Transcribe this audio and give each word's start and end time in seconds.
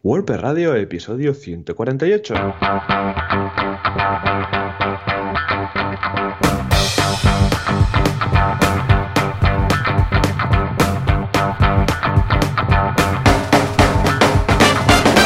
WordPress 0.00 0.40
Radio, 0.40 0.76
episodio 0.76 1.34
148. 1.34 2.34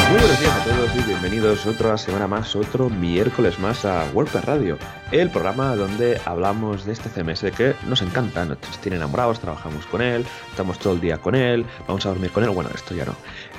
Muy 0.08 0.18
buenos 0.18 0.40
días 0.40 0.56
a 0.56 0.64
todos 0.64 0.96
y 0.96 1.02
bienvenidos 1.02 1.66
otra 1.66 1.98
semana 1.98 2.26
más, 2.26 2.56
otro 2.56 2.88
miércoles 2.88 3.58
más 3.58 3.84
a 3.84 4.10
WordPress 4.14 4.46
Radio, 4.46 4.78
el 5.10 5.28
programa 5.28 5.76
donde 5.76 6.18
hablamos 6.24 6.86
de 6.86 6.94
este 6.94 7.10
CMS 7.10 7.54
que 7.54 7.74
nos 7.86 8.00
encanta, 8.00 8.46
nos 8.46 8.58
tiene 8.80 8.96
enamorados, 8.96 9.38
trabajamos 9.38 9.84
con 9.84 10.00
él, 10.00 10.24
estamos 10.50 10.78
todo 10.78 10.94
el 10.94 11.00
día 11.02 11.18
con 11.18 11.34
él, 11.34 11.66
vamos 11.86 12.06
a 12.06 12.08
dormir 12.08 12.30
con 12.30 12.42
él, 12.42 12.48
bueno, 12.48 12.70
esto 12.74 12.94
ya 12.94 13.04
no. 13.04 13.14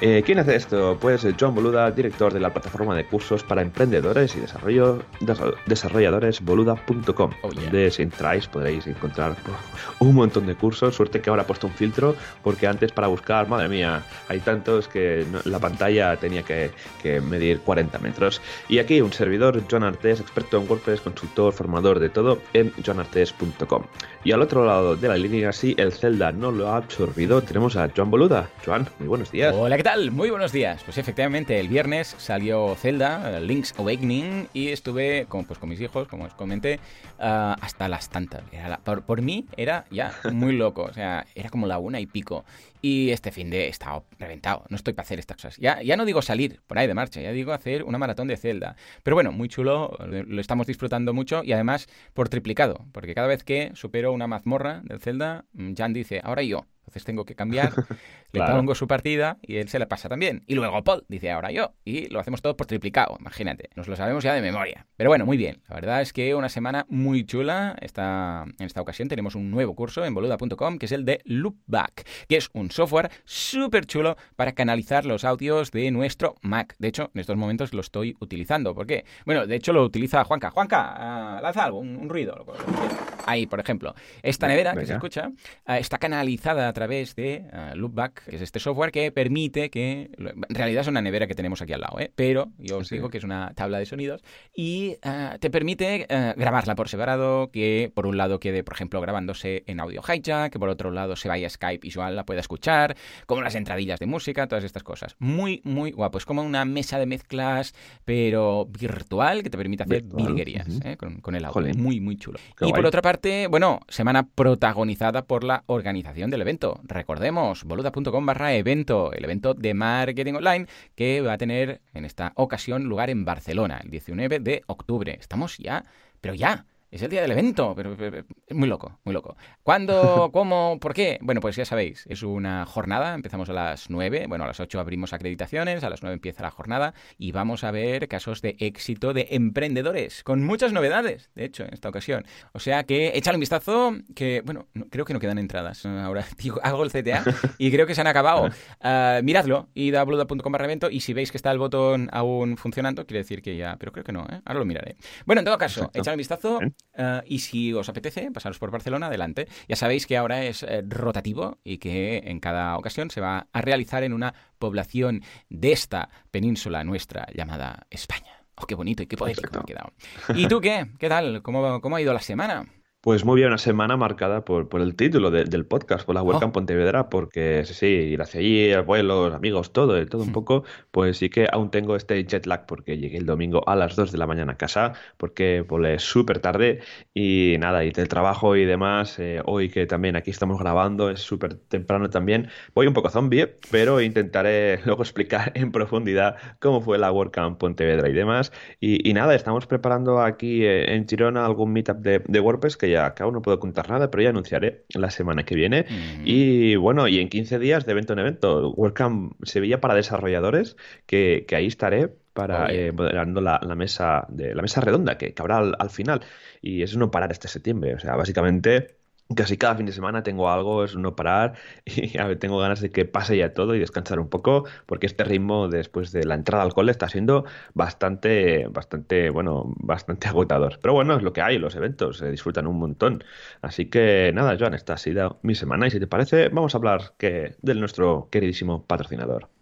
Eh, 0.05 0.21
¿Quién 0.25 0.37
hace 0.37 0.57
esto? 0.57 0.97
Pues 0.99 1.25
Joan 1.39 1.55
Boluda, 1.55 1.89
director 1.91 2.33
de 2.33 2.41
la 2.41 2.49
plataforma 2.51 2.93
de 2.93 3.05
cursos 3.05 3.41
para 3.41 3.61
emprendedores 3.61 4.35
y 4.35 4.41
desarrollo, 4.41 5.01
des- 5.21 5.37
desarrolladores 5.65 6.41
boluda.com, 6.41 7.31
Oh, 7.41 7.49
yeah. 7.51 7.61
donde 7.63 7.89
si 7.89 8.01
entráis 8.01 8.45
podréis 8.47 8.85
encontrar 8.85 9.37
un 9.99 10.13
montón 10.13 10.45
de 10.45 10.55
cursos, 10.55 10.93
suerte 10.93 11.21
que 11.21 11.29
ahora 11.29 11.43
ha 11.43 11.47
puesto 11.47 11.67
un 11.67 11.73
filtro, 11.73 12.17
porque 12.43 12.67
antes 12.67 12.91
para 12.91 13.07
buscar, 13.07 13.47
madre 13.47 13.69
mía, 13.69 14.03
hay 14.27 14.41
tantos 14.41 14.89
que 14.89 15.25
no- 15.31 15.39
la 15.45 15.59
pantalla 15.59 16.17
tenía 16.17 16.43
que, 16.43 16.71
que 17.01 17.21
medir 17.21 17.59
40 17.61 17.97
metros. 17.99 18.41
Y 18.67 18.79
aquí 18.79 18.99
un 18.99 19.13
servidor, 19.13 19.61
Joan 19.71 19.83
Artés, 19.83 20.19
experto 20.19 20.57
en 20.57 20.67
WordPress, 20.69 20.99
consultor, 20.99 21.53
formador 21.53 21.99
de 21.99 22.09
todo, 22.09 22.39
en 22.53 22.73
joanartés.com. 22.85 23.83
Y 24.25 24.33
al 24.33 24.41
otro 24.41 24.65
lado 24.65 24.97
de 24.97 25.07
la 25.07 25.15
línea, 25.15 25.53
sí, 25.53 25.75
el 25.77 25.93
Zelda 25.93 26.33
no 26.33 26.51
lo 26.51 26.67
ha 26.67 26.75
absorbido, 26.75 27.41
tenemos 27.41 27.77
a 27.77 27.89
Joan 27.95 28.11
Boluda. 28.11 28.49
Joan, 28.65 28.85
muy 28.99 29.07
buenos 29.07 29.31
días. 29.31 29.55
Hola, 29.57 29.77
¿qué 29.77 29.83
tal? 29.83 29.92
Muy 29.93 30.31
buenos 30.31 30.51
días. 30.51 30.81
Pues 30.83 30.97
efectivamente, 30.97 31.59
el 31.59 31.67
viernes 31.67 32.15
salió 32.17 32.73
Zelda, 32.75 33.37
eh, 33.37 33.41
Link's 33.41 33.75
Awakening, 33.77 34.47
y 34.51 34.69
estuve 34.69 35.27
con, 35.29 35.45
pues, 35.45 35.59
con 35.59 35.69
mis 35.69 35.79
hijos, 35.81 36.07
como 36.07 36.23
os 36.25 36.33
comenté, 36.33 36.79
ah, 37.19 37.55
hasta 37.61 37.87
las 37.87 38.09
tantas. 38.09 38.41
Por, 38.83 39.21
mí 39.21 39.45
era 39.55 39.85
ya 39.91 40.11
muy 40.33 40.53
loco, 40.53 40.85
o 40.85 40.93
sea, 40.93 41.27
era 41.35 41.49
como 41.51 41.67
la 41.67 41.77
una 41.77 41.99
y 41.99 42.07
pico. 42.07 42.43
Y 42.81 43.11
este 43.11 43.31
fin 43.31 43.51
de 43.51 43.65
he 43.65 43.67
estado 43.67 44.05
reventado, 44.17 44.65
no 44.69 44.77
estoy 44.77 44.93
para 44.93 45.03
hacer 45.03 45.19
estas 45.19 45.37
cosas. 45.37 45.57
Ya, 45.57 45.79
ya 45.83 45.95
no 45.95 46.05
digo 46.05 46.23
salir 46.23 46.59
por 46.65 46.79
ahí 46.79 46.87
de 46.87 46.95
marcha, 46.95 47.21
ya 47.21 47.31
digo 47.31 47.53
hacer 47.53 47.83
una 47.83 47.99
maratón 47.99 48.27
de 48.27 48.35
Zelda. 48.35 48.75
Pero 49.03 49.15
bueno, 49.15 49.31
muy 49.31 49.47
chulo, 49.47 49.95
lo 50.07 50.41
estamos 50.41 50.65
disfrutando 50.65 51.13
mucho 51.13 51.43
y 51.43 51.53
además 51.53 51.87
por 52.15 52.29
triplicado, 52.29 52.83
porque 52.93 53.13
cada 53.13 53.27
vez 53.27 53.43
que 53.43 53.71
supero 53.75 54.11
una 54.11 54.25
mazmorra 54.25 54.81
del 54.85 54.99
Zelda, 54.99 55.45
mm, 55.53 55.75
Jan 55.75 55.93
dice, 55.93 56.19
ahora 56.23 56.41
yo. 56.41 56.65
Entonces 56.83 57.05
tengo 57.05 57.25
que 57.25 57.33
cambiar, 57.35 57.71
le 58.33 58.39
Claro. 58.39 58.57
pongo 58.57 58.75
su 58.75 58.87
partida 58.87 59.37
y 59.41 59.55
él 59.57 59.69
se 59.69 59.79
la 59.79 59.87
pasa 59.87 60.09
también. 60.09 60.43
Y 60.47 60.55
luego 60.55 60.83
Paul 60.83 61.05
dice 61.07 61.31
ahora 61.31 61.51
yo. 61.51 61.73
Y 61.85 62.07
lo 62.09 62.19
hacemos 62.19 62.41
todo 62.41 62.55
por 62.57 62.67
triplicado, 62.67 63.15
imagínate. 63.19 63.69
Nos 63.75 63.87
lo 63.87 63.95
sabemos 63.95 64.23
ya 64.23 64.33
de 64.33 64.41
memoria. 64.41 64.85
Pero 64.97 65.09
bueno, 65.09 65.25
muy 65.25 65.37
bien. 65.37 65.61
La 65.69 65.75
verdad 65.75 66.01
es 66.01 66.13
que 66.13 66.35
una 66.35 66.49
semana 66.49 66.85
muy 66.89 67.25
chula. 67.25 67.75
Esta, 67.81 68.43
en 68.59 68.65
esta 68.65 68.81
ocasión 68.81 69.07
tenemos 69.07 69.35
un 69.35 69.49
nuevo 69.49 69.75
curso 69.75 70.03
en 70.05 70.13
boluda.com 70.13 70.77
que 70.77 70.85
es 70.85 70.91
el 70.91 71.05
de 71.05 71.21
Loopback, 71.25 72.05
que 72.27 72.37
es 72.37 72.49
un 72.53 72.69
software 72.69 73.09
súper 73.25 73.85
chulo 73.85 74.15
para 74.35 74.51
canalizar 74.51 75.05
los 75.05 75.23
audios 75.23 75.71
de 75.71 75.89
nuestro 75.91 76.35
Mac. 76.41 76.75
De 76.79 76.89
hecho, 76.89 77.11
en 77.13 77.21
estos 77.21 77.37
momentos 77.37 77.73
lo 77.73 77.81
estoy 77.81 78.15
utilizando. 78.19 78.75
¿Por 78.75 78.85
qué? 78.87 79.05
Bueno, 79.25 79.47
de 79.47 79.55
hecho 79.55 79.73
lo 79.73 79.83
utiliza 79.83 80.23
Juanca. 80.25 80.51
Juanca, 80.51 80.93
ah, 81.37 81.39
lanza 81.41 81.63
algo, 81.63 81.79
un, 81.79 81.95
un 81.95 82.09
ruido. 82.09 82.35
lo- 82.35 83.12
Ahí, 83.25 83.45
por 83.47 83.59
ejemplo. 83.59 83.93
Esta 84.21 84.47
nevera 84.47 84.73
que 84.75 84.85
se 84.85 84.93
escucha 84.93 85.31
ah, 85.65 85.79
está 85.79 85.97
canalizada 85.97 86.67
a 86.67 86.73
través 86.73 87.15
de 87.15 87.45
ah, 87.51 87.73
Loopback, 87.75 88.25
que 88.25 88.35
es 88.35 88.41
este 88.41 88.59
software 88.59 88.91
que 88.91 89.11
permite 89.11 89.69
que... 89.69 90.11
En 90.17 90.55
realidad 90.55 90.81
es 90.81 90.87
una 90.87 91.01
nevera 91.01 91.27
que 91.27 91.35
tenemos 91.35 91.61
aquí 91.61 91.73
al 91.73 91.81
lado, 91.81 91.99
¿eh? 91.99 92.11
pero 92.15 92.51
yo 92.57 92.77
os 92.79 92.87
Sí. 92.87 92.95
digo 92.95 93.09
que 93.09 93.17
es 93.17 93.23
una 93.23 93.53
tabla 93.55 93.79
de 93.79 93.85
sonidos 93.85 94.21
y 94.55 94.97
ah, 95.03 95.37
te 95.39 95.49
permite 95.49 96.05
grabarla 96.37 96.75
por 96.75 96.89
separado, 96.89 97.49
que 97.51 97.91
por 97.93 98.05
un 98.07 98.17
lado 98.17 98.39
quede, 98.39 98.63
por 98.63 98.73
ejemplo, 98.75 98.99
grabándose 99.01 99.63
en 99.67 99.79
audio 99.79 100.01
hijack, 100.01 100.51
que 100.51 100.59
por 100.59 100.69
otro 100.69 100.91
lado 100.91 101.15
se 101.15 101.27
vaya 101.29 101.47
a 101.47 101.49
Skype 101.49 101.87
y 101.87 101.91
Joan 101.91 102.15
la 102.15 102.25
pueda 102.25 102.39
escuchar, 102.41 102.95
como 103.25 103.41
las 103.41 103.55
entradillas 103.55 103.99
de 103.99 104.05
música, 104.05 104.47
todas 104.47 104.63
estas 104.63 104.83
cosas. 104.83 105.15
Muy, 105.19 105.61
muy 105.63 105.91
guapo. 105.91 106.17
Es 106.17 106.25
como 106.25 106.41
una 106.43 106.65
mesa 106.65 106.99
de 106.99 107.05
mezclas, 107.05 107.73
pero 108.05 108.65
virtual, 108.65 109.43
que 109.43 109.49
te 109.49 109.57
permite 109.57 109.83
hacer 109.83 110.01
Virtual, 110.03 110.25
virguerías. 110.27 110.67
¿eh? 110.83 110.97
con, 110.97 111.21
con 111.21 111.35
el 111.35 111.45
audio. 111.45 111.53
Jolín. 111.53 111.81
Muy, 111.81 111.99
muy 111.99 112.17
chulo. 112.17 112.39
Qué 112.57 112.67
y 112.67 112.71
por 112.73 112.85
otra 112.85 113.01
parte, 113.01 113.12
bueno, 113.49 113.79
semana 113.89 114.27
protagonizada 114.27 115.25
por 115.25 115.43
la 115.43 115.63
organización 115.67 116.31
del 116.31 116.41
evento. 116.41 116.79
Recordemos, 116.83 117.63
boluda.com 117.63 118.25
barra 118.25 118.53
evento, 118.55 119.13
el 119.13 119.23
evento 119.23 119.53
de 119.53 119.73
marketing 119.73 120.33
online 120.33 120.67
que 120.95 121.21
va 121.21 121.33
a 121.33 121.37
tener 121.37 121.81
en 121.93 122.05
esta 122.05 122.33
ocasión 122.35 122.85
lugar 122.85 123.09
en 123.09 123.23
Barcelona, 123.23 123.81
el 123.83 123.91
19 123.91 124.39
de 124.39 124.63
octubre. 124.65 125.15
Estamos 125.19 125.57
ya, 125.57 125.85
pero 126.21 126.33
ya. 126.33 126.65
Es 126.93 127.01
el 127.01 127.09
día 127.09 127.23
del 127.23 127.31
evento, 127.31 127.73
pero, 127.75 127.95
pero- 127.97 128.11
pero 128.11 128.25
es 128.45 128.55
muy 128.55 128.69
loco, 128.69 128.99
muy 129.03 129.13
loco. 129.15 129.35
¿Cuándo? 129.63 130.29
¿Cómo? 130.31 130.77
¿Por 130.79 130.93
qué? 130.93 131.17
Bueno, 131.21 131.41
pues 131.41 131.55
ya 131.55 131.65
sabéis, 131.65 132.05
es 132.07 132.21
una 132.21 132.67
jornada, 132.67 133.15
empezamos 133.15 133.49
a 133.49 133.53
las 133.53 133.89
9, 133.89 134.25
bueno, 134.27 134.43
a 134.43 134.47
las 134.47 134.59
8 134.59 134.79
abrimos 134.79 135.11
acreditaciones, 135.11 135.83
a 135.83 135.89
las 135.89 136.03
9 136.03 136.13
empieza 136.13 136.43
la 136.43 136.51
jornada 136.51 136.93
y 137.17 137.31
vamos 137.31 137.63
a 137.63 137.71
ver 137.71 138.07
casos 138.07 138.43
de 138.43 138.55
éxito 138.59 139.11
de 139.13 139.27
emprendedores, 139.31 140.23
con 140.23 140.43
muchas 140.43 140.71
novedades, 140.71 141.31
de 141.33 141.45
hecho, 141.45 141.63
en 141.63 141.73
esta 141.73 141.89
ocasión. 141.89 142.25
O 142.51 142.59
sea 142.59 142.83
que 142.83 143.17
échale 143.17 143.37
un 143.37 143.39
vistazo, 143.41 143.95
que, 144.13 144.43
bueno, 144.45 144.67
no- 144.75 144.85
creo 144.91 145.05
que 145.05 145.13
no 145.13 145.19
quedan 145.19 145.39
entradas. 145.39 145.85
Ahora 145.87 146.23
digo, 146.37 146.59
hago 146.61 146.83
el 146.83 146.91
CTA 146.91 147.23
y 147.57 147.71
creo 147.71 147.87
que 147.87 147.95
se 147.95 148.01
han 148.01 148.07
acabado. 148.07 148.49
Ah, 148.85 149.21
miradlo, 149.23 149.69
id 149.73 149.95
a 149.95 150.03
bluda.com 150.03 150.55
evento 150.55 150.89
y 150.91 150.99
si 150.99 151.13
veis 151.13 151.31
que 151.31 151.37
está 151.37 151.51
el 151.51 151.57
botón 151.57 152.09
aún 152.11 152.57
funcionando, 152.57 153.05
quiere 153.05 153.19
decir 153.19 153.41
que 153.41 153.55
ya, 153.55 153.77
pero 153.79 153.91
creo 153.93 154.03
que 154.03 154.11
no, 154.11 154.23
¿eh? 154.29 154.41
ahora 154.45 154.59
lo 154.59 154.65
miraré. 154.65 154.97
Bueno, 155.25 155.39
en 155.39 155.45
todo 155.45 155.57
caso, 155.57 155.89
echad 155.93 156.13
un 156.13 156.17
vistazo 156.17 156.59
Ah, 156.95 157.23
y 157.25 157.39
si 157.39 157.73
os 157.73 157.89
apetece 157.89 158.31
pasaros 158.31 158.59
por 158.59 158.71
Barcelona, 158.71 159.07
adelante. 159.07 159.47
Ya 159.67 159.75
sabéis 159.75 160.05
que 160.05 160.17
ahora 160.17 160.43
es 160.45 160.63
eh, 160.63 160.83
rotativo 160.87 161.59
y 161.63 161.77
que 161.77 162.23
en 162.25 162.39
cada 162.39 162.77
ocasión 162.77 163.09
se 163.09 163.21
va 163.21 163.47
a 163.51 163.61
realizar 163.61 164.03
en 164.03 164.13
una 164.13 164.33
población 164.59 165.21
de 165.49 165.71
esta 165.71 166.09
península 166.31 166.83
nuestra 166.83 167.27
llamada 167.33 167.87
España. 167.89 168.43
Oh, 168.55 168.67
qué 168.67 168.75
bonito 168.75 169.01
y 169.01 169.07
qué 169.07 169.17
poético 169.17 169.49
me 169.53 169.59
ha 169.59 169.63
quedado. 169.63 169.93
¿Y 170.35 170.47
tú 170.47 170.61
qué? 170.61 170.91
¿Qué 170.99 171.09
tal? 171.09 171.41
¿Cómo, 171.41 171.81
cómo 171.81 171.95
ha 171.95 172.01
ido 172.01 172.13
la 172.13 172.21
semana? 172.21 172.67
Pues 173.05 173.25
muy 173.25 173.35
bien, 173.35 173.49
una 173.49 173.57
semana 173.57 173.97
marcada 173.97 174.45
por, 174.45 174.69
por 174.69 174.79
el 174.79 174.95
título 174.95 175.29
de- 175.29 175.43
del 175.43 175.65
podcast, 175.65 176.05
por 176.05 176.15
la 176.15 176.21
WordCamp 176.23 176.51
Oh. 176.51 176.53
Pontevedra, 176.53 177.09
porque 177.09 177.63
sí, 177.65 177.73
sí, 177.73 177.85
ir 177.87 178.21
hacia 178.21 178.39
allí, 178.39 178.71
abuelos, 178.71 179.33
amigos, 179.33 179.73
todo, 179.73 179.97
eh, 179.97 180.05
todo 180.05 180.21
un 180.23 180.29
Hmm. 180.29 180.31
poco, 180.31 180.63
pues 180.89 181.17
sí 181.17 181.29
que 181.29 181.45
aún 181.51 181.69
tengo 181.69 181.97
este 181.97 182.23
jet 182.23 182.45
lag 182.45 182.65
porque 182.65 182.97
llegué 182.97 183.17
el 183.17 183.25
domingo 183.25 183.61
a 183.67 183.75
las 183.75 183.97
2 183.97 184.13
de 184.13 184.17
la 184.19 184.25
mañana 184.25 184.53
a 184.53 184.57
casa, 184.57 184.93
porque 185.17 185.65
volé 185.67 185.99
súper 185.99 186.39
tarde 186.39 186.79
y 187.13 187.57
nada, 187.59 187.83
y 187.83 187.91
del 187.91 188.07
trabajo 188.07 188.55
y 188.55 188.63
demás, 188.63 189.19
eh, 189.19 189.41
hoy 189.43 189.67
que 189.67 189.85
también 189.85 190.15
aquí 190.15 190.31
estamos 190.31 190.57
grabando, 190.57 191.09
es 191.09 191.19
súper 191.19 191.55
temprano 191.55 192.09
también, 192.09 192.47
voy 192.73 192.87
un 192.87 192.93
poco 192.93 193.09
zombie, 193.09 193.47
pero 193.69 193.99
intentaré 193.99 194.79
luego 194.85 195.03
explicar 195.03 195.51
en 195.55 195.73
profundidad 195.73 196.37
cómo 196.59 196.79
fue 196.79 196.97
la 196.97 197.11
WordCamp 197.11 197.57
Pontevedra 197.59 198.07
y 198.07 198.13
demás. 198.13 198.53
Y, 198.79 199.09
y 199.09 199.13
nada, 199.13 199.35
estamos 199.35 199.67
preparando 199.67 200.21
aquí 200.21 200.63
eh, 200.63 200.95
en 200.95 201.05
Girona 201.05 201.45
algún 201.45 201.73
meetup 201.73 201.97
de, 201.97 202.19
de 202.25 202.39
WordPress 202.39 202.77
que 202.77 202.92
ya 202.93 203.05
acá 203.05 203.25
aún 203.25 203.33
no 203.33 203.41
puedo 203.41 203.59
contar 203.59 203.89
nada, 203.89 204.09
pero 204.09 204.23
ya 204.23 204.29
anunciaré 204.29 204.85
la 204.93 205.09
semana 205.09 205.43
que 205.43 205.55
viene. 205.55 205.85
Mm. 205.89 206.21
Y 206.25 206.75
bueno, 206.75 207.07
y 207.07 207.19
en 207.19 207.29
15 207.29 207.59
días 207.59 207.85
de 207.85 207.91
evento 207.91 208.13
en 208.13 208.19
evento, 208.19 208.71
WordCamp 208.71 209.33
Sevilla 209.43 209.81
para 209.81 209.95
desarrolladores, 209.95 210.77
que, 211.05 211.45
que 211.47 211.55
ahí 211.55 211.67
estaré 211.67 212.09
para 212.33 212.73
eh, 212.73 212.91
moderando 212.91 213.41
la, 213.41 213.59
la 213.61 213.75
mesa 213.75 214.25
de 214.29 214.55
la 214.55 214.61
mesa 214.63 214.81
redonda 214.81 215.17
que, 215.17 215.33
que 215.33 215.41
habrá 215.41 215.57
al, 215.57 215.75
al 215.77 215.89
final. 215.89 216.21
Y 216.61 216.81
es 216.81 216.95
no 216.97 217.11
parar 217.11 217.31
este 217.31 217.47
septiembre. 217.47 217.95
O 217.95 217.99
sea, 217.99 218.15
básicamente 218.15 218.95
casi 219.35 219.57
cada 219.57 219.75
fin 219.75 219.85
de 219.85 219.91
semana 219.91 220.23
tengo 220.23 220.49
algo, 220.49 220.83
es 220.83 220.95
no 220.95 221.15
parar 221.15 221.53
y 221.85 222.17
a 222.17 222.27
ver, 222.27 222.39
tengo 222.39 222.59
ganas 222.59 222.81
de 222.81 222.91
que 222.91 223.05
pase 223.05 223.37
ya 223.37 223.53
todo 223.53 223.75
y 223.75 223.79
descansar 223.79 224.19
un 224.19 224.29
poco, 224.29 224.65
porque 224.85 225.05
este 225.05 225.23
ritmo 225.23 225.67
después 225.67 226.11
de 226.11 226.25
la 226.25 226.35
entrada 226.35 226.63
al 226.63 226.73
cole 226.73 226.91
está 226.91 227.09
siendo 227.09 227.45
bastante, 227.73 228.67
bastante, 228.69 229.29
bueno, 229.29 229.73
bastante 229.77 230.27
agotador. 230.29 230.79
Pero 230.81 230.93
bueno, 230.93 231.15
es 231.15 231.23
lo 231.23 231.33
que 231.33 231.41
hay, 231.41 231.57
los 231.59 231.75
eventos 231.75 232.17
se 232.17 232.29
disfrutan 232.31 232.67
un 232.67 232.79
montón. 232.79 233.23
Así 233.61 233.89
que 233.89 234.31
nada, 234.33 234.55
Joan, 234.59 234.73
esta 234.73 234.93
ha 234.93 234.97
sido 234.97 235.39
mi 235.43 235.55
semana 235.55 235.87
y 235.87 235.91
si 235.91 235.99
te 235.99 236.07
parece, 236.07 236.49
vamos 236.49 236.75
a 236.75 236.77
hablar 236.77 237.13
que, 237.17 237.55
de 237.61 237.75
nuestro 237.75 238.29
queridísimo 238.31 238.85
patrocinador. 238.85 239.52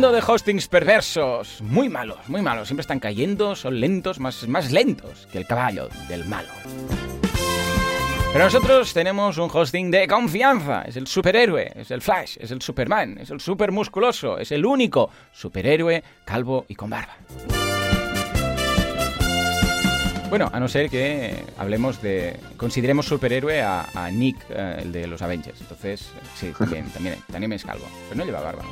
De 0.00 0.22
hostings 0.26 0.66
perversos, 0.66 1.60
muy 1.60 1.90
malos, 1.90 2.26
muy 2.26 2.40
malos. 2.40 2.68
Siempre 2.68 2.80
están 2.80 3.00
cayendo, 3.00 3.54
son 3.54 3.78
lentos, 3.80 4.18
más, 4.18 4.48
más 4.48 4.72
lentos 4.72 5.28
que 5.30 5.36
el 5.36 5.46
caballo 5.46 5.90
del 6.08 6.24
malo. 6.24 6.48
Pero 8.32 8.44
nosotros 8.44 8.94
tenemos 8.94 9.36
un 9.36 9.50
hosting 9.52 9.90
de 9.90 10.08
confianza. 10.08 10.82
Es 10.82 10.96
el 10.96 11.06
superhéroe, 11.06 11.72
es 11.76 11.90
el 11.90 12.00
Flash, 12.00 12.38
es 12.40 12.50
el 12.50 12.62
Superman, 12.62 13.18
es 13.18 13.28
el 13.28 13.40
super 13.40 13.72
musculoso, 13.72 14.38
es 14.38 14.50
el 14.52 14.64
único 14.64 15.10
superhéroe 15.32 16.02
calvo 16.24 16.64
y 16.66 16.74
con 16.74 16.88
barba. 16.88 17.16
Bueno, 20.30 20.48
a 20.50 20.58
no 20.58 20.66
ser 20.66 20.88
que 20.88 21.44
hablemos 21.58 22.00
de. 22.00 22.40
Consideremos 22.56 23.04
superhéroe 23.04 23.60
a, 23.60 24.10
Nick, 24.10 24.38
eh, 24.48 24.78
el 24.80 24.92
de 24.92 25.06
los 25.06 25.20
Avengers. 25.20 25.60
Entonces, 25.60 26.10
sí, 26.36 26.52
también, 26.56 27.18
también 27.30 27.52
es 27.52 27.64
calvo. 27.64 27.84
Pero 28.08 28.18
no 28.18 28.24
lleva 28.24 28.40
barba. 28.40 28.64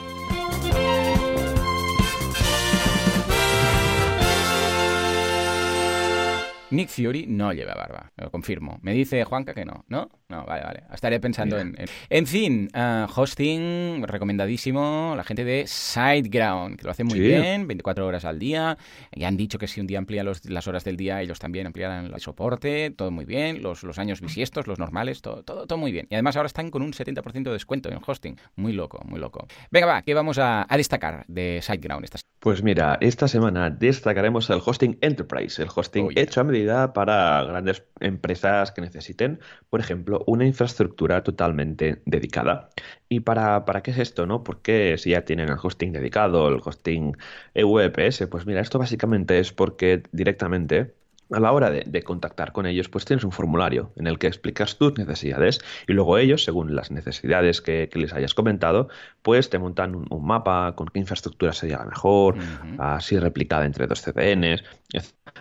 Nick 6.70 6.88
Fury 6.88 7.26
no 7.26 7.53
lleva 7.53 7.75
barba, 7.75 8.12
lo 8.17 8.31
confirmo. 8.31 8.79
Me 8.82 8.93
dice 8.93 9.25
Juanca 9.25 9.55
que 9.55 9.65
no, 9.65 9.85
¿no? 9.88 10.11
No, 10.29 10.44
vale, 10.44 10.62
vale. 10.62 10.82
Estaré 10.93 11.19
pensando 11.20 11.59
en, 11.59 11.75
en, 12.11 12.26
fin, 12.26 12.69
uh, 12.75 13.11
hosting 13.15 14.03
recomendadísimo. 14.06 15.15
La 15.17 15.25
gente 15.25 15.44
de 15.44 15.67
SiteGround, 15.67 16.76
que 16.76 16.85
lo 16.85 16.91
hace 16.91 17.05
muy 17.05 17.19
bien, 17.19 17.67
24 17.67 18.06
horas 18.06 18.26
al 18.26 18.38
día. 18.38 18.76
Ya 19.12 19.29
han 19.29 19.38
dicho 19.38 19.59
que 19.59 19.67
si 19.67 19.81
un 19.81 19.87
día 19.87 19.97
amplían 19.99 20.29
las 20.44 20.69
horas 20.69 20.85
del 20.85 20.99
día, 20.99 21.23
ellos 21.23 21.38
también 21.38 21.67
ampliarán 21.67 22.12
el 22.12 22.20
soporte. 22.20 22.91
Todo 22.91 23.11
muy 23.11 23.25
bien. 23.25 23.62
Los, 23.62 23.82
los 23.85 23.99
años 23.99 24.21
bisiestos, 24.21 24.67
los 24.67 24.79
normales, 24.79 25.23
todo, 25.23 25.43
todo, 25.44 25.67
todo 25.67 25.79
muy 25.79 25.93
bien. 25.93 26.06
Y 26.11 26.14
además 26.14 26.37
ahora 26.37 26.49
están 26.49 26.71
con 26.71 26.82
un 26.82 26.93
70% 26.93 27.44
de 27.44 27.53
descuento 27.53 27.88
en 27.88 27.99
hosting. 28.06 28.37
Muy 28.56 28.75
loco, 28.75 29.00
muy 29.06 29.19
loco. 29.19 29.47
Venga, 29.71 29.87
va, 29.87 30.03
¿qué 30.03 30.12
vamos 30.12 30.38
a, 30.38 30.67
destacar 30.76 31.25
de 31.26 31.61
SiteGround 31.62 32.05
esta 32.05 32.19
Pues 32.40 32.62
mira, 32.62 32.99
esta 33.00 33.26
semana 33.26 33.69
destacaremos 33.69 34.49
el 34.50 34.61
hosting 34.64 34.96
Enterprise, 35.00 35.61
el 35.61 35.69
hosting 35.75 36.06
oh, 36.06 36.11
hecho 36.14 36.40
a 36.40 36.44
medida 36.44 36.93
para 36.93 37.43
grandes 37.43 37.85
empresas 37.99 38.70
que 38.70 38.81
necesiten, 38.81 39.40
por 39.70 39.81
ejemplo, 39.81 40.23
una 40.29 40.46
infraestructura 40.46 41.25
totalmente 41.25 42.00
dedicada. 42.06 42.70
¿Y 43.08 43.20
para, 43.20 43.64
para 43.64 43.82
qué 43.82 43.90
es 43.90 43.99
esto? 43.99 44.25
¿no? 44.26 44.44
Porque 44.44 44.96
si 44.99 45.11
ya 45.11 45.25
tienen 45.25 45.49
el 45.49 45.58
hosting 45.61 45.90
dedicado, 45.93 46.49
el 46.49 46.61
hosting 46.64 47.17
EVPS, 47.55 48.29
pues 48.29 48.46
mira, 48.46 48.61
esto 48.61 48.79
básicamente 48.79 49.40
es 49.40 49.52
porque 49.52 50.05
directamente 50.12 50.94
a 51.31 51.41
la 51.41 51.53
hora 51.53 51.71
de, 51.71 52.03
contactar 52.03 52.53
con 52.53 52.67
ellos, 52.67 52.89
pues 52.89 53.05
tienes 53.05 53.25
un 53.25 53.33
formulario 53.33 53.93
en 53.97 54.07
el 54.07 54.19
que 54.19 54.27
explicas 54.27 54.77
tus 54.77 54.97
necesidades 54.97 55.61
y 55.87 55.93
luego 55.93 56.19
ellos, 56.19 56.45
según 56.45 56.75
las 56.75 56.91
necesidades 56.91 57.61
que, 57.61 57.89
les 57.93 58.13
hayas 58.13 58.35
comentado, 58.35 58.89
pues 59.23 59.51
te 59.51 59.59
montan 59.59 59.95
un, 59.95 60.27
mapa 60.27 60.75
con 60.77 60.89
qué 60.89 61.01
infraestructura 61.01 61.53
sería 61.53 61.79
la 61.79 61.87
mejor, 61.87 62.37
así 62.79 63.19
replicada 63.19 63.65
entre 63.67 63.87
dos 63.87 64.03
CDNs. 64.03 64.63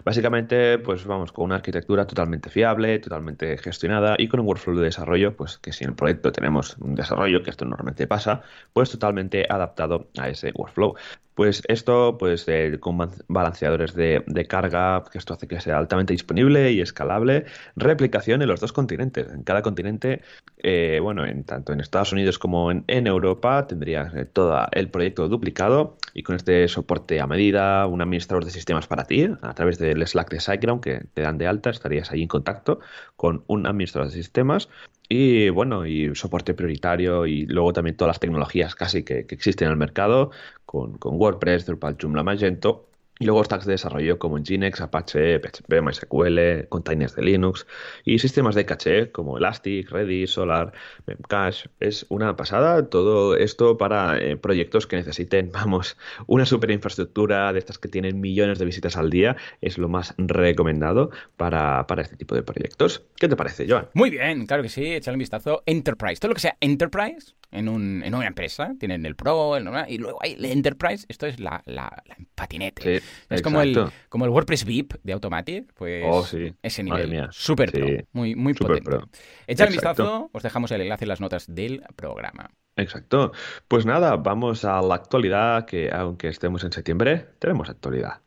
Básicamente, 0.03 0.77
pues 0.79 1.05
vamos 1.05 1.31
con 1.31 1.45
una 1.45 1.55
arquitectura 1.55 2.05
totalmente 2.05 2.49
fiable, 2.49 2.99
totalmente 2.99 3.57
gestionada 3.57 4.15
y 4.17 4.27
con 4.27 4.39
un 4.39 4.47
workflow 4.47 4.75
de 4.77 4.85
desarrollo, 4.85 5.35
pues 5.35 5.57
que 5.57 5.71
si 5.71 5.83
en 5.83 5.91
el 5.91 5.95
proyecto 5.95 6.31
tenemos 6.31 6.77
un 6.79 6.95
desarrollo, 6.95 7.43
que 7.43 7.49
esto 7.49 7.65
normalmente 7.65 8.07
pasa, 8.07 8.41
pues 8.73 8.91
totalmente 8.91 9.45
adaptado 9.49 10.09
a 10.17 10.29
ese 10.29 10.51
workflow. 10.55 10.95
Pues 11.37 11.61
esto, 11.67 12.17
pues 12.17 12.45
eh, 12.47 12.77
con 12.79 12.97
balanceadores 13.27 13.93
de, 13.93 14.23
carga, 14.49 15.03
que 15.11 15.19
esto 15.19 15.35
hace 15.35 15.47
que 15.47 15.61
sea 15.61 15.77
altamente 15.77 16.13
disponible 16.13 16.71
y 16.71 16.81
escalable. 16.81 17.45
Replicación 17.75 18.41
en 18.41 18.47
los 18.47 18.59
dos 18.59 18.73
continentes. 18.73 19.31
En 19.31 19.43
cada 19.43 19.61
continente, 19.61 20.23
eh, 20.57 20.99
bueno, 20.99 21.27
en, 21.27 21.43
tanto 21.43 21.73
en 21.73 21.79
Estados 21.79 22.11
Unidos 22.11 22.39
como 22.39 22.71
en, 22.71 22.83
Europa, 22.87 23.67
tendrías 23.67 24.15
eh, 24.15 24.25
todo 24.25 24.65
el 24.71 24.89
proyecto 24.89 25.29
duplicado 25.29 25.97
y 26.15 26.23
con 26.23 26.35
este 26.35 26.67
soporte 26.67 27.21
a 27.21 27.27
medida, 27.27 27.85
un 27.85 28.01
administrador 28.01 28.43
de 28.43 28.49
sistemas 28.49 28.87
para 28.87 29.03
ti, 29.03 29.29
a 29.43 29.53
través 29.53 29.77
del 29.77 30.07
Slack 30.07 30.31
de 30.31 30.39
SiteGround 30.39 30.81
que 30.81 31.03
te 31.13 31.21
dan 31.21 31.37
de 31.37 31.45
alta, 31.45 31.69
estarías 31.69 32.11
ahí 32.11 32.23
en 32.23 32.29
contacto 32.29 32.79
con 33.15 33.43
un 33.45 33.67
administrador 33.67 34.09
de 34.09 34.15
sistemas 34.15 34.69
y 35.09 35.49
bueno, 35.49 35.85
y 35.85 36.13
soporte 36.15 36.53
prioritario 36.53 37.25
y 37.25 37.45
luego 37.45 37.73
también 37.73 37.95
todas 37.95 38.09
las 38.09 38.19
tecnologías 38.19 38.75
casi 38.75 39.03
que, 39.03 39.25
existen 39.29 39.67
en 39.67 39.71
el 39.73 39.77
mercado 39.77 40.31
con, 40.65 40.97
con 40.97 41.15
WordPress, 41.15 41.65
Drupal, 41.65 41.97
Joomla, 41.99 42.23
Magento 42.23 42.87
y 43.19 43.25
luego 43.25 43.43
stacks 43.43 43.65
de 43.65 43.73
desarrollo 43.73 44.19
como 44.19 44.37
Nginx, 44.37 44.81
Apache, 44.81 45.39
PHP, 45.39 45.81
MySQL, 45.81 46.67
containers 46.69 47.15
de 47.15 47.23
Linux 47.23 47.65
y 48.05 48.19
sistemas 48.19 48.55
de 48.55 48.65
caché 48.65 49.11
como 49.11 49.37
Elastic, 49.37 49.89
Redis, 49.89 50.31
Solar, 50.31 50.73
Memcache. 51.05 51.69
Es 51.79 52.05
una 52.09 52.35
pasada 52.35 52.89
todo 52.89 53.35
esto 53.35 53.77
para 53.77 54.17
eh, 54.19 54.37
proyectos 54.37 54.87
que 54.87 54.95
necesiten, 54.95 55.51
vamos, 55.53 55.97
una 56.27 56.45
super 56.45 56.71
infraestructura 56.71 57.51
de 57.53 57.59
estas 57.59 57.77
que 57.77 57.87
tienen 57.87 58.19
millones 58.21 58.59
de 58.59 58.65
visitas 58.65 58.97
al 58.97 59.09
día. 59.09 59.35
Es 59.61 59.77
lo 59.77 59.89
más 59.89 60.13
recomendado 60.17 61.11
para, 61.37 61.85
este 61.99 62.15
tipo 62.15 62.35
de 62.35 62.43
proyectos. 62.43 63.03
¿Qué 63.15 63.27
te 63.27 63.35
parece, 63.35 63.65
Joan? 63.67 63.87
Muy 63.93 64.09
bien, 64.09 64.45
claro 64.45 64.63
que 64.63 64.69
sí. 64.69 64.85
Echale 64.93 65.15
un 65.15 65.19
vistazo. 65.19 65.63
Enterprise. 65.65 66.19
Todo 66.19 66.29
lo 66.29 66.35
que 66.35 66.41
sea 66.41 66.57
Enterprise 66.61 67.33
en, 67.51 67.69
un, 67.69 68.03
en 68.03 68.13
una 68.13 68.27
empresa. 68.27 68.73
Tienen 68.79 69.05
el 69.05 69.15
Pro, 69.15 69.57
el 69.57 69.63
normal, 69.63 69.85
y 69.89 69.97
luego 69.97 70.19
hay 70.21 70.33
el 70.33 70.45
Enterprise. 70.45 71.05
Esto 71.07 71.25
es 71.25 71.39
la, 71.39 71.61
la, 71.65 72.03
patinete. 72.35 73.01
es 73.29 73.41
como 73.41 73.61
el, 73.61 73.89
como 74.09 74.25
el 74.25 74.31
WordPress 74.31 74.65
VIP 74.65 74.95
de 75.03 75.13
Automatic. 75.13 75.73
Pues 75.73 76.03
oh, 76.07 76.23
sí. 76.23 76.53
ese 76.61 76.83
nivel. 76.83 77.27
Súper 77.31 77.71
pro. 77.71 77.87
Muy, 78.13 78.35
muy 78.35 78.53
potente. 78.53 78.81
Pro. 78.81 79.09
Echad 79.47 79.67
un 79.67 79.73
vistazo. 79.73 80.29
Os 80.33 80.43
dejamos 80.43 80.71
el 80.71 80.81
enlace 80.81 81.05
en 81.05 81.09
las 81.09 81.21
notas 81.21 81.45
del 81.53 81.83
programa. 81.95 82.49
Exacto. 82.75 83.31
Pues 83.67 83.85
nada, 83.85 84.15
vamos 84.17 84.63
a 84.63 84.81
la 84.81 84.95
actualidad, 84.95 85.65
que 85.65 85.89
aunque 85.91 86.27
estemos 86.27 86.63
en 86.63 86.71
septiembre, 86.71 87.27
tenemos 87.39 87.69
actualidad. 87.69 88.21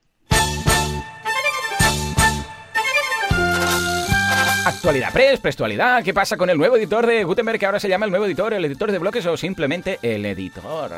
Actualidad 4.64 5.10
Press, 5.12 5.40
prestualidad, 5.40 6.04
¿qué 6.04 6.12
pasa 6.12 6.36
con 6.36 6.50
el 6.50 6.58
nuevo 6.58 6.76
editor 6.76 7.06
de 7.06 7.24
Gutenberg 7.24 7.58
que 7.58 7.64
ahora 7.64 7.80
se 7.80 7.88
llama 7.88 8.04
el 8.04 8.10
nuevo 8.10 8.26
editor, 8.26 8.52
el 8.52 8.64
editor 8.64 8.92
de 8.92 8.98
bloques 8.98 9.24
o 9.24 9.36
simplemente 9.36 9.98
el 10.02 10.26
editor? 10.26 10.90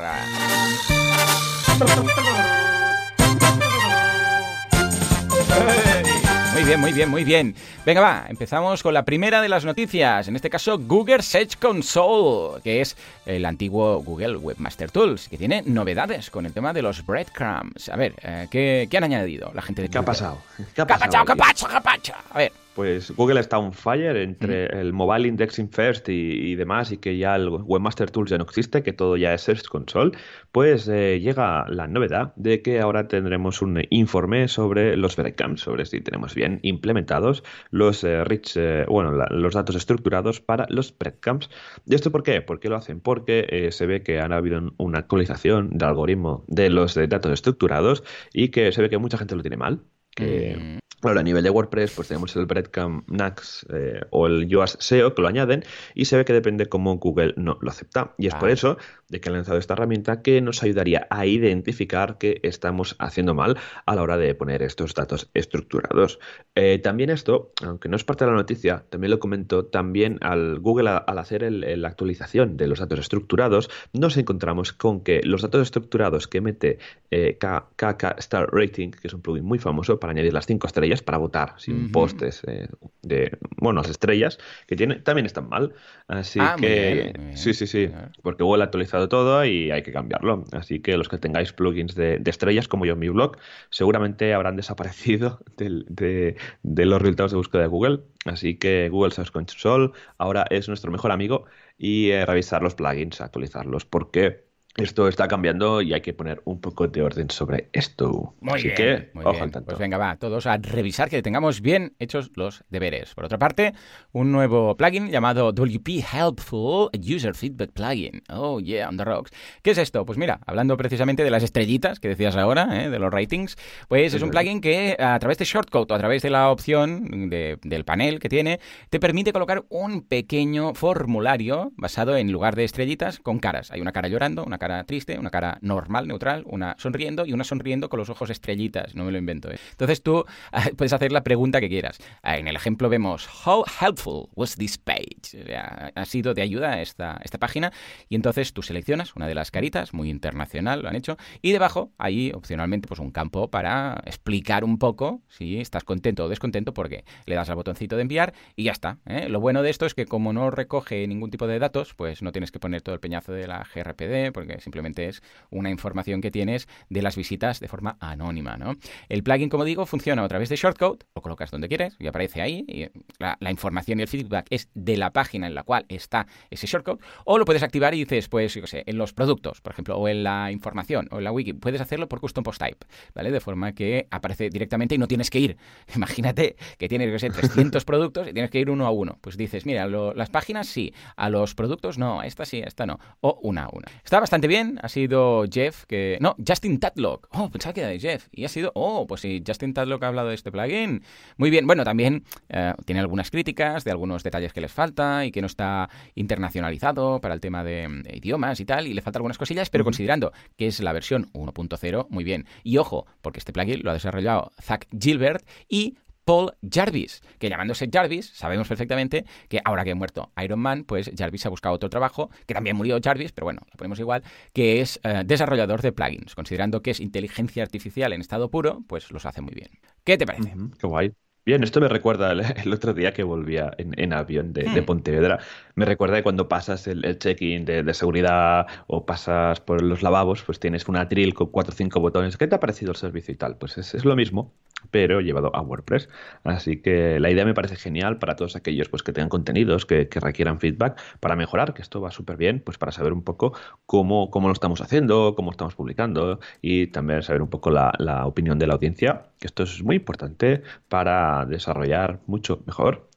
Muy 6.54 6.64
bien, 6.64 6.80
muy 6.80 6.92
bien, 6.92 7.08
muy 7.08 7.24
bien. 7.24 7.54
Venga, 7.86 8.00
va, 8.00 8.24
empezamos 8.28 8.82
con 8.82 8.94
la 8.94 9.04
primera 9.04 9.40
de 9.40 9.48
las 9.48 9.64
noticias. 9.64 10.26
En 10.26 10.34
este 10.34 10.50
caso, 10.50 10.78
Google 10.78 11.22
Search 11.22 11.56
Console, 11.58 12.60
que 12.62 12.80
es 12.80 12.96
el 13.26 13.44
antiguo 13.44 14.02
Google 14.02 14.38
Webmaster 14.38 14.90
Tools, 14.90 15.28
que 15.28 15.38
tiene 15.38 15.62
novedades 15.62 16.30
con 16.30 16.46
el 16.46 16.52
tema 16.52 16.72
de 16.72 16.82
los 16.82 17.06
breadcrumbs. 17.06 17.88
A 17.88 17.96
ver, 17.96 18.14
eh, 18.22 18.48
¿qué, 18.50 18.96
han 18.96 19.04
añadido 19.04 19.52
la 19.54 19.62
gente 19.62 19.82
de 19.82 19.88
¿Qué 19.88 19.98
ha 19.98 20.02
pasado? 20.02 20.38
¿Qué 20.74 20.82
ha 20.82 20.86
pasado? 20.86 21.10
¿Qué 21.10 21.32
ha 21.32 21.36
pasado? 21.36 21.68
¿Qué 21.70 21.76
ha 21.76 21.80
pasado? 21.80 22.18
A 22.30 22.38
ver. 22.38 22.61
Pues 22.74 23.10
Google 23.10 23.40
está 23.40 23.58
on 23.58 23.72
fire 23.72 24.16
entre 24.16 24.66
mm. 24.66 24.78
el 24.78 24.92
Mobile 24.94 25.28
Indexing 25.28 25.68
First 25.70 26.08
y, 26.08 26.54
demás, 26.54 26.90
y 26.90 26.96
que 26.96 27.18
ya 27.18 27.36
el 27.36 27.48
Webmaster 27.48 28.10
Tools 28.10 28.30
ya 28.30 28.38
no 28.38 28.44
existe, 28.44 28.82
que 28.82 28.94
todo 28.94 29.16
ya 29.18 29.34
es 29.34 29.42
Search 29.42 29.68
Console. 29.68 30.12
Pues 30.52 30.88
eh, 30.88 31.20
llega 31.20 31.66
la 31.68 31.86
novedad 31.86 32.32
de 32.36 32.62
que 32.62 32.80
ahora 32.80 33.08
tendremos 33.08 33.60
un 33.60 33.82
informe 33.90 34.48
sobre 34.48 34.96
los 34.96 35.16
breadcrumbs, 35.16 35.60
sobre 35.60 35.84
si 35.84 36.00
tenemos 36.00 36.34
bien 36.34 36.60
implementados 36.62 37.44
los 37.70 38.04
eh, 38.04 38.24
rich, 38.24 38.56
eh, 38.56 38.86
bueno, 38.88 39.12
los 39.12 39.54
datos 39.54 39.76
estructurados 39.76 40.40
para 40.40 40.66
los 40.70 40.96
breadcrumbs. 40.96 41.50
¿Y 41.84 41.94
esto 41.94 42.10
por 42.10 42.22
qué? 42.22 42.40
¿Por 42.40 42.58
qué 42.58 42.70
lo 42.70 42.76
hacen? 42.76 43.00
Porque 43.00 43.68
se 43.70 43.86
ve 43.86 44.02
que 44.02 44.18
ha 44.18 44.24
habido 44.24 44.72
una 44.78 45.00
actualización 45.00 45.70
del 45.76 45.88
algoritmo 45.88 46.44
de 46.48 46.70
los 46.70 46.94
datos 46.94 47.32
estructurados 47.32 48.02
y 48.32 48.48
que 48.48 48.72
se 48.72 48.80
ve 48.80 48.88
que 48.88 48.98
mucha 48.98 49.18
gente 49.18 49.36
lo 49.36 49.42
tiene 49.42 49.58
mal. 49.58 49.82
Que, 50.14 50.56
mm. 50.58 50.81
Ahora, 51.02 51.20
a 51.20 51.22
nivel 51.24 51.42
de 51.42 51.50
WordPress, 51.50 51.92
pues 51.92 52.08
tenemos 52.08 52.34
el 52.36 52.46
breadcrumb 52.46 53.02
Nax 53.08 53.66
eh, 53.72 54.00
o 54.10 54.28
el 54.28 54.46
Yoast 54.46 54.80
SEO 54.80 55.14
que 55.14 55.22
lo 55.22 55.28
añaden 55.28 55.64
y 55.94 56.04
se 56.04 56.16
ve 56.16 56.24
que 56.24 56.32
depende 56.32 56.66
cómo 56.66 56.96
Google 56.96 57.34
no 57.36 57.58
lo 57.60 57.70
acepta. 57.70 58.14
Y 58.18 58.28
es 58.28 58.34
por 58.36 58.50
eso 58.50 58.78
de 59.12 59.20
que 59.20 59.28
han 59.28 59.34
lanzado 59.34 59.58
esta 59.58 59.74
herramienta 59.74 60.22
que 60.22 60.40
nos 60.40 60.62
ayudaría 60.62 61.06
a 61.10 61.26
identificar 61.26 62.16
que 62.16 62.40
estamos 62.42 62.96
haciendo 62.98 63.34
mal 63.34 63.58
a 63.84 63.94
la 63.94 64.02
hora 64.02 64.16
de 64.16 64.34
poner 64.34 64.62
estos 64.62 64.94
datos 64.94 65.28
estructurados. 65.34 66.18
Eh, 66.54 66.80
también 66.82 67.10
esto, 67.10 67.52
aunque 67.62 67.90
no 67.90 67.96
es 67.96 68.04
parte 68.04 68.24
de 68.24 68.30
la 68.30 68.36
noticia, 68.38 68.84
también 68.88 69.10
lo 69.10 69.18
comento, 69.18 69.66
también 69.66 70.18
al 70.22 70.58
Google 70.60 70.88
al 70.88 71.18
hacer 71.18 71.42
la 71.52 71.88
actualización 71.88 72.56
de 72.56 72.66
los 72.66 72.78
datos 72.80 73.00
estructurados, 73.00 73.68
nos 73.92 74.16
encontramos 74.16 74.72
con 74.72 75.02
que 75.02 75.20
los 75.24 75.42
datos 75.42 75.60
estructurados 75.60 76.26
que 76.26 76.40
mete 76.40 76.78
eh, 77.10 77.36
KK 77.38 78.18
Star 78.18 78.48
Rating, 78.50 78.92
que 78.92 79.08
es 79.08 79.12
un 79.12 79.20
plugin 79.20 79.44
muy 79.44 79.58
famoso 79.58 80.00
para 80.00 80.12
añadir 80.12 80.32
las 80.32 80.46
cinco 80.46 80.66
estrellas, 80.66 81.02
para 81.02 81.18
votar, 81.18 81.54
sin 81.58 81.92
postes 81.92 82.42
eh, 82.46 82.68
de, 83.02 83.36
bueno, 83.58 83.82
las 83.82 83.90
estrellas 83.90 84.38
que 84.66 84.74
tiene, 84.74 84.96
también 84.96 85.26
están 85.26 85.50
mal. 85.50 85.74
Así 86.08 86.40
ah, 86.40 86.56
que, 86.58 87.12
sí, 87.34 87.52
sí, 87.52 87.66
sí, 87.66 87.90
porque 88.22 88.42
Google 88.42 88.62
ha 88.62 88.64
actualizado 88.64 89.01
todo 89.08 89.44
y 89.44 89.70
hay 89.70 89.82
que 89.82 89.92
cambiarlo. 89.92 90.44
Así 90.52 90.80
que 90.80 90.96
los 90.96 91.08
que 91.08 91.18
tengáis 91.18 91.52
plugins 91.52 91.94
de, 91.94 92.20
estrellas, 92.26 92.68
como 92.68 92.86
yo 92.86 92.94
en 92.94 92.98
mi 92.98 93.08
blog, 93.08 93.36
seguramente 93.70 94.34
habrán 94.34 94.56
desaparecido 94.56 95.40
de, 95.56 96.36
los 96.62 97.02
resultados 97.02 97.32
de 97.32 97.36
búsqueda 97.36 97.62
de 97.62 97.68
Google. 97.68 98.00
Así 98.24 98.56
que 98.56 98.88
Google 98.88 99.12
Search 99.12 99.30
Console 99.30 99.90
ahora 100.18 100.44
es 100.50 100.68
nuestro 100.68 100.90
mejor 100.90 101.12
amigo 101.12 101.44
y 101.78 102.10
eh, 102.10 102.24
revisar 102.26 102.62
los 102.62 102.74
plugins, 102.74 103.20
actualizarlos, 103.20 103.84
porque 103.84 104.41
esto 104.76 105.06
está 105.08 105.28
cambiando 105.28 105.82
y 105.82 105.92
hay 105.92 106.00
que 106.00 106.14
poner 106.14 106.40
un 106.44 106.60
poco 106.60 106.88
de 106.88 107.02
orden 107.02 107.28
sobre 107.30 107.68
esto. 107.72 108.34
Muy 108.40 108.54
Así 108.54 108.62
bien, 108.68 108.74
que, 108.76 109.10
muy 109.14 109.22
ojo 109.22 109.32
bien. 109.32 109.42
al 109.44 109.50
tanto. 109.50 109.66
Pues 109.66 109.78
venga, 109.78 109.98
va, 109.98 110.16
todos 110.16 110.46
a 110.46 110.56
revisar 110.56 111.10
que 111.10 111.20
tengamos 111.22 111.60
bien 111.60 111.94
hechos 111.98 112.30
los 112.36 112.64
deberes. 112.70 113.14
Por 113.14 113.24
otra 113.24 113.38
parte, 113.38 113.74
un 114.12 114.32
nuevo 114.32 114.76
plugin 114.76 115.10
llamado 115.10 115.52
WP 115.52 116.02
Helpful 116.12 116.88
User 116.98 117.34
Feedback 117.34 117.72
Plugin. 117.72 118.22
Oh, 118.30 118.60
yeah, 118.60 118.88
on 118.88 118.96
the 118.96 119.04
rocks. 119.04 119.30
¿Qué 119.62 119.72
es 119.72 119.78
esto? 119.78 120.06
Pues 120.06 120.16
mira, 120.18 120.40
hablando 120.46 120.76
precisamente 120.76 121.22
de 121.22 121.30
las 121.30 121.42
estrellitas 121.42 122.00
que 122.00 122.08
decías 122.08 122.36
ahora, 122.36 122.84
¿eh? 122.84 122.88
de 122.90 122.98
los 122.98 123.12
ratings, 123.12 123.56
pues 123.88 124.14
es 124.14 124.22
un 124.22 124.30
plugin 124.30 124.60
que 124.60 124.96
a 124.98 125.18
través 125.18 125.36
de 125.38 125.44
Shortcode 125.44 125.92
o 125.92 125.94
a 125.94 125.98
través 125.98 126.22
de 126.22 126.30
la 126.30 126.50
opción 126.50 127.28
de- 127.28 127.58
del 127.62 127.84
panel 127.84 128.18
que 128.20 128.28
tiene, 128.30 128.58
te 128.88 128.98
permite 129.00 129.32
colocar 129.32 129.64
un 129.68 130.00
pequeño 130.02 130.74
formulario 130.74 131.72
basado 131.76 132.16
en 132.16 132.32
lugar 132.32 132.56
de 132.56 132.64
estrellitas 132.64 133.18
con 133.18 133.38
caras. 133.38 133.70
Hay 133.70 133.80
una 133.80 133.92
cara 133.92 134.08
llorando, 134.08 134.44
una 134.44 134.58
cara 134.62 134.84
triste, 134.84 135.18
una 135.18 135.30
cara 135.30 135.58
normal, 135.60 136.06
neutral, 136.06 136.44
una 136.46 136.76
sonriendo 136.78 137.26
y 137.26 137.32
una 137.32 137.42
sonriendo 137.42 137.88
con 137.88 137.98
los 137.98 138.10
ojos 138.10 138.30
estrellitas. 138.30 138.94
No 138.94 139.04
me 139.04 139.10
lo 139.10 139.18
invento. 139.18 139.50
¿eh? 139.50 139.58
Entonces 139.72 140.04
tú 140.04 140.24
ah, 140.52 140.66
puedes 140.76 140.92
hacer 140.92 141.10
la 141.10 141.24
pregunta 141.24 141.60
que 141.60 141.68
quieras. 141.68 141.98
Ah, 142.22 142.38
En 142.38 142.46
el 142.46 142.54
ejemplo 142.54 142.88
vemos 142.88 143.28
How 143.44 143.64
helpful 143.80 144.28
was 144.36 144.54
this 144.54 144.78
page? 144.78 145.42
O 145.42 145.44
sea, 145.44 145.90
ha 145.92 146.04
sido 146.04 146.32
de 146.32 146.42
ayuda 146.42 146.80
esta, 146.80 147.20
esta 147.24 147.38
página 147.38 147.72
y 148.08 148.14
entonces 148.14 148.52
tú 148.52 148.62
seleccionas 148.62 149.16
una 149.16 149.26
de 149.26 149.34
las 149.34 149.50
caritas, 149.50 149.92
muy 149.94 150.10
internacional 150.10 150.82
lo 150.82 150.88
han 150.88 150.94
hecho, 150.94 151.16
y 151.40 151.50
debajo 151.50 151.92
hay 151.98 152.30
opcionalmente 152.32 152.86
pues 152.86 153.00
un 153.00 153.10
campo 153.10 153.50
para 153.50 154.00
explicar 154.06 154.62
un 154.62 154.78
poco 154.78 155.22
si 155.28 155.58
estás 155.58 155.82
contento 155.82 156.24
o 156.24 156.28
descontento 156.28 156.72
porque 156.72 157.04
le 157.26 157.34
das 157.34 157.50
al 157.50 157.56
botoncito 157.56 157.96
de 157.96 158.02
enviar 158.02 158.32
y 158.54 158.64
ya 158.64 158.72
está. 158.72 158.98
¿eh? 159.06 159.28
Lo 159.28 159.40
bueno 159.40 159.62
de 159.62 159.70
esto 159.70 159.86
es 159.86 159.94
que 159.94 160.06
como 160.06 160.32
no 160.32 160.50
recoge 160.50 161.06
ningún 161.08 161.30
tipo 161.30 161.48
de 161.48 161.58
datos, 161.58 161.94
pues 161.94 162.22
no 162.22 162.30
tienes 162.30 162.52
que 162.52 162.60
poner 162.60 162.82
todo 162.82 162.94
el 162.94 163.00
peñazo 163.00 163.32
de 163.32 163.48
la 163.48 163.66
GRPD 163.74 164.32
porque 164.32 164.51
simplemente 164.60 165.08
es 165.08 165.22
una 165.50 165.70
información 165.70 166.20
que 166.20 166.30
tienes 166.30 166.68
de 166.88 167.02
las 167.02 167.16
visitas 167.16 167.60
de 167.60 167.68
forma 167.68 167.96
anónima. 168.00 168.56
¿no? 168.56 168.74
El 169.08 169.22
plugin, 169.22 169.48
como 169.48 169.64
digo, 169.64 169.86
funciona 169.86 170.24
a 170.24 170.28
través 170.28 170.48
de 170.48 170.56
Shortcode, 170.56 171.00
lo 171.14 171.22
colocas 171.22 171.50
donde 171.50 171.68
quieres 171.68 171.96
y 171.98 172.06
aparece 172.06 172.42
ahí. 172.42 172.64
Y 172.68 172.88
la, 173.18 173.50
información 173.50 174.00
y 174.00 174.02
el 174.02 174.08
feedback 174.08 174.46
es 174.50 174.68
de 174.74 174.96
la 174.96 175.12
página 175.12 175.46
en 175.46 175.54
la 175.54 175.62
cual 175.62 175.84
está 175.88 176.26
ese 176.50 176.66
shortcode, 176.66 177.00
o 177.24 177.38
lo 177.38 177.44
puedes 177.44 177.62
activar 177.62 177.94
y 177.94 177.98
dices, 177.98 178.28
pues, 178.28 178.54
yo 178.54 178.66
sé, 178.66 178.82
en 178.86 178.98
los 178.98 179.12
productos, 179.12 179.60
por 179.60 179.72
ejemplo, 179.72 179.96
o 179.96 180.08
en 180.08 180.22
la 180.22 180.50
información, 180.50 181.08
o 181.10 181.18
en 181.18 181.24
la 181.24 181.32
wiki. 181.32 181.52
Puedes 181.52 181.80
hacerlo 181.80 182.08
por 182.08 182.20
custom 182.20 182.44
post 182.44 182.60
type, 182.60 182.86
¿vale? 183.14 183.30
De 183.30 183.40
forma 183.40 183.72
que 183.72 184.08
aparece 184.10 184.50
directamente 184.50 184.94
y 184.94 184.98
no 184.98 185.06
tienes 185.06 185.30
que 185.30 185.38
ir. 185.38 185.56
Imagínate 185.94 186.56
que 186.78 186.88
tienes, 186.88 187.10
yo 187.10 187.18
sé, 187.18 187.30
300 187.30 187.84
productos 187.84 188.28
y 188.28 188.32
tienes 188.32 188.50
que 188.50 188.58
ir 188.58 188.70
uno 188.70 188.86
a 188.86 188.90
uno. 188.90 189.18
Pues 189.20 189.36
dices, 189.36 189.66
mira, 189.66 189.86
las 189.86 190.30
páginas 190.30 190.66
sí, 190.66 190.92
a 191.16 191.28
los 191.28 191.54
productos 191.54 191.98
no, 191.98 192.20
a 192.20 192.26
esta 192.26 192.44
sí, 192.44 192.62
a 192.62 192.66
esta 192.66 192.86
no, 192.86 192.98
o 193.20 193.38
una 193.42 193.64
a 193.64 193.68
una. 193.72 193.88
Está 194.04 194.20
bastante 194.20 194.41
bien, 194.48 194.78
ha 194.82 194.88
sido 194.88 195.44
Jeff 195.50 195.84
que... 195.86 196.18
No, 196.20 196.36
Justin 196.46 196.78
Tadlock. 196.78 197.28
Oh, 197.32 197.50
pensaba 197.50 197.72
que 197.72 197.80
era 197.80 197.90
de 197.90 198.00
Jeff. 198.00 198.28
Y 198.32 198.44
ha 198.44 198.48
sido... 198.48 198.72
Oh, 198.74 199.06
pues 199.06 199.20
sí, 199.20 199.42
Justin 199.46 199.74
Tadlock 199.74 200.02
ha 200.02 200.08
hablado 200.08 200.28
de 200.28 200.34
este 200.34 200.52
plugin. 200.52 201.02
Muy 201.36 201.50
bien, 201.50 201.66
bueno, 201.66 201.84
también 201.84 202.24
eh, 202.48 202.72
tiene 202.84 203.00
algunas 203.00 203.30
críticas 203.30 203.84
de 203.84 203.90
algunos 203.90 204.22
detalles 204.22 204.52
que 204.52 204.60
les 204.60 204.72
falta 204.72 205.24
y 205.24 205.32
que 205.32 205.40
no 205.40 205.46
está 205.46 205.88
internacionalizado 206.14 207.20
para 207.20 207.34
el 207.34 207.40
tema 207.40 207.64
de, 207.64 207.88
de 208.02 208.16
idiomas 208.16 208.60
y 208.60 208.64
tal, 208.64 208.86
y 208.86 208.94
le 208.94 209.02
falta 209.02 209.18
algunas 209.18 209.38
cosillas, 209.38 209.70
pero 209.70 209.84
considerando 209.84 210.32
que 210.56 210.66
es 210.66 210.80
la 210.80 210.92
versión 210.92 211.30
1.0, 211.32 212.06
muy 212.10 212.24
bien. 212.24 212.46
Y 212.62 212.78
ojo, 212.78 213.06
porque 213.20 213.38
este 213.38 213.52
plugin 213.52 213.80
lo 213.82 213.90
ha 213.90 213.94
desarrollado 213.94 214.52
Zach 214.60 214.86
Gilbert 214.98 215.46
y 215.68 215.96
Paul 216.24 216.52
Jarvis, 216.68 217.22
que 217.38 217.48
llamándose 217.48 217.88
Jarvis, 217.92 218.30
sabemos 218.34 218.68
perfectamente 218.68 219.24
que 219.48 219.60
ahora 219.64 219.84
que 219.84 219.92
ha 219.92 219.94
muerto 219.94 220.30
Iron 220.42 220.60
Man, 220.60 220.84
pues 220.84 221.10
Jarvis 221.16 221.46
ha 221.46 221.48
buscado 221.48 221.74
otro 221.74 221.90
trabajo, 221.90 222.30
que 222.46 222.54
también 222.54 222.76
murió 222.76 222.98
Jarvis, 223.02 223.32
pero 223.32 223.46
bueno, 223.46 223.60
lo 223.70 223.76
ponemos 223.76 223.98
igual, 223.98 224.22
que 224.52 224.80
es 224.80 225.00
eh, 225.04 225.22
desarrollador 225.24 225.82
de 225.82 225.92
plugins. 225.92 226.34
Considerando 226.34 226.82
que 226.82 226.90
es 226.92 227.00
inteligencia 227.00 227.62
artificial 227.62 228.12
en 228.12 228.20
estado 228.20 228.50
puro, 228.50 228.82
pues 228.86 229.10
los 229.10 229.26
hace 229.26 229.40
muy 229.40 229.54
bien. 229.54 229.70
¿Qué 230.04 230.16
te 230.16 230.26
parece? 230.26 230.54
Qué 230.78 230.86
guay. 230.86 231.12
Bien, 231.44 231.62
esto 231.64 231.80
me 231.80 231.88
recuerda 231.88 232.30
el, 232.32 232.40
el 232.64 232.72
otro 232.72 232.94
día 232.94 233.12
que 233.12 233.24
volvía 233.24 233.72
en, 233.78 233.98
en 233.98 234.12
avión 234.12 234.52
de, 234.52 234.70
de 234.70 234.82
Hmm. 234.82 234.84
Pontevedra. 234.84 235.40
Me 235.74 235.84
recuerda 235.84 236.16
de 236.16 236.22
cuando 236.22 236.48
pasas 236.48 236.86
el, 236.86 237.04
el 237.04 237.18
check-in 237.18 237.64
de, 237.64 237.82
de 237.82 237.94
seguridad 237.94 238.66
o 238.86 239.04
pasas 239.06 239.60
por 239.60 239.82
los 239.82 240.02
lavabos, 240.02 240.42
pues 240.44 240.60
tienes 240.60 240.86
una 240.88 241.00
atril 241.02 241.34
con 241.34 241.48
cuatro 241.50 241.72
o 241.72 241.76
cinco 241.76 241.98
botones. 242.00 242.36
¿Qué 242.36 242.46
te 242.46 242.54
ha 242.54 242.60
parecido 242.60 242.92
el 242.92 242.96
servicio 242.96 243.34
y 243.34 243.36
tal? 243.36 243.56
Pues 243.58 243.76
es, 243.78 243.94
es 243.94 244.04
lo 244.04 244.14
mismo, 244.14 244.54
pero 244.90 245.20
llevado 245.20 245.54
a 245.56 245.60
WordPress. 245.62 246.08
Así 246.44 246.80
que 246.80 247.18
la 247.20 247.30
idea 247.30 247.44
me 247.44 247.54
parece 247.54 247.76
genial 247.76 248.18
para 248.18 248.36
todos 248.36 248.54
aquellos 248.56 248.88
pues, 248.88 249.02
que 249.02 249.12
tengan 249.12 249.28
contenidos, 249.28 249.86
que, 249.86 250.08
que 250.08 250.20
requieran 250.20 250.60
feedback 250.60 251.00
para 251.20 251.34
mejorar, 251.36 251.74
que 251.74 251.82
esto 251.82 252.00
va 252.00 252.10
súper 252.10 252.36
bien, 252.36 252.60
pues 252.64 252.78
para 252.78 252.92
saber 252.92 253.12
un 253.12 253.22
poco 253.22 253.52
cómo, 253.86 254.30
cómo 254.30 254.48
lo 254.48 254.52
estamos 254.54 254.80
haciendo, 254.80 255.34
cómo 255.36 255.50
estamos 255.50 255.74
publicando 255.74 256.40
y 256.60 256.88
también 256.88 257.22
saber 257.22 257.42
un 257.42 257.48
poco 257.50 257.70
la, 257.70 257.92
la 257.98 258.26
opinión 258.26 258.58
de 258.58 258.66
la 258.66 258.74
audiencia, 258.74 259.30
que 259.38 259.46
esto 259.46 259.62
es 259.64 259.82
muy 259.82 259.96
importante 259.96 260.62
para 260.88 261.31
desarrollar 261.46 262.20
mucho 262.26 262.62
mejor. 262.66 263.08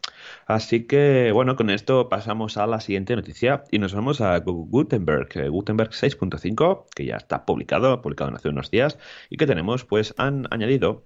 Así 0.48 0.86
que, 0.88 1.31
bueno, 1.34 1.55
con 1.55 1.69
esto 1.69 2.10
pasamos 2.10 2.57
a 2.57 2.67
la 2.67 2.79
siguiente 2.79 3.15
noticia 3.15 3.63
y 3.72 3.79
nos 3.79 3.93
vamos 3.93 4.22
a 4.22 4.38
Gu- 4.43 4.67
Gutenberg, 4.69 5.29
eh, 5.36 5.50
Gutenberg 5.50 5.91
6.5, 5.93 6.86
que 6.95 7.05
ya 7.05 7.17
está 7.17 7.45
publicado, 7.45 8.01
publicado 8.01 8.36
hace 8.36 8.50
unos 8.50 8.72
días, 8.72 8.98
y 9.29 9.38
que 9.38 9.48
tenemos, 9.48 9.86
pues 9.86 10.13
han 10.17 10.48
añadido 10.51 11.05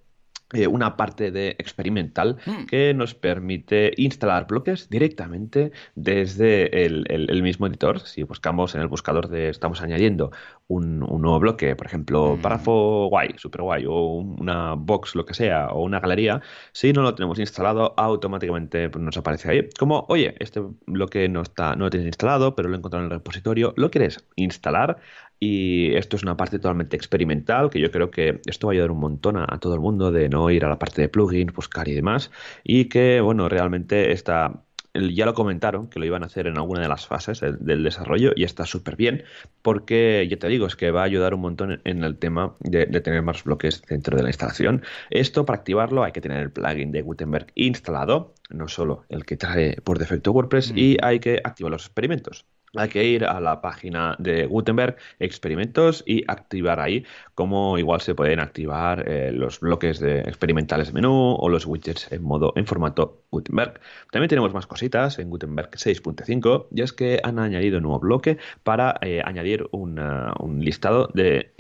eh, 0.53 0.68
una 0.68 0.98
parte 0.98 1.32
de 1.32 1.50
experimental 1.60 2.38
Mm. 2.46 2.65
que 2.65 2.94
nos 2.94 3.13
permite 3.13 3.91
instalar 3.98 4.48
bloques 4.48 4.89
directamente 4.89 5.72
desde 5.96 6.86
el, 6.86 7.06
el- 7.10 7.29
el 7.29 7.44
mismo 7.44 7.68
editor. 7.68 8.00
Si 8.00 8.24
buscamos 8.24 8.74
en 8.75 8.82
el 8.82 8.88
buscador 8.88 9.27
de 9.29 9.50
estamos 9.50 9.82
añadiendo 9.82 10.32
un, 10.68 11.03
un 11.03 11.22
nuevo 11.22 11.39
bloque, 11.39 11.75
por 11.75 11.86
ejemplo, 11.88 12.36
Mm. 12.38 12.41
párrafo 12.41 13.08
guay, 13.10 13.36
super 13.38 13.62
guay, 13.62 13.86
o 13.86 14.13
un- 14.15 14.38
una 14.39 14.74
box, 14.75 15.15
lo 15.15 15.25
que 15.25 15.34
sea, 15.34 15.68
o 15.70 15.84
una 15.84 16.00
galería, 16.00 16.41
si 16.72 16.94
no 16.94 17.01
lo 17.03 17.13
tenemos 17.15 17.38
instalado, 17.39 17.94
automáticamente 17.98 18.89
nos 18.98 19.18
aparece 19.18 19.50
ahí 19.51 19.70
como, 19.79 20.06
oye, 20.10 20.36
este 20.39 20.62
bloque 20.86 21.27
no 21.29 21.41
está, 21.41 21.75
no 21.75 21.86
lo 21.86 21.89
tienes 21.89 22.08
instalado, 22.08 22.56
pero 22.56 22.70
lo 22.70 22.75
he 22.75 22.77
encontrado 22.77 23.06
en 23.06 23.12
el 23.12 23.18
repositorio, 23.18 23.74
¿lo 23.77 23.89
quieres 23.91 24.25
instalar? 24.36 24.98
Y 25.41 25.96
esto 25.96 26.17
es 26.17 26.24
una 26.24 26.36
parte 26.36 26.58
totalmente 26.58 26.98
experimental, 26.98 27.69
que 27.69 27.79
yo 27.79 27.91
creo 27.91 28.12
que 28.12 28.41
esto 28.46 28.67
va 28.67 28.74
a 28.74 28.75
ayudar 28.75 28.91
un 28.91 29.00
montón 29.00 29.38
a, 29.38 29.46
a 29.48 29.58
todo 29.60 29.74
el 29.74 29.79
mundo 29.79 30.12
de 30.12 30.27
no 30.27 30.50
ir 30.50 30.65
a 30.65 30.69
la 30.69 30.77
parte 30.77 31.01
de 31.01 31.08
plugins, 31.08 31.53
buscar 31.53 31.88
y 31.88 31.93
demás. 31.93 32.29
Y 32.63 32.86
que, 32.86 33.22
bueno, 33.22 33.48
realmente 33.48 34.12
está, 34.12 34.63
ya 34.93 35.25
lo 35.25 35.34
comentaron, 35.34 35.89
que 35.89 36.00
lo 36.00 36.05
iban 36.05 36.24
a 36.24 36.25
hacer 36.25 36.48
en 36.48 36.58
alguna 36.58 36.81
de 36.81 36.89
las 36.89 37.08
fases 37.08 37.39
del, 37.39 37.58
del 37.60 37.84
desarrollo 37.84 38.34
y 38.36 38.43
está 38.43 38.65
súper 38.65 38.98
bien, 38.98 39.24
porque 39.62 40.27
ya 40.29 40.36
te 40.38 40.50
digo, 40.50 40.67
es 40.67 40.75
que 40.75 40.91
va 40.91 41.01
a 41.01 41.05
ayudar 41.05 41.34
un 41.34 41.41
montón 41.41 41.72
en, 41.72 41.81
en 41.86 42.03
el 42.03 42.17
tema 42.17 42.55
de, 42.60 42.86
de 42.86 43.00
tener 43.00 43.22
más 43.22 43.43
bloques 43.46 43.81
dentro 43.88 44.17
de 44.17 44.24
la 44.24 44.29
instalación. 44.29 44.81
Esto, 45.10 45.46
para 45.46 45.60
activarlo, 45.60 46.03
hay 46.03 46.12
que 46.12 46.19
tener 46.19 46.39
el 46.39 46.51
plugin 46.51 46.91
de 46.91 47.01
Gutenberg 47.01 47.48
instalado, 47.55 48.34
no 48.50 48.67
solo 48.67 49.05
el 49.08 49.25
que 49.25 49.38
trae 49.38 49.77
por 49.84 50.00
defecto 50.00 50.34
WordPress, 50.34 50.74
y 50.75 50.98
hay 51.01 51.22
que 51.22 51.39
activar 51.43 51.72
los 51.72 51.86
experimentos. 51.86 52.46
Hay 52.76 52.90
que 52.90 53.04
ir 53.04 53.26
a 53.26 53.40
la 53.40 53.62
página 53.62 54.16
de 54.20 54.46
Gutenberg, 54.46 54.98
experimentos 55.20 56.04
y 56.06 56.24
activar 56.28 56.80
ahí, 56.80 57.06
como 57.36 57.78
igual 57.78 58.02
se 58.02 58.16
pueden 58.16 58.40
activar 58.40 59.08
eh, 59.08 59.32
los 59.32 59.60
bloques 59.60 60.00
de 60.00 60.20
experimentales 60.22 60.94
menú 60.94 61.36
o 61.40 61.50
los 61.50 61.66
widgets 61.66 62.12
en 62.12 62.24
modo 62.24 62.54
en 62.56 62.66
formato 62.66 63.24
Gutenberg. 63.32 63.80
También 64.12 64.30
tenemos 64.30 64.54
más 64.54 64.68
cositas 64.68 65.20
en 65.20 65.30
Gutenberg 65.30 65.72
6.5 65.72 66.68
y 66.74 66.82
es 66.82 66.94
que 66.94 67.20
han 67.24 67.40
añadido 67.40 67.78
un 67.78 67.84
nuevo 67.84 68.00
bloque 68.00 68.38
para 68.64 68.98
eh, 69.02 69.22
añadir 69.24 69.68
un 69.72 70.60
listado 70.60 71.10
de, 71.14 71.52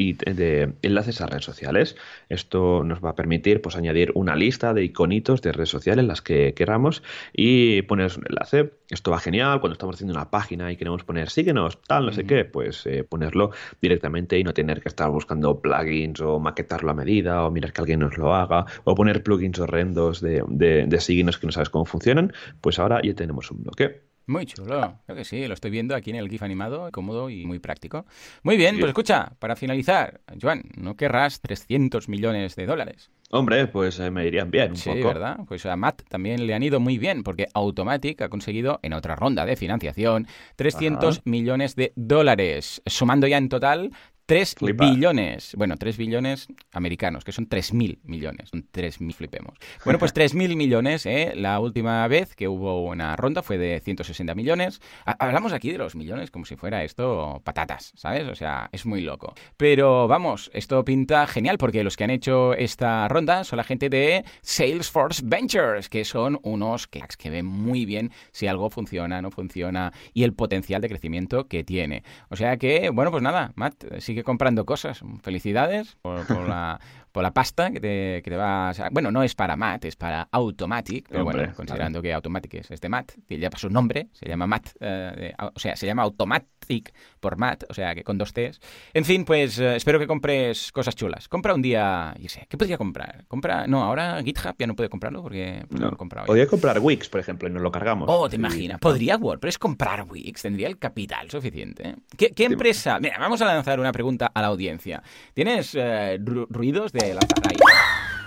enlaces 0.81 1.21
a 1.21 1.27
redes 1.27 1.45
sociales. 1.45 1.95
Esto 2.29 2.83
nos 2.83 3.03
va 3.03 3.11
a 3.11 3.15
permitir 3.15 3.61
pues 3.61 3.75
añadir 3.75 4.11
una 4.15 4.35
lista 4.35 4.73
de 4.73 4.83
iconitos 4.83 5.41
de 5.41 5.51
redes 5.51 5.69
sociales 5.69 6.05
las 6.05 6.21
que 6.21 6.53
queramos 6.53 7.03
y 7.33 7.81
poner 7.83 8.11
un 8.17 8.25
enlace. 8.27 8.73
Esto 8.89 9.11
va 9.11 9.19
genial 9.19 9.59
cuando 9.59 9.73
estamos 9.73 9.95
haciendo 9.95 10.13
una 10.13 10.29
página 10.29 10.71
y 10.71 10.77
queremos 10.77 10.98
poner 11.03 11.29
síguenos, 11.29 11.81
tal, 11.83 12.05
no 12.07 12.11
sé 12.11 12.25
qué, 12.25 12.45
pues 12.45 12.85
eh, 12.85 13.03
ponerlo 13.03 13.51
directamente 13.81 14.37
y 14.37 14.43
no 14.43 14.53
tener 14.53 14.81
que 14.81 14.89
estar 14.89 15.09
buscando 15.09 15.59
plugins 15.61 16.21
o 16.21 16.39
maquetarlo 16.39 16.91
a 16.91 16.93
medida 16.93 17.45
o 17.45 17.51
mirar 17.51 17.73
que 17.73 17.81
alguien 17.81 17.99
nos 17.99 18.17
lo 18.17 18.33
haga 18.33 18.65
o 18.83 18.95
poner 18.95 19.23
plugins 19.23 19.59
horrendos 19.59 20.21
de, 20.21 20.43
de, 20.47 20.85
de 20.87 20.99
síguenos 21.01 21.37
que 21.37 21.47
no 21.47 21.51
sabes 21.51 21.69
cómo 21.69 21.85
funcionan. 21.85 22.33
Pues 22.61 22.79
ahora 22.79 23.01
ya 23.03 23.13
tenemos 23.13 23.51
un 23.51 23.63
bloque. 23.63 24.08
Muy 24.29 24.45
chulo, 24.45 24.99
creo 25.07 25.17
que 25.17 25.25
sí, 25.25 25.47
lo 25.47 25.55
estoy 25.55 25.71
viendo 25.71 25.95
aquí 25.95 26.11
en 26.11 26.15
el 26.17 26.29
GIF 26.29 26.43
animado, 26.43 26.87
cómodo 26.91 27.31
y 27.31 27.47
muy 27.47 27.57
práctico. 27.57 28.05
Muy 28.43 28.57
bien, 28.57 28.75
Sí. 28.75 28.81
pues 28.81 28.89
escucha, 28.91 29.31
para 29.39 29.55
finalizar, 29.55 30.21
Joan, 30.39 30.61
¿no 30.77 30.95
querrás 30.95 31.41
300 31.41 32.07
millones 32.09 32.55
de 32.55 32.67
dólares? 32.67 33.09
Hombre, 33.31 33.65
pues 33.65 33.99
eh, 33.99 34.11
me 34.11 34.27
irían 34.27 34.51
bien 34.51 34.71
un 34.71 34.77
Sí, 34.77 34.91
poco. 34.91 35.07
¿verdad? 35.07 35.37
Pues 35.47 35.65
a 35.65 35.75
Matt 35.75 36.03
también 36.09 36.45
le 36.45 36.53
han 36.53 36.61
ido 36.61 36.79
muy 36.79 36.99
bien, 36.99 37.23
porque 37.23 37.47
Automatic 37.55 38.21
ha 38.21 38.29
conseguido 38.29 38.79
en 38.83 38.93
otra 38.93 39.15
ronda 39.15 39.47
de 39.47 39.55
financiación 39.55 40.27
300 40.55 41.15
Ajá. 41.17 41.21
millones 41.25 41.75
de 41.75 41.91
dólares, 41.95 42.83
sumando 42.85 43.25
ya 43.25 43.37
en 43.39 43.49
total 43.49 43.91
3 44.29 44.55
billones. 44.75 45.55
Bueno, 45.55 45.75
3 45.75 45.97
billones 45.97 46.49
americanos, 46.71 47.23
que 47.23 47.31
son 47.31 47.49
3.000 47.49 47.97
millones. 48.03 48.49
Son 48.49 48.63
3.000, 48.71 49.15
flipemos. 49.15 49.57
Bueno, 49.83 49.97
pues 49.97 50.13
3.000 50.15 50.55
millones, 50.55 51.07
¿eh? 51.07 51.33
La 51.35 51.59
última 51.59 52.07
vez 52.07 52.35
que 52.35 52.47
hubo 52.47 52.83
una 52.85 53.15
ronda 53.15 53.41
fue 53.41 53.57
de 53.57 53.79
160 53.79 54.35
millones. 54.35 54.81
Hablamos 55.03 55.51
aquí 55.51 55.71
de 55.71 55.79
los 55.79 55.95
millones 55.95 56.29
como 56.29 56.45
si 56.45 56.55
fuera 56.55 56.83
esto 56.83 57.41
patatas, 57.43 57.91
¿sabes? 57.95 58.27
O 58.27 58.35
sea, 58.35 58.69
es 58.71 58.85
muy 58.85 59.01
loco. 59.01 59.33
Pero 59.57 60.07
vamos, 60.07 60.51
esto 60.53 60.85
pinta 60.85 61.25
genial 61.25 61.57
porque 61.57 61.83
los 61.83 61.97
que 61.97 62.03
han 62.03 62.11
hecho 62.11 62.53
esta 62.53 63.07
ronda 63.07 63.43
son 63.43 63.57
la 63.57 63.63
gente 63.63 63.89
de 63.89 64.23
Salesforce 64.41 65.23
Ventures, 65.25 65.89
que 65.89 66.05
son 66.05 66.39
unos 66.43 66.85
cracks 66.85 67.17
que 67.17 67.31
ven 67.31 67.47
muy 67.47 67.85
bien 67.85 68.11
si 68.31 68.45
algo 68.45 68.69
funciona, 68.69 69.23
no 69.23 69.31
funciona 69.31 69.91
y 70.13 70.23
el 70.23 70.33
potencial 70.33 70.83
de 70.83 70.89
crecimiento 70.89 71.47
que 71.47 71.63
tiene. 71.63 72.03
O 72.29 72.35
sea 72.35 72.57
que, 72.57 72.91
bueno, 72.91 73.09
pues 73.09 73.23
nada, 73.23 73.53
Matt, 73.55 73.85
sigue 73.97 74.18
comprando 74.23 74.65
cosas. 74.65 75.01
Felicidades 75.21 75.97
por, 76.01 76.47
la, 76.47 76.79
por 77.11 77.23
la 77.23 77.31
pasta 77.31 77.71
que 77.71 77.79
te, 77.79 78.21
que 78.23 78.29
te 78.29 78.37
va 78.37 78.69
a... 78.69 78.89
Bueno, 78.91 79.11
no 79.11 79.23
es 79.23 79.35
para 79.35 79.55
Matt, 79.55 79.85
es 79.85 79.95
para 79.95 80.27
Automatic, 80.31 81.07
pero 81.09 81.23
bueno, 81.23 81.53
considerando 81.55 82.01
que 82.01 82.13
Automatic 82.13 82.55
es 82.55 82.71
este 82.71 82.89
Matt, 82.89 83.13
que 83.27 83.37
ya 83.37 83.49
pasó 83.49 83.67
su 83.67 83.73
nombre, 83.73 84.09
se 84.13 84.27
llama 84.27 84.47
Matt, 84.47 84.69
eh, 84.79 85.33
o 85.37 85.59
sea, 85.59 85.75
se 85.75 85.85
llama 85.85 86.03
Automatic 86.03 86.93
por 87.19 87.37
Matt, 87.37 87.63
o 87.69 87.73
sea, 87.73 87.95
que 87.95 88.03
con 88.03 88.17
dos 88.17 88.33
T's. 88.33 88.59
En 88.93 89.05
fin, 89.05 89.25
pues 89.25 89.59
eh, 89.59 89.75
espero 89.75 89.99
que 89.99 90.07
compres 90.07 90.71
cosas 90.71 90.95
chulas. 90.95 91.27
Compra 91.27 91.53
un 91.53 91.61
día, 91.61 92.15
yo 92.19 92.29
sé, 92.29 92.45
¿qué 92.49 92.57
podría 92.57 92.77
comprar? 92.77 93.25
Compra, 93.27 93.67
no, 93.67 93.83
ahora 93.83 94.21
GitHub 94.23 94.55
ya 94.57 94.67
no 94.67 94.75
puede 94.75 94.89
comprarlo 94.89 95.21
porque 95.21 95.65
pues, 95.67 95.79
no, 95.79 95.87
lo 95.87 95.93
he 95.93 95.97
comprado. 95.97 96.27
Podría 96.27 96.47
comprar 96.47 96.79
Wix, 96.79 97.09
por 97.09 97.19
ejemplo, 97.19 97.47
y 97.47 97.51
nos 97.51 97.61
lo 97.61 97.71
cargamos. 97.71 98.07
Oh, 98.11 98.29
te 98.29 98.35
imaginas, 98.35 98.79
podría 98.79 99.17
WordPress 99.17 99.57
comprar 99.57 100.05
Wix, 100.09 100.41
tendría 100.41 100.67
el 100.67 100.77
capital 100.77 101.29
suficiente. 101.29 101.95
¿Qué, 102.17 102.33
empresa? 102.43 102.99
Mira, 102.99 103.17
vamos 103.19 103.41
a 103.41 103.45
lanzar 103.45 103.79
una 103.79 103.91
pregunta 103.91 104.31
a 104.33 104.41
la 104.41 104.47
audiencia. 104.47 105.03
¿Tienes 105.33 105.75
eh, 105.75 106.19
ruidos 106.49 106.91
de 106.91 107.17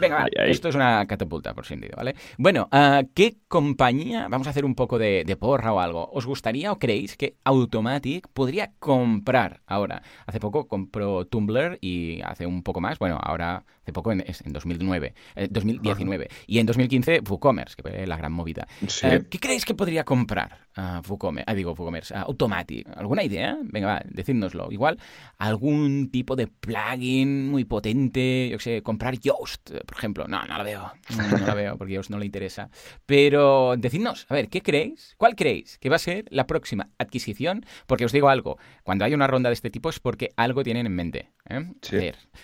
Venga, 0.03 0.27
esto 0.47 0.69
es 0.69 0.75
una 0.75 1.07
catapulta, 1.07 1.55
por 1.55 1.65
sentido, 1.65 1.95
¿vale? 1.97 2.17
Bueno, 2.37 2.69
ah, 2.73 3.03
¿qué 3.15 3.37
compañía, 3.47 4.27
vamos 4.29 4.49
a 4.49 4.51
hacer 4.51 4.65
un 4.65 4.75
poco 4.75 4.99
de, 4.99 5.37
porra 5.39 5.73
o 5.73 5.79
algo, 5.79 6.11
os 6.13 6.27
gustaría 6.27 6.73
o 6.73 6.79
creéis 6.79 7.17
que 7.17 7.37
Automatic 7.45 8.27
podría 8.33 8.73
comprar 8.81 9.61
ahora? 9.65 10.03
Hace 10.27 10.41
poco 10.41 10.67
compró 10.67 11.25
Tumblr 11.27 11.79
y 11.81 12.21
hace 12.23 12.47
un 12.47 12.65
poco 12.65 12.81
más, 12.81 12.99
bueno, 12.99 13.19
ahora 13.23 13.65
hace 13.83 13.93
poco 13.93 14.13
en, 14.13 14.25
en 14.27 14.53
2009, 14.53 15.15
2019, 15.51 16.29
y 16.47 16.59
en 16.59 16.67
2015 16.67 17.21
WooCommerce, 17.29 17.77
que 17.77 17.83
fue 17.83 18.07
la 18.07 18.17
gran 18.17 18.33
movida. 18.33 18.67
Eh, 19.03 19.23
¿Qué 19.29 19.39
creéis 19.39 19.65
que 19.65 19.75
podría 19.75 20.05
comprar 20.05 20.67
uh, 20.77 21.09
WooCommerce? 21.09 21.45
Ah, 21.51 21.55
digo 21.55 21.73
WooCommerce, 21.73 22.15
Automatic. 22.15 22.89
¿Alguna 22.97 23.25
idea? 23.25 23.59
Venga, 23.63 23.87
va, 23.87 24.03
decídnoslo. 24.05 24.71
Igual, 24.71 24.99
algún 25.39 26.11
tipo 26.11 26.37
de 26.37 26.47
plugin 26.47 27.51
muy 27.51 27.65
potente, 27.65 28.49
yo 28.51 28.59
sé, 28.59 28.83
comprar 28.83 29.19
Yoast, 29.19 29.71
por 29.71 29.97
ejemplo. 29.97 30.27
No, 30.29 30.45
no 30.47 30.59
lo 30.59 30.65
veo. 30.65 30.93
No, 31.17 31.47
lo 31.47 31.55
veo 31.55 31.77
porque 31.77 31.95
Yoast 31.95 32.11
no 32.11 32.19
le 32.19 32.27
interesa. 32.27 32.71
Pero 33.07 33.75
decidnos, 33.77 34.27
a 34.29 34.35
ver, 34.35 34.49
¿qué 34.49 34.63
creéis? 34.63 35.15
¿Cuál 35.17 35.35
creéis 35.35 35.79
que 35.79 35.89
va 35.89 35.97
a 35.97 35.99
ser 35.99 36.27
la 36.31 36.47
próxima 36.47 36.89
adquisición? 36.99 37.65
Porque 37.87 38.05
os 38.05 38.13
digo 38.13 38.29
algo, 38.29 38.59
cuando 38.85 39.05
hay 39.05 39.15
una 39.15 39.27
ronda 39.27 39.51
de 39.51 39.55
este 39.55 39.71
tipo 39.71 39.91
es 39.91 39.99
porque 39.99 40.31
algo 40.37 40.63
tienen 40.63 40.87
en 40.87 40.95
mente. 40.95 41.31
¿eh? 41.49 41.65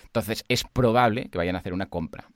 Entonces, 0.03 0.43
es 0.47 0.63
probable 0.63 1.28
que 1.29 1.37
vayan 1.37 1.55
a 1.55 1.59
hacer 1.59 1.73
una 1.73 1.87
compra. 1.87 2.29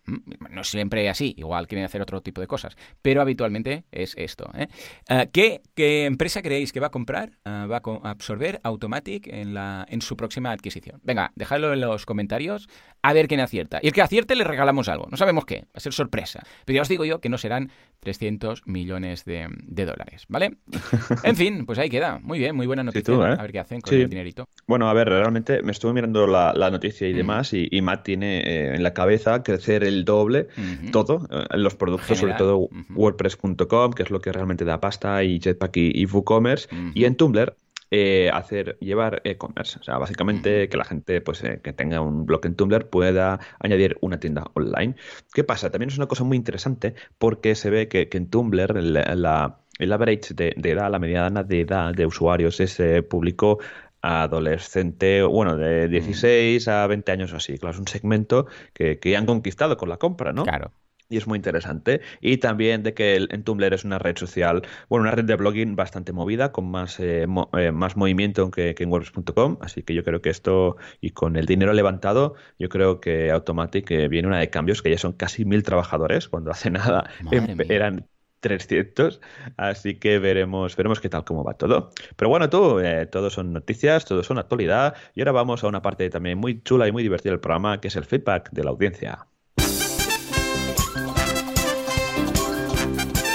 No 0.50 0.62
es 0.62 0.68
siempre 0.68 1.10
así, 1.10 1.34
igual 1.38 1.68
quieren 1.68 1.86
hacer 1.86 2.02
otro 2.02 2.22
tipo 2.22 2.42
de 2.42 2.48
cosas, 2.48 2.76
pero 3.02 3.22
habitualmente 3.22 3.86
es 3.92 4.14
esto. 4.18 4.50
¿eh? 4.56 4.68
Ah, 5.10 5.26
¿qué, 5.32 5.62
empresa 6.06 6.42
creéis 6.42 6.72
que 6.72 6.80
va 6.80 6.88
a 6.88 6.92
comprar, 6.92 7.32
ah, 7.46 7.68
va 7.70 7.78
a 7.78 8.10
absorber 8.10 8.60
Automatic 8.64 9.28
en, 9.28 9.54
la, 9.54 9.86
en 9.90 10.02
su 10.02 10.16
próxima 10.18 10.52
adquisición? 10.52 11.00
Venga, 11.04 11.32
dejadlo 11.36 11.74
en 11.74 11.82
los 11.82 12.06
comentarios 12.06 12.68
a 13.02 13.14
ver 13.14 13.28
quién 13.28 13.42
acierta. 13.42 13.80
Y 13.82 13.88
el 13.88 13.94
que 13.94 14.02
acierte 14.02 14.36
le 14.36 14.44
regalamos 14.44 14.88
algo. 14.88 15.08
No 15.12 15.18
sabemos 15.18 15.46
qué, 15.46 15.66
va 15.66 15.76
a 15.76 15.80
ser 15.80 15.94
sorpresa. 15.94 16.42
Pero 16.66 16.78
ya 16.78 16.82
os 16.82 16.88
digo 16.88 17.04
yo 17.06 17.20
que 17.20 17.30
no 17.30 17.38
serán 17.38 17.70
300 18.00 18.66
millones 18.66 19.26
de, 19.26 19.48
dólares, 19.68 20.26
¿vale? 20.30 20.58
En 21.24 21.36
fin, 21.36 21.66
pues 21.66 21.80
ahí 21.80 21.90
queda. 21.90 22.20
Muy 22.20 22.40
bien, 22.40 22.56
muy 22.56 22.66
buena 22.68 22.84
noticia. 22.84 23.14
¿eh? 23.14 23.36
A 23.38 23.42
ver 23.42 23.52
qué 23.52 23.60
hacen 23.60 23.82
con 23.82 23.94
el 23.94 24.10
dinerito. 24.10 24.48
Bueno, 24.68 24.90
a 24.90 24.94
ver, 24.94 25.10
realmente 25.10 25.62
me 25.64 25.72
estuve 25.72 25.94
mirando 25.94 26.28
la, 26.28 26.54
noticia 26.72 27.08
y 27.08 27.14
demás 27.14 27.54
y, 27.54 27.82
Matt 27.82 28.04
tiene 28.04 28.40
eh, 28.40 28.76
en 28.76 28.83
la 28.84 28.94
cabeza 28.94 29.44
crecer 29.44 29.84
el 29.84 30.06
doble, 30.06 30.48
todo, 30.92 31.28
en 31.50 31.64
los 31.64 31.76
productos, 31.76 32.18
sobre 32.18 32.34
todo 32.34 32.70
WordPress.com, 32.96 33.94
que 33.94 34.04
es 34.04 34.12
lo 34.12 34.22
que 34.22 34.32
realmente 34.32 34.66
da 34.66 34.80
pasta, 34.80 35.24
y 35.24 35.40
Jetpack 35.40 35.78
y, 35.78 36.06
WooCommerce, 36.06 36.68
y 36.94 37.06
en 37.06 37.16
Tumblr 37.16 37.56
eh, 37.96 38.32
hacer, 38.34 38.76
llevar 38.80 39.22
e-commerce. 39.24 39.78
O 39.80 39.84
sea, 39.84 40.00
básicamente 40.00 40.68
que 40.68 40.78
la 40.78 40.84
gente 40.84 41.22
pues, 41.22 41.44
eh, 41.44 41.60
que 41.64 41.74
tenga 41.74 42.02
un 42.02 42.26
blog 42.26 42.44
en 42.48 42.56
Tumblr 42.56 42.90
pueda 42.90 43.40
añadir 43.60 43.98
una 44.02 44.20
tienda 44.20 44.50
online. 44.56 44.96
¿Qué 45.32 45.44
pasa? 45.44 45.70
También 45.70 45.90
es 45.90 45.98
una 45.98 46.08
cosa 46.08 46.24
muy 46.24 46.36
interesante 46.36 46.96
porque 47.20 47.54
se 47.54 47.70
ve 47.70 47.88
que, 47.88 48.10
en 48.12 48.32
Tumblr 48.32 48.82
la, 48.82 49.60
el 49.78 49.94
average 49.94 50.34
de, 50.34 50.56
edad, 50.64 50.90
la 50.90 50.98
mediana 50.98 51.44
de 51.44 51.62
edad 51.62 51.94
de 51.94 52.08
usuarios 52.08 52.60
es 52.60 52.80
eh, 52.80 53.04
público 53.04 53.60
adolescente, 54.04 55.24
bueno, 55.24 55.58
de 55.58 55.88
16 55.88 56.68
a 56.68 56.86
20 56.86 57.12
años 57.12 57.34
o 57.34 57.38
así. 57.38 57.58
Claro, 57.58 57.74
es 57.74 57.80
un 57.80 57.88
segmento 57.88 58.46
que, 58.74 59.00
que 59.00 59.18
han 59.18 59.26
conquistado 59.26 59.78
con 59.78 59.90
la 59.90 59.98
compra, 59.98 60.34
¿no? 60.34 60.44
Claro 60.44 60.72
y 61.14 61.18
es 61.18 61.28
muy 61.28 61.38
interesante. 61.38 62.02
Y 62.22 62.38
también 62.38 62.82
de 62.84 62.94
que 62.94 63.16
el, 63.16 63.30
en 63.32 63.44
Tumblr 63.44 63.74
es 63.74 63.84
una 63.84 64.00
red 64.00 64.18
social, 64.18 64.64
bueno, 64.90 65.04
una 65.04 65.12
red 65.12 65.26
de 65.26 65.36
blogging 65.36 65.76
bastante 65.76 66.12
movida, 66.12 66.52
con 66.52 66.70
más, 66.70 67.00
eh, 67.00 67.28
eh, 67.58 67.72
más 67.72 67.96
movimiento 67.96 68.50
que, 68.50 68.76
en 68.78 68.90
WordPress.com. 68.90 69.58
Así 69.62 69.84
que 69.84 69.94
yo 69.94 70.04
creo 70.04 70.22
que 70.22 70.30
esto, 70.30 70.78
y 71.02 71.12
con 71.12 71.36
el 71.36 71.46
dinero 71.46 71.74
levantado, 71.74 72.34
yo 72.58 72.68
creo 72.70 73.00
que 73.00 73.32
Automatic 73.32 73.92
eh, 73.92 74.08
viene 74.08 74.28
una 74.28 74.40
de 74.40 74.50
cambios, 74.50 74.82
que 74.82 74.90
ya 74.90 74.98
son 74.98 75.14
casi 75.14 75.46
mil 75.46 75.64
trabajadores, 75.64 76.30
cuando 76.30 76.52
hace 76.52 76.72
nada 76.72 77.10
eran 77.70 78.08
300, 78.44 79.22
así 79.58 79.96
que 79.96 80.20
veremos, 80.20 80.76
veremos 80.76 81.00
qué 81.00 81.10
tal 81.10 81.24
cómo 81.24 81.44
va 81.44 81.54
todo. 81.56 81.92
Pero 82.16 82.30
bueno, 82.30 82.50
tú, 82.50 82.80
eh, 82.80 83.08
todo 83.08 83.30
son 83.30 83.54
noticias, 83.54 84.06
todo 84.06 84.22
son 84.22 84.38
actualidad, 84.38 84.96
y 85.16 85.22
ahora 85.22 85.32
vamos 85.32 85.64
a 85.64 85.68
una 85.68 85.82
parte 85.82 86.10
también 86.10 86.38
muy 86.38 86.62
chula 86.62 86.88
y 86.88 86.92
muy 86.92 87.02
divertida 87.02 87.32
del 87.32 87.40
programa, 87.40 87.80
que 87.80 87.88
es 87.88 87.96
el 87.96 88.04
feedback 88.04 88.52
de 88.52 88.64
la 88.64 88.70
audiencia. 88.70 89.26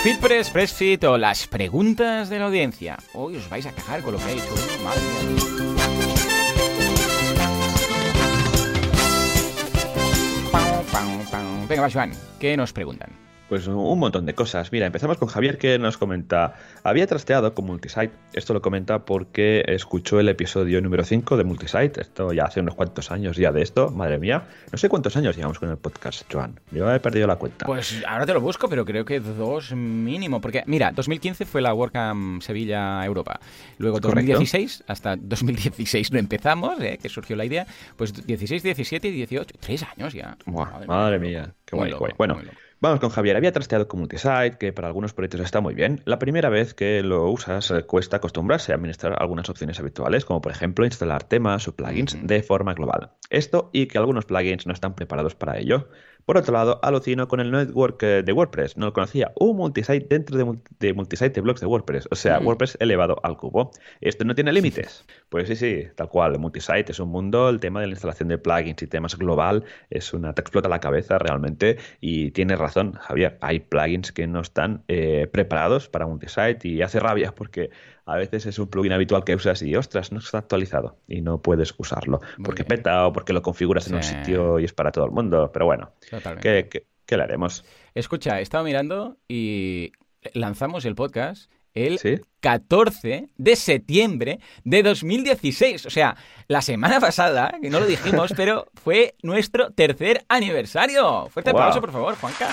Feedpress, 0.03 0.51
Pressfit 0.51 1.03
o 1.05 1.19
las 1.19 1.49
preguntas 1.49 2.31
de 2.31 2.39
la 2.39 2.47
audiencia. 2.47 2.99
Hoy 3.15 3.37
os 3.37 3.51
vais 3.51 3.67
a 3.67 3.73
cagar 3.73 4.03
con 4.03 4.13
lo 4.13 4.19
que 4.19 4.27
he 4.27 4.33
hecho. 4.35 4.55
Madre 4.85 5.01
mía. 5.01 5.39
Venga, 11.69 11.83
va, 11.83 11.91
Joan, 11.91 12.13
¿qué 12.41 12.57
nos 12.57 12.73
preguntan? 12.73 13.28
Pues 13.49 13.67
un 13.67 13.99
montón 13.99 14.27
de 14.27 14.35
cosas. 14.35 14.71
Mira, 14.73 14.85
empezamos 14.85 15.17
con 15.17 15.29
Javier 15.29 15.57
que 15.57 15.79
nos 15.79 15.97
comenta, 15.97 16.57
había 16.85 17.07
trasteado 17.07 17.55
con 17.55 17.65
Multisite. 17.65 18.11
Esto 18.35 18.53
lo 18.53 18.61
comenta 18.61 19.07
porque 19.07 19.65
escuchó 19.67 20.21
el 20.21 20.29
episodio 20.29 20.83
número 20.83 21.03
5 21.03 21.39
de 21.39 21.45
Multisite. 21.45 22.03
Esto 22.03 22.35
ya 22.35 22.45
hace 22.45 22.61
unos 22.61 22.75
cuantos 22.75 23.11
años 23.11 23.39
ya 23.39 23.51
de 23.51 23.63
esto. 23.63 23.91
Madre 23.91 24.19
mía. 24.19 24.43
No 24.71 24.77
sé 24.77 24.91
cuántos 24.91 25.17
años 25.17 25.35
llevamos 25.35 25.59
con 25.59 25.71
el 25.71 25.79
podcast, 25.79 26.31
Joan. 26.31 26.61
Yo 26.73 26.93
he 26.93 27.01
perdido 27.01 27.27
la 27.27 27.37
cuenta. 27.37 27.65
Pues 27.65 28.03
ahora 28.07 28.27
te 28.27 28.35
lo 28.35 28.43
busco, 28.43 28.69
pero 28.69 28.85
creo 28.85 29.07
que 29.07 29.19
dos 29.19 29.73
mínimo. 29.73 30.43
Porque, 30.43 30.63
mira, 30.67 30.93
2015 30.93 31.47
fue 31.47 31.63
la 31.63 31.73
WordCamp 31.73 32.43
Sevilla 32.43 33.03
Europa. 33.03 33.41
Luego 33.79 33.99
2016, 33.99 34.85
hasta 34.87 35.17
2016 35.17 36.13
no 36.13 36.19
empezamos, 36.19 36.79
¿eh? 36.83 36.99
que 37.01 37.09
surgió 37.09 37.35
la 37.35 37.47
idea. 37.47 37.67
Pues 37.97 38.27
16, 38.27 38.63
17 38.63 39.09
y 39.09 39.11
18. 39.13 39.55
Tres 39.59 39.87
años 39.97 40.13
ya. 40.13 40.37
madre, 40.87 41.19
mía. 41.19 41.55
Qué 41.65 41.77
guay, 41.77 41.93
guay. 41.93 42.13
Bueno. 42.19 42.37
Vamos 42.81 43.01
con 43.01 43.11
Javier. 43.11 43.37
Había 43.37 43.51
trasteado 43.51 43.89
con 43.89 43.99
Multisite, 43.99 44.57
que 44.57 44.73
para 44.73 44.87
algunos 44.87 45.13
proyectos 45.13 45.41
está 45.41 45.61
muy 45.61 45.75
bien. 45.75 46.01
La 46.05 46.21
primera 46.21 46.49
vez 46.49 46.75
que 46.75 47.03
lo 47.03 47.29
usas 47.29 47.73
eh, 47.73 47.83
cuesta 47.83 48.19
acostumbrarse 48.19 48.71
a 48.71 48.77
administrar 48.77 49.21
algunas 49.21 49.51
opciones 49.51 49.81
habituales, 49.81 50.25
como 50.25 50.41
por 50.41 50.53
ejemplo 50.53 50.85
instalar 50.85 51.25
temas 51.25 51.67
o 51.67 51.75
plugins 51.75 52.17
de 52.23 52.41
forma 52.45 52.75
global. 52.75 53.15
Esto 53.31 53.71
y 53.73 53.89
que 53.89 53.99
algunos 53.99 54.27
plugins 54.27 54.69
no 54.69 54.73
están 54.73 54.95
preparados 54.95 55.35
para 55.35 55.59
ello. 55.59 55.89
Por 56.29 56.37
otro 56.37 56.53
lado, 56.53 56.79
alucino 56.83 57.27
con 57.27 57.41
el 57.41 57.51
network 57.51 58.03
eh, 58.03 58.23
de 58.23 58.33
WordPress. 58.35 58.77
No 58.77 58.85
lo 58.85 58.93
conocía. 58.93 59.33
Un 59.37 59.57
multisite 59.57 60.09
dentro 60.11 60.37
de, 60.37 60.93
multisite 60.93 61.31
de 61.31 61.41
blogs 61.41 61.63
de 61.63 61.67
WordPress. 61.67 62.07
O 62.11 62.17
sea, 62.17 62.39
mm. 62.39 62.47
WordPress 62.47 62.77
elevado 62.81 63.19
al 63.23 63.39
cubo. 63.39 63.71
¿Esto 64.03 64.27
no 64.27 64.35
tiene 64.35 64.53
límites? 64.53 65.07
Pues 65.31 65.49
sí, 65.49 65.57
sí, 65.57 65.85
tal 65.95 66.09
cual. 66.09 66.39
Multisite 66.39 66.93
es 66.93 67.01
un 67.01 67.11
mundo. 67.11 67.49
El 67.49 67.61
tema 67.61 67.81
de 67.81 67.87
la 67.87 67.93
instalación 67.93 68.29
de 68.29 68.39
plugins 68.39 68.83
y 68.83 68.87
temas 68.87 69.17
global 69.17 69.65
es 69.89 70.13
una. 70.13 70.35
te 70.35 70.43
explota 70.43 70.69
la 70.69 70.81
cabeza 70.81 71.19
realmente. 71.19 71.79
Y 72.01 72.31
tienes 72.33 72.59
razón, 72.59 72.93
Javier. 72.93 73.39
Hay 73.41 73.61
plugins 73.61 74.13
que 74.13 74.27
no 74.27 74.41
están 74.41 74.85
eh, 74.89 75.29
preparados 75.33 75.89
para 75.89 76.07
multisite 76.07 76.69
y 76.69 76.83
hace 76.83 77.01
rabia 77.01 77.35
porque 77.35 77.71
a 78.09 78.17
veces 78.17 78.47
es 78.47 78.59
un 78.59 78.69
plugin 78.69 78.93
habitual 78.93 79.23
que 79.23 79.35
usas 79.35 79.61
y, 79.63 79.77
ostras, 79.77 80.13
no 80.13 80.19
está 80.19 80.39
actualizado 80.39 80.97
y 81.07 81.21
no 81.21 81.43
puedes 81.43 81.75
usarlo 81.77 82.21
porque 82.43 82.65
peta 82.65 83.07
o 83.07 83.13
porque 83.13 83.35
lo 83.35 83.43
configuras 83.43 83.87
en 83.89 83.97
un 83.97 84.03
sitio 84.03 84.59
y 84.59 84.65
es 84.65 84.73
para 84.73 84.91
todo 84.91 85.05
el 85.05 85.11
mundo. 85.11 85.51
Pero 85.53 85.67
bueno, 85.67 85.93
¿qué, 86.41 86.69
qué, 87.05 87.17
le 87.17 87.23
haremos? 87.23 87.65
Escucha, 87.95 88.39
he 88.39 88.43
estado 88.43 88.65
mirando 88.65 89.19
y 89.29 89.93
lanzamos 90.33 90.87
el 90.87 90.95
podcast 90.95 91.51
el 91.75 92.23
14 92.41 93.29
de 93.37 93.57
septiembre 93.57 94.41
de 94.65 94.83
2016. 94.83 95.85
O 95.85 95.91
sea, 95.91 96.17
la 96.49 96.63
semana 96.63 97.01
pasada, 97.01 97.53
que 97.61 97.69
no 97.69 97.79
lo 97.79 97.87
dijimos, 97.87 98.33
pero 98.35 98.69
fue 98.75 99.17
nuestro 99.23 99.71
tercer 99.73 100.25
aniversario. 100.29 101.29
Fuerte 101.29 101.51
aplauso, 101.51 101.81
por 101.81 101.93
favor, 101.93 102.17
Juanca. 102.17 102.49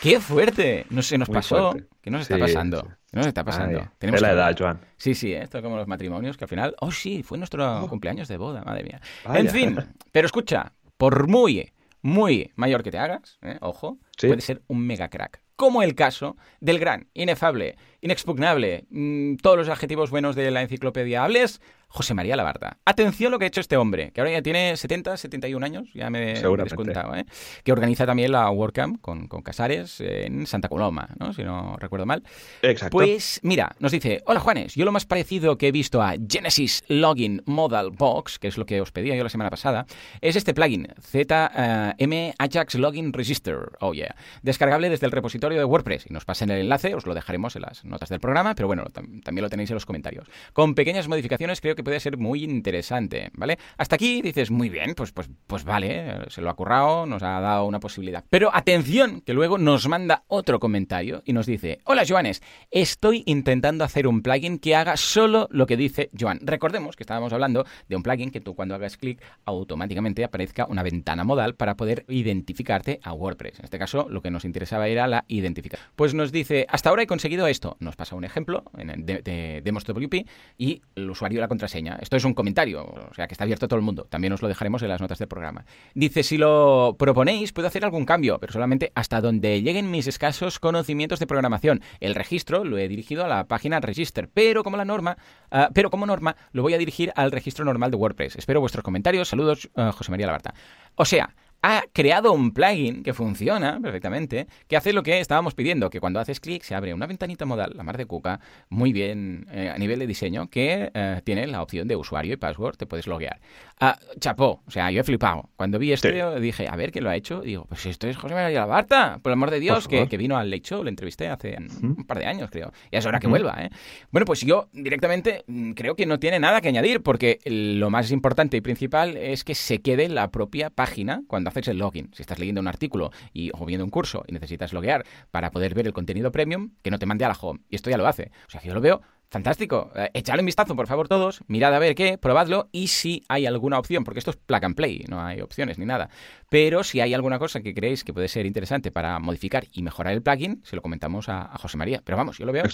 ¡Qué 0.00 0.18
fuerte! 0.18 0.86
No 0.90 1.02
se 1.02 1.18
nos 1.18 1.28
pasó. 1.28 1.76
¿Qué 2.00 2.10
nos 2.10 2.22
está 2.22 2.38
pasando? 2.38 2.88
¿Qué 3.10 3.16
nos 3.16 3.26
está 3.26 3.44
pasando? 3.44 3.90
Tenemos 3.98 4.20
la 4.20 4.32
edad, 4.32 4.54
Joan. 4.56 4.80
Sí, 4.96 5.14
sí, 5.14 5.32
¿eh? 5.32 5.42
esto 5.42 5.58
es 5.58 5.64
como 5.64 5.76
los 5.76 5.88
matrimonios, 5.88 6.36
que 6.36 6.44
al 6.44 6.48
final... 6.48 6.76
¡Oh, 6.80 6.92
sí! 6.92 7.22
Fue 7.24 7.38
nuestro 7.38 7.82
oh. 7.82 7.88
cumpleaños 7.88 8.28
de 8.28 8.36
boda, 8.36 8.62
madre 8.62 8.84
mía. 8.84 9.00
En 9.34 9.48
fin, 9.48 9.78
pero 10.12 10.26
escucha, 10.26 10.72
por 10.96 11.26
muy, 11.26 11.72
muy 12.02 12.52
mayor 12.54 12.84
que 12.84 12.92
te 12.92 12.98
hagas, 12.98 13.38
¿eh? 13.42 13.58
ojo, 13.60 13.98
puede 14.20 14.40
ser 14.40 14.62
un 14.68 14.86
mega 14.86 15.08
crack 15.08 15.40
como 15.60 15.82
el 15.82 15.94
caso 15.94 16.38
del 16.60 16.78
gran, 16.78 17.08
inefable, 17.12 17.76
inexpugnable, 18.00 18.86
mm, 18.88 19.34
todos 19.42 19.58
los 19.58 19.68
adjetivos 19.68 20.08
buenos 20.08 20.34
de 20.34 20.50
la 20.50 20.62
enciclopedia 20.62 21.22
hables, 21.22 21.60
José 21.92 22.14
María 22.14 22.36
Labarta. 22.36 22.78
Atención 22.84 23.32
lo 23.32 23.38
que 23.38 23.46
ha 23.46 23.48
hecho 23.48 23.60
este 23.60 23.76
hombre, 23.76 24.12
que 24.12 24.20
ahora 24.20 24.32
ya 24.32 24.42
tiene 24.42 24.76
70, 24.76 25.16
71 25.16 25.66
años, 25.66 25.88
ya 25.92 26.08
me 26.08 26.34
he 26.34 26.56
descontado, 26.56 27.16
¿eh? 27.16 27.26
que 27.64 27.72
organiza 27.72 28.06
también 28.06 28.30
la 28.30 28.48
WordCamp 28.48 29.00
con, 29.00 29.26
con, 29.26 29.42
Casares 29.42 30.00
en 30.00 30.46
Santa 30.46 30.68
Coloma, 30.68 31.08
¿no? 31.18 31.32
si 31.32 31.42
no 31.42 31.76
recuerdo 31.78 32.06
mal. 32.06 32.22
Exacto. 32.62 32.96
Pues 32.96 33.40
mira, 33.42 33.74
nos 33.80 33.90
dice, 33.90 34.22
hola 34.26 34.38
Juanes, 34.38 34.76
yo 34.76 34.84
lo 34.84 34.92
más 34.92 35.04
parecido 35.04 35.58
que 35.58 35.68
he 35.68 35.72
visto 35.72 36.00
a 36.00 36.14
Genesis 36.28 36.84
Login 36.86 37.42
Modal 37.46 37.90
Box, 37.90 38.38
que 38.38 38.46
es 38.48 38.56
lo 38.56 38.66
que 38.66 38.80
os 38.80 38.92
pedía 38.92 39.16
yo 39.16 39.24
la 39.24 39.30
semana 39.30 39.50
pasada, 39.50 39.86
es 40.20 40.36
este 40.36 40.54
plugin, 40.54 40.86
ZM 41.00 42.34
Ajax 42.38 42.76
Login 42.76 43.12
Register, 43.12 43.72
oh 43.80 43.94
yeah, 43.94 44.14
descargable 44.42 44.88
desde 44.90 45.06
el 45.06 45.12
repositorio 45.12 45.58
de 45.58 45.64
WordPress. 45.64 46.06
Y 46.08 46.12
nos 46.12 46.24
pasen 46.24 46.50
el 46.50 46.60
enlace, 46.60 46.94
os 46.94 47.06
lo 47.06 47.14
dejaremos 47.14 47.56
en 47.56 47.62
las 47.62 47.84
notas 47.84 48.08
del 48.08 48.20
programa, 48.20 48.54
pero 48.54 48.68
bueno, 48.68 48.84
también 48.92 49.42
lo 49.42 49.50
tenéis 49.50 49.70
en 49.70 49.74
los 49.74 49.86
comentarios. 49.86 50.28
Con 50.52 50.74
pequeñas 50.74 51.08
modificaciones 51.08 51.60
creo 51.60 51.74
que 51.74 51.79
puede 51.82 52.00
ser 52.00 52.16
muy 52.16 52.44
interesante, 52.44 53.30
¿vale? 53.34 53.58
Hasta 53.76 53.96
aquí 53.96 54.22
dices, 54.22 54.50
muy 54.50 54.68
bien, 54.68 54.94
pues, 54.94 55.12
pues, 55.12 55.28
pues 55.46 55.64
vale, 55.64 56.28
se 56.28 56.40
lo 56.42 56.50
ha 56.50 56.54
currado, 56.54 57.06
nos 57.06 57.22
ha 57.22 57.40
dado 57.40 57.66
una 57.66 57.80
posibilidad. 57.80 58.24
Pero 58.30 58.50
atención, 58.54 59.20
que 59.20 59.34
luego 59.34 59.58
nos 59.58 59.88
manda 59.88 60.24
otro 60.28 60.60
comentario 60.60 61.22
y 61.24 61.32
nos 61.32 61.46
dice, 61.46 61.80
hola 61.84 62.04
Joanes, 62.06 62.42
estoy 62.70 63.22
intentando 63.26 63.84
hacer 63.84 64.06
un 64.06 64.22
plugin 64.22 64.58
que 64.58 64.76
haga 64.76 64.96
solo 64.96 65.48
lo 65.50 65.66
que 65.66 65.76
dice 65.76 66.10
Joan. 66.18 66.40
Recordemos 66.42 66.96
que 66.96 67.02
estábamos 67.02 67.32
hablando 67.32 67.64
de 67.88 67.96
un 67.96 68.02
plugin 68.02 68.30
que 68.30 68.40
tú 68.40 68.54
cuando 68.54 68.74
hagas 68.74 68.96
clic 68.96 69.20
automáticamente 69.44 70.24
aparezca 70.24 70.66
una 70.66 70.82
ventana 70.82 71.24
modal 71.24 71.54
para 71.54 71.76
poder 71.76 72.04
identificarte 72.08 73.00
a 73.02 73.12
WordPress. 73.12 73.58
En 73.58 73.64
este 73.64 73.78
caso, 73.78 74.08
lo 74.08 74.22
que 74.22 74.30
nos 74.30 74.44
interesaba 74.44 74.88
era 74.88 75.06
la 75.06 75.24
identificación. 75.28 75.88
Pues 75.96 76.14
nos 76.14 76.32
dice, 76.32 76.66
hasta 76.68 76.90
ahora 76.90 77.02
he 77.02 77.06
conseguido 77.06 77.46
esto. 77.46 77.76
Nos 77.80 77.96
pasa 77.96 78.16
un 78.16 78.24
ejemplo 78.24 78.64
de, 78.74 79.22
de 79.22 79.72
WP 79.72 80.26
y 80.58 80.82
el 80.94 81.10
usuario 81.10 81.40
la 81.40 81.48
contraseña. 81.48 81.69
Esto 81.74 82.16
es 82.16 82.24
un 82.24 82.34
comentario, 82.34 82.84
o 82.84 83.14
sea 83.14 83.26
que 83.26 83.34
está 83.34 83.44
abierto 83.44 83.66
a 83.66 83.68
todo 83.68 83.78
el 83.78 83.84
mundo. 83.84 84.04
También 84.04 84.32
os 84.32 84.42
lo 84.42 84.48
dejaremos 84.48 84.82
en 84.82 84.88
las 84.88 85.00
notas 85.00 85.18
del 85.18 85.28
programa. 85.28 85.64
Dice, 85.94 86.22
si 86.22 86.36
lo 86.36 86.96
proponéis, 86.98 87.52
puedo 87.52 87.68
hacer 87.68 87.84
algún 87.84 88.04
cambio, 88.04 88.38
pero 88.38 88.52
solamente 88.52 88.92
hasta 88.94 89.20
donde 89.20 89.62
lleguen 89.62 89.90
mis 89.90 90.06
escasos 90.06 90.58
conocimientos 90.58 91.18
de 91.18 91.26
programación. 91.26 91.82
El 92.00 92.14
registro 92.14 92.64
lo 92.64 92.78
he 92.78 92.88
dirigido 92.88 93.24
a 93.24 93.28
la 93.28 93.44
página 93.46 93.80
Register, 93.80 94.28
pero 94.32 94.64
como 94.64 94.76
la 94.76 94.84
norma, 94.84 95.16
ah, 95.50 95.70
pero 95.72 95.90
como 95.90 96.06
norma 96.06 96.36
lo 96.52 96.62
voy 96.62 96.74
a 96.74 96.78
dirigir 96.78 97.12
al 97.14 97.30
registro 97.30 97.64
normal 97.64 97.90
de 97.90 97.96
WordPress. 97.96 98.36
Espero 98.36 98.60
vuestros 98.60 98.84
comentarios. 98.84 99.28
Saludos, 99.28 99.70
ah, 99.76 99.92
José 99.92 100.10
María 100.10 100.26
Labarta. 100.26 100.54
O 100.96 101.04
sea, 101.04 101.34
ha 101.62 101.84
creado 101.92 102.32
un 102.32 102.52
plugin 102.52 103.02
que 103.02 103.12
funciona 103.12 103.78
perfectamente, 103.80 104.46
que 104.66 104.76
hace 104.76 104.92
lo 104.92 105.02
que 105.02 105.20
estábamos 105.20 105.54
pidiendo, 105.54 105.90
que 105.90 106.00
cuando 106.00 106.20
haces 106.20 106.40
clic 106.40 106.62
se 106.62 106.74
abre 106.74 106.94
una 106.94 107.06
ventanita 107.06 107.44
modal, 107.44 107.72
la 107.74 107.82
mar 107.82 107.96
de 107.96 108.06
cuca, 108.06 108.40
muy 108.68 108.92
bien 108.92 109.46
eh, 109.50 109.70
a 109.74 109.78
nivel 109.78 109.98
de 109.98 110.06
diseño, 110.06 110.48
que 110.48 110.90
eh, 110.94 111.20
tiene 111.24 111.46
la 111.46 111.62
opción 111.62 111.88
de 111.88 111.96
usuario 111.96 112.34
y 112.34 112.36
password, 112.36 112.76
te 112.76 112.86
puedes 112.86 113.06
loguear. 113.06 113.40
Ah, 113.78 113.98
chapó, 114.18 114.62
o 114.66 114.70
sea, 114.70 114.90
yo 114.90 115.00
he 115.00 115.04
flipado. 115.04 115.48
Cuando 115.56 115.78
vi 115.78 115.92
esto 115.92 116.38
dije, 116.40 116.68
a 116.68 116.76
ver, 116.76 116.92
¿quién 116.92 117.04
lo 117.04 117.10
ha 117.10 117.16
hecho? 117.16 117.40
Digo, 117.40 117.64
pues 117.64 117.86
esto 117.86 118.08
es 118.08 118.16
José 118.16 118.34
María 118.34 118.60
Labarta, 118.60 119.18
por 119.22 119.30
el 119.30 119.34
amor 119.34 119.50
de 119.50 119.60
Dios, 119.60 119.88
que, 119.88 120.06
vino 120.16 120.36
al 120.36 120.50
Late 120.50 120.62
Show, 120.62 120.84
le 120.84 120.90
entrevisté 120.90 121.28
hace 121.28 121.56
un 121.82 122.04
par 122.06 122.18
de 122.18 122.26
años, 122.26 122.50
creo. 122.50 122.72
Y 122.90 122.96
es 122.96 123.06
hora 123.06 123.20
que 123.20 123.26
vuelva, 123.26 123.56
¿eh? 123.58 123.70
Bueno, 124.10 124.26
pues 124.26 124.40
yo 124.40 124.68
directamente 124.72 125.44
mm, 125.46 125.72
creo 125.72 125.94
que 125.94 126.06
no 126.06 126.18
tiene 126.18 126.38
nada 126.38 126.60
que 126.60 126.68
añadir, 126.68 127.02
porque 127.02 127.38
lo 127.44 127.90
más 127.90 128.10
importante 128.10 128.56
y 128.56 128.60
principal 128.60 129.16
es 129.16 129.44
que 129.44 129.54
se 129.54 129.80
quede 129.80 130.08
la 130.08 130.30
propia 130.30 130.70
página 130.70 131.22
cuando 131.26 131.49
haces 131.50 131.68
el 131.68 131.78
login. 131.78 132.10
Si 132.14 132.22
estás 132.22 132.38
leyendo 132.38 132.60
un 132.60 132.68
artículo 132.68 133.10
y, 133.32 133.50
o 133.52 133.66
viendo 133.66 133.84
un 133.84 133.90
curso 133.90 134.24
y 134.26 134.32
necesitas 134.32 134.72
loguear 134.72 135.04
para 135.30 135.50
poder 135.50 135.74
ver 135.74 135.86
el 135.86 135.92
contenido 135.92 136.32
premium, 136.32 136.70
que 136.82 136.90
no 136.90 136.98
te 136.98 137.06
mande 137.06 137.24
a 137.24 137.28
la 137.28 137.36
home. 137.40 137.60
Y 137.68 137.76
esto 137.76 137.90
ya 137.90 137.98
lo 137.98 138.06
hace. 138.06 138.30
O 138.46 138.50
sea, 138.50 138.60
que 138.60 138.68
yo 138.68 138.74
lo 138.74 138.80
veo 138.80 139.00
fantástico. 139.30 139.90
Eh, 139.94 140.10
echadle 140.14 140.42
un 140.42 140.46
vistazo, 140.46 140.74
por 140.76 140.86
favor, 140.86 141.08
todos. 141.08 141.42
Mirad 141.46 141.74
a 141.74 141.78
ver 141.78 141.94
qué, 141.94 142.18
probadlo 142.18 142.68
y 142.72 142.88
si 142.88 143.24
hay 143.28 143.46
alguna 143.46 143.78
opción, 143.78 144.04
porque 144.04 144.18
esto 144.18 144.32
es 144.32 144.36
plug 144.36 144.64
and 144.64 144.74
play, 144.74 145.04
no 145.08 145.22
hay 145.24 145.40
opciones 145.40 145.78
ni 145.78 145.86
nada. 145.86 146.10
Pero 146.50 146.84
si 146.84 147.00
hay 147.00 147.14
alguna 147.14 147.38
cosa 147.38 147.60
que 147.60 147.72
creéis 147.72 148.04
que 148.04 148.12
puede 148.12 148.28
ser 148.28 148.44
interesante 148.44 148.90
para 148.90 149.18
modificar 149.18 149.66
y 149.72 149.82
mejorar 149.82 150.12
el 150.12 150.22
plugin, 150.22 150.60
se 150.64 150.76
lo 150.76 150.82
comentamos 150.82 151.28
a, 151.28 151.56
José 151.58 151.76
María. 151.76 152.02
Pero 152.04 152.18
vamos, 152.18 152.38
yo 152.38 152.46
lo 152.46 152.52
veo 152.52 152.64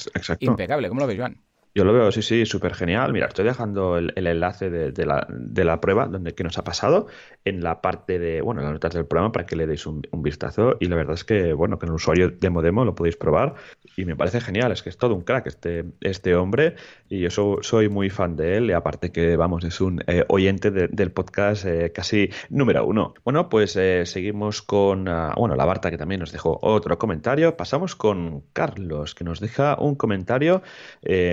impecable. 0.41 0.89
¿Cómo 0.89 1.01
lo 1.01 1.07
ves, 1.07 1.19
Joan? 1.19 1.43
Yo 1.77 1.85
lo 1.85 1.93
veo, 1.93 2.11
sí, 2.11 2.23
sí, 2.23 2.47
súper 2.47 2.73
genial. 2.73 3.13
Mira, 3.13 3.27
estoy 3.27 3.45
dejando 3.45 3.99
el, 3.99 4.11
enlace 4.17 4.71
de, 4.71 5.05
la, 5.05 5.27
de, 5.29 5.63
la, 5.63 5.79
prueba 5.79 6.07
donde 6.07 6.35
que 6.35 6.43
nos 6.43 6.57
ha 6.57 6.65
pasado 6.65 7.07
en 7.45 7.63
la 7.63 7.83
parte 7.83 8.19
de, 8.19 8.41
bueno, 8.41 8.63
las 8.63 8.73
notas 8.73 8.95
del 8.95 9.05
programa 9.05 9.31
para 9.31 9.45
que 9.45 9.57
le 9.57 9.67
deis 9.67 9.87
un, 9.87 10.01
vistazo. 10.23 10.79
Y 10.81 10.87
la 10.87 10.97
verdad 10.97 11.13
es 11.13 11.25
que, 11.25 11.53
bueno, 11.53 11.79
que 11.79 11.85
en 11.85 11.91
el 11.91 11.97
usuario 11.97 12.31
de 12.31 12.49
Modemo 12.49 12.87
lo 12.87 12.95
podéis 12.95 13.19
probar 13.19 13.57
y 13.95 14.07
me 14.07 14.17
parece 14.17 14.41
genial. 14.41 14.73
Es 14.73 14.83
que 14.83 14.89
es 14.89 14.97
todo 14.97 15.15
un 15.15 15.21
crack 15.21 15.49
este, 15.49 15.85
este 16.01 16.35
hombre 16.35 16.77
y 17.11 17.21
yo 17.21 17.59
soy 17.61 17.91
muy 17.91 18.09
fan 18.09 18.37
de 18.37 18.57
él. 18.57 18.71
Y 18.71 18.73
aparte 18.73 19.13
que, 19.13 19.37
vamos, 19.37 19.63
es 19.65 19.79
un 19.83 20.03
eh, 20.07 20.25
oyente 20.29 20.71
del 20.71 21.13
podcast 21.13 21.67
eh, 21.67 21.93
casi 21.95 22.31
número 22.49 22.87
uno. 22.87 23.13
Bueno, 23.23 23.51
pues 23.51 23.77
eh, 23.77 24.07
seguimos 24.07 24.63
con, 24.63 25.09
uh, 25.09 25.35
bueno, 25.37 25.57
la 25.57 25.67
Barta 25.67 25.91
que 25.91 25.99
también 25.99 26.21
nos 26.21 26.33
dejó 26.33 26.59
otro 26.63 26.99
comentario. 26.99 27.55
Pasamos 27.55 27.97
con 27.97 28.45
Carlos 28.55 29.15
que 29.15 29.25
nos 29.25 29.41
deja 29.41 29.77
un 29.79 29.95
comentario. 29.95 30.63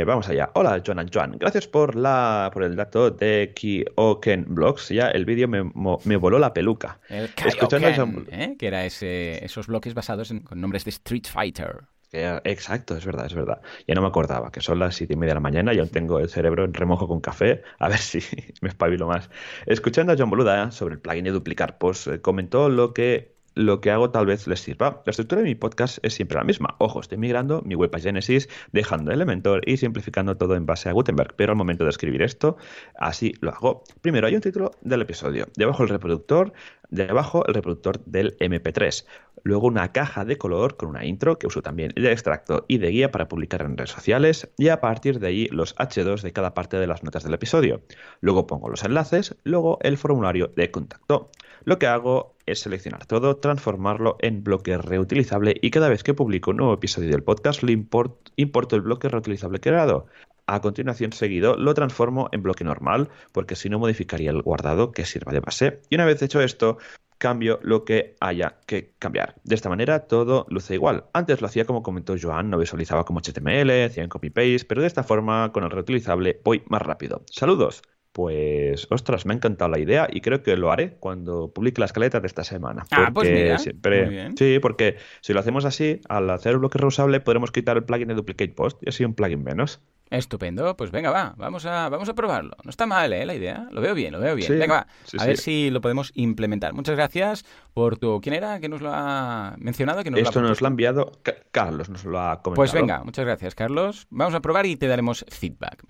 vamos 0.05 0.27
a 0.27 0.32
Hola, 0.53 0.81
Joan 0.85 1.09
Joan. 1.13 1.37
Gracias 1.37 1.67
por 1.67 1.95
la 1.95 2.49
por 2.53 2.63
el 2.63 2.75
dato 2.75 3.11
de 3.11 3.53
Kioken 3.55 4.45
Blogs. 4.49 4.89
Ya 4.89 5.09
el 5.09 5.25
vídeo 5.25 5.47
me, 5.47 5.63
me, 6.05 6.15
voló 6.17 6.39
la 6.39 6.53
peluca. 6.53 6.99
El 7.09 7.29
Kioken, 7.29 8.27
¿eh? 8.31 8.55
que 8.57 8.67
era 8.67 8.85
ese, 8.85 9.43
esos 9.43 9.67
bloques 9.67 9.93
basados 9.93 10.31
en 10.31 10.41
con 10.41 10.59
nombres 10.59 10.85
de 10.85 10.89
Street 10.89 11.25
Fighter. 11.25 11.83
Exacto, 12.13 12.95
es 12.95 13.05
verdad, 13.05 13.25
es 13.25 13.33
verdad. 13.33 13.61
Ya 13.87 13.95
no 13.95 14.01
me 14.01 14.07
acordaba 14.07 14.51
que 14.51 14.61
son 14.61 14.77
las 14.77 14.95
siete 14.95 15.13
y 15.13 15.17
media 15.17 15.31
de 15.31 15.35
la 15.35 15.39
mañana 15.39 15.73
y 15.73 15.79
aún 15.79 15.89
tengo 15.89 16.19
el 16.19 16.29
cerebro 16.29 16.63
en 16.63 16.73
remojo 16.73 17.07
con 17.07 17.21
café. 17.21 17.63
A 17.79 17.89
ver 17.89 17.97
si 17.99 18.19
me 18.61 18.69
espabilo 18.69 19.07
más. 19.07 19.29
Escuchando 19.65 20.13
a 20.13 20.15
John 20.17 20.29
Boluda 20.29 20.71
sobre 20.71 20.95
el 20.95 21.01
plugin 21.01 21.23
de 21.23 21.31
duplicar 21.31 21.79
post, 21.79 22.07
eh, 22.07 22.21
comentó 22.21 22.69
lo 22.69 22.93
que 22.93 23.32
lo 23.55 23.81
que 23.81 23.91
hago 23.91 24.09
tal 24.09 24.25
vez 24.25 24.47
les 24.47 24.59
sirva. 24.59 25.01
La 25.05 25.11
estructura 25.11 25.41
de 25.41 25.47
mi 25.47 25.55
podcast 25.55 25.99
es 26.03 26.13
siempre 26.13 26.37
la 26.37 26.43
misma. 26.43 26.75
Ojo, 26.79 26.99
estoy 26.99 27.17
migrando 27.17 27.61
mi 27.63 27.75
web 27.75 27.91
a 27.93 27.99
Genesis, 27.99 28.49
dejando 28.71 29.11
Elementor 29.11 29.61
y 29.67 29.77
simplificando 29.77 30.37
todo 30.37 30.55
en 30.55 30.65
base 30.65 30.89
a 30.89 30.93
Gutenberg. 30.93 31.35
Pero 31.35 31.51
al 31.51 31.57
momento 31.57 31.83
de 31.83 31.89
escribir 31.89 32.21
esto, 32.21 32.57
así 32.97 33.33
lo 33.41 33.51
hago. 33.51 33.83
Primero 34.01 34.27
hay 34.27 34.35
un 34.35 34.41
título 34.41 34.71
del 34.81 35.01
episodio. 35.01 35.47
Debajo 35.55 35.83
el 35.83 35.89
reproductor, 35.89 36.53
debajo 36.89 37.45
el 37.47 37.53
reproductor 37.53 38.03
del 38.05 38.37
MP3. 38.39 39.05
Luego 39.43 39.67
una 39.67 39.91
caja 39.91 40.23
de 40.23 40.37
color 40.37 40.77
con 40.77 40.89
una 40.89 41.05
intro 41.05 41.37
que 41.37 41.47
uso 41.47 41.61
también 41.61 41.91
de 41.95 42.11
extracto 42.11 42.65
y 42.67 42.77
de 42.77 42.89
guía 42.89 43.11
para 43.11 43.27
publicar 43.27 43.61
en 43.61 43.77
redes 43.77 43.91
sociales. 43.91 44.49
Y 44.57 44.69
a 44.69 44.79
partir 44.79 45.19
de 45.19 45.27
ahí 45.27 45.47
los 45.51 45.75
H2 45.75 46.21
de 46.21 46.31
cada 46.31 46.53
parte 46.53 46.77
de 46.77 46.87
las 46.87 47.03
notas 47.03 47.23
del 47.23 47.33
episodio. 47.33 47.81
Luego 48.21 48.47
pongo 48.47 48.69
los 48.69 48.83
enlaces, 48.83 49.35
luego 49.43 49.79
el 49.81 49.97
formulario 49.97 50.51
de 50.55 50.71
contacto. 50.71 51.29
Lo 51.65 51.79
que 51.79 51.87
hago 51.87 52.32
es 52.45 52.59
seleccionar 52.59 53.05
todo, 53.05 53.37
transformarlo 53.37 54.17
en 54.19 54.43
bloque 54.43 54.77
reutilizable 54.77 55.55
y 55.61 55.71
cada 55.71 55.89
vez 55.89 56.03
que 56.03 56.13
publico 56.13 56.51
un 56.51 56.57
nuevo 56.57 56.73
episodio 56.73 57.09
del 57.09 57.23
podcast 57.23 57.63
le 57.63 57.71
importo 57.71 58.75
el 58.75 58.81
bloque 58.81 59.09
reutilizable 59.09 59.59
creado. 59.59 60.07
A 60.45 60.59
continuación 60.59 61.13
seguido 61.13 61.55
lo 61.55 61.73
transformo 61.73 62.29
en 62.31 62.43
bloque 62.43 62.63
normal 62.63 63.09
porque 63.31 63.55
si 63.55 63.69
no 63.69 63.79
modificaría 63.79 64.31
el 64.31 64.41
guardado 64.41 64.91
que 64.91 65.05
sirva 65.05 65.31
de 65.31 65.39
base. 65.39 65.81
Y 65.89 65.95
una 65.95 66.05
vez 66.05 66.21
hecho 66.21 66.41
esto, 66.41 66.77
cambio 67.17 67.59
lo 67.63 67.85
que 67.85 68.15
haya 68.19 68.57
que 68.65 68.93
cambiar. 68.99 69.35
De 69.45 69.55
esta 69.55 69.69
manera 69.69 70.07
todo 70.07 70.45
luce 70.49 70.73
igual. 70.73 71.05
Antes 71.13 71.39
lo 71.39 71.47
hacía 71.47 71.63
como 71.65 71.81
comentó 71.81 72.15
Joan, 72.21 72.49
no 72.49 72.57
visualizaba 72.57 73.05
como 73.05 73.21
HTML, 73.21 73.85
hacía 73.85 74.03
en 74.03 74.09
copy-paste, 74.09 74.65
pero 74.67 74.81
de 74.81 74.87
esta 74.87 75.03
forma 75.03 75.51
con 75.53 75.63
el 75.63 75.71
reutilizable 75.71 76.41
voy 76.43 76.63
más 76.67 76.81
rápido. 76.81 77.23
Saludos. 77.31 77.81
Pues, 78.13 78.87
ostras, 78.91 79.25
me 79.25 79.33
ha 79.33 79.37
encantado 79.37 79.71
la 79.71 79.79
idea 79.79 80.07
y 80.09 80.21
creo 80.21 80.43
que 80.43 80.55
lo 80.55 80.71
haré 80.71 80.97
cuando 80.99 81.51
publique 81.51 81.81
la 81.81 81.85
escaleta 81.85 82.19
de 82.19 82.27
esta 82.27 82.43
semana. 82.43 82.85
Ah, 82.91 83.09
pues 83.11 83.29
mira, 83.29 83.57
siempre... 83.57 84.29
Sí, 84.37 84.59
porque 84.61 84.97
si 85.21 85.33
lo 85.33 85.39
hacemos 85.39 85.65
así, 85.65 85.99
al 86.07 86.29
hacer 86.29 86.53
un 86.53 86.61
bloque 86.61 86.77
reusable 86.77 87.19
podremos 87.21 87.51
quitar 87.51 87.75
el 87.75 87.85
plugin 87.85 88.09
de 88.09 88.13
Duplicate 88.13 88.53
Post 88.53 88.83
y 88.83 88.89
así 88.89 89.03
un 89.03 89.15
plugin 89.15 89.43
menos. 89.43 89.81
Estupendo, 90.13 90.77
pues 90.77 90.91
venga, 90.91 91.09
va, 91.09 91.33
vamos 91.37 91.65
a, 91.65 91.89
vamos 91.89 92.07
a 92.07 92.13
probarlo. 92.13 92.55
No 92.63 92.69
está 92.69 92.85
mal, 92.85 93.11
¿eh? 93.13 93.25
La 93.25 93.33
idea. 93.33 93.67
Lo 93.71 93.81
veo 93.81 93.95
bien, 93.95 94.11
lo 94.11 94.19
veo 94.19 94.35
bien. 94.35 94.47
Sí, 94.47 94.53
venga, 94.53 94.73
va, 94.75 94.87
sí, 95.05 95.17
a 95.17 95.21
sí. 95.21 95.27
ver 95.27 95.37
si 95.37 95.69
lo 95.71 95.81
podemos 95.81 96.11
implementar. 96.13 96.73
Muchas 96.73 96.95
gracias 96.95 97.45
por 97.73 97.97
tu... 97.97 98.21
¿Quién 98.21 98.35
era 98.35 98.59
que 98.59 98.69
nos 98.69 98.79
lo 98.81 98.91
ha 98.93 99.55
mencionado? 99.57 100.03
Que 100.03 100.11
nos 100.11 100.19
lo 100.19 100.27
ha 100.27 100.29
Esto 100.29 100.41
nos 100.41 100.61
lo 100.61 100.67
ha 100.67 100.69
enviado 100.69 101.11
Ca- 101.23 101.33
Carlos, 101.51 101.89
nos 101.89 102.05
lo 102.05 102.19
ha 102.19 102.43
comentado. 102.43 102.53
Pues 102.53 102.73
venga, 102.73 103.03
muchas 103.03 103.25
gracias, 103.25 103.55
Carlos. 103.55 104.05
Vamos 104.11 104.35
a 104.35 104.39
probar 104.39 104.67
y 104.67 104.75
te 104.75 104.85
daremos 104.85 105.25
feedback. 105.29 105.83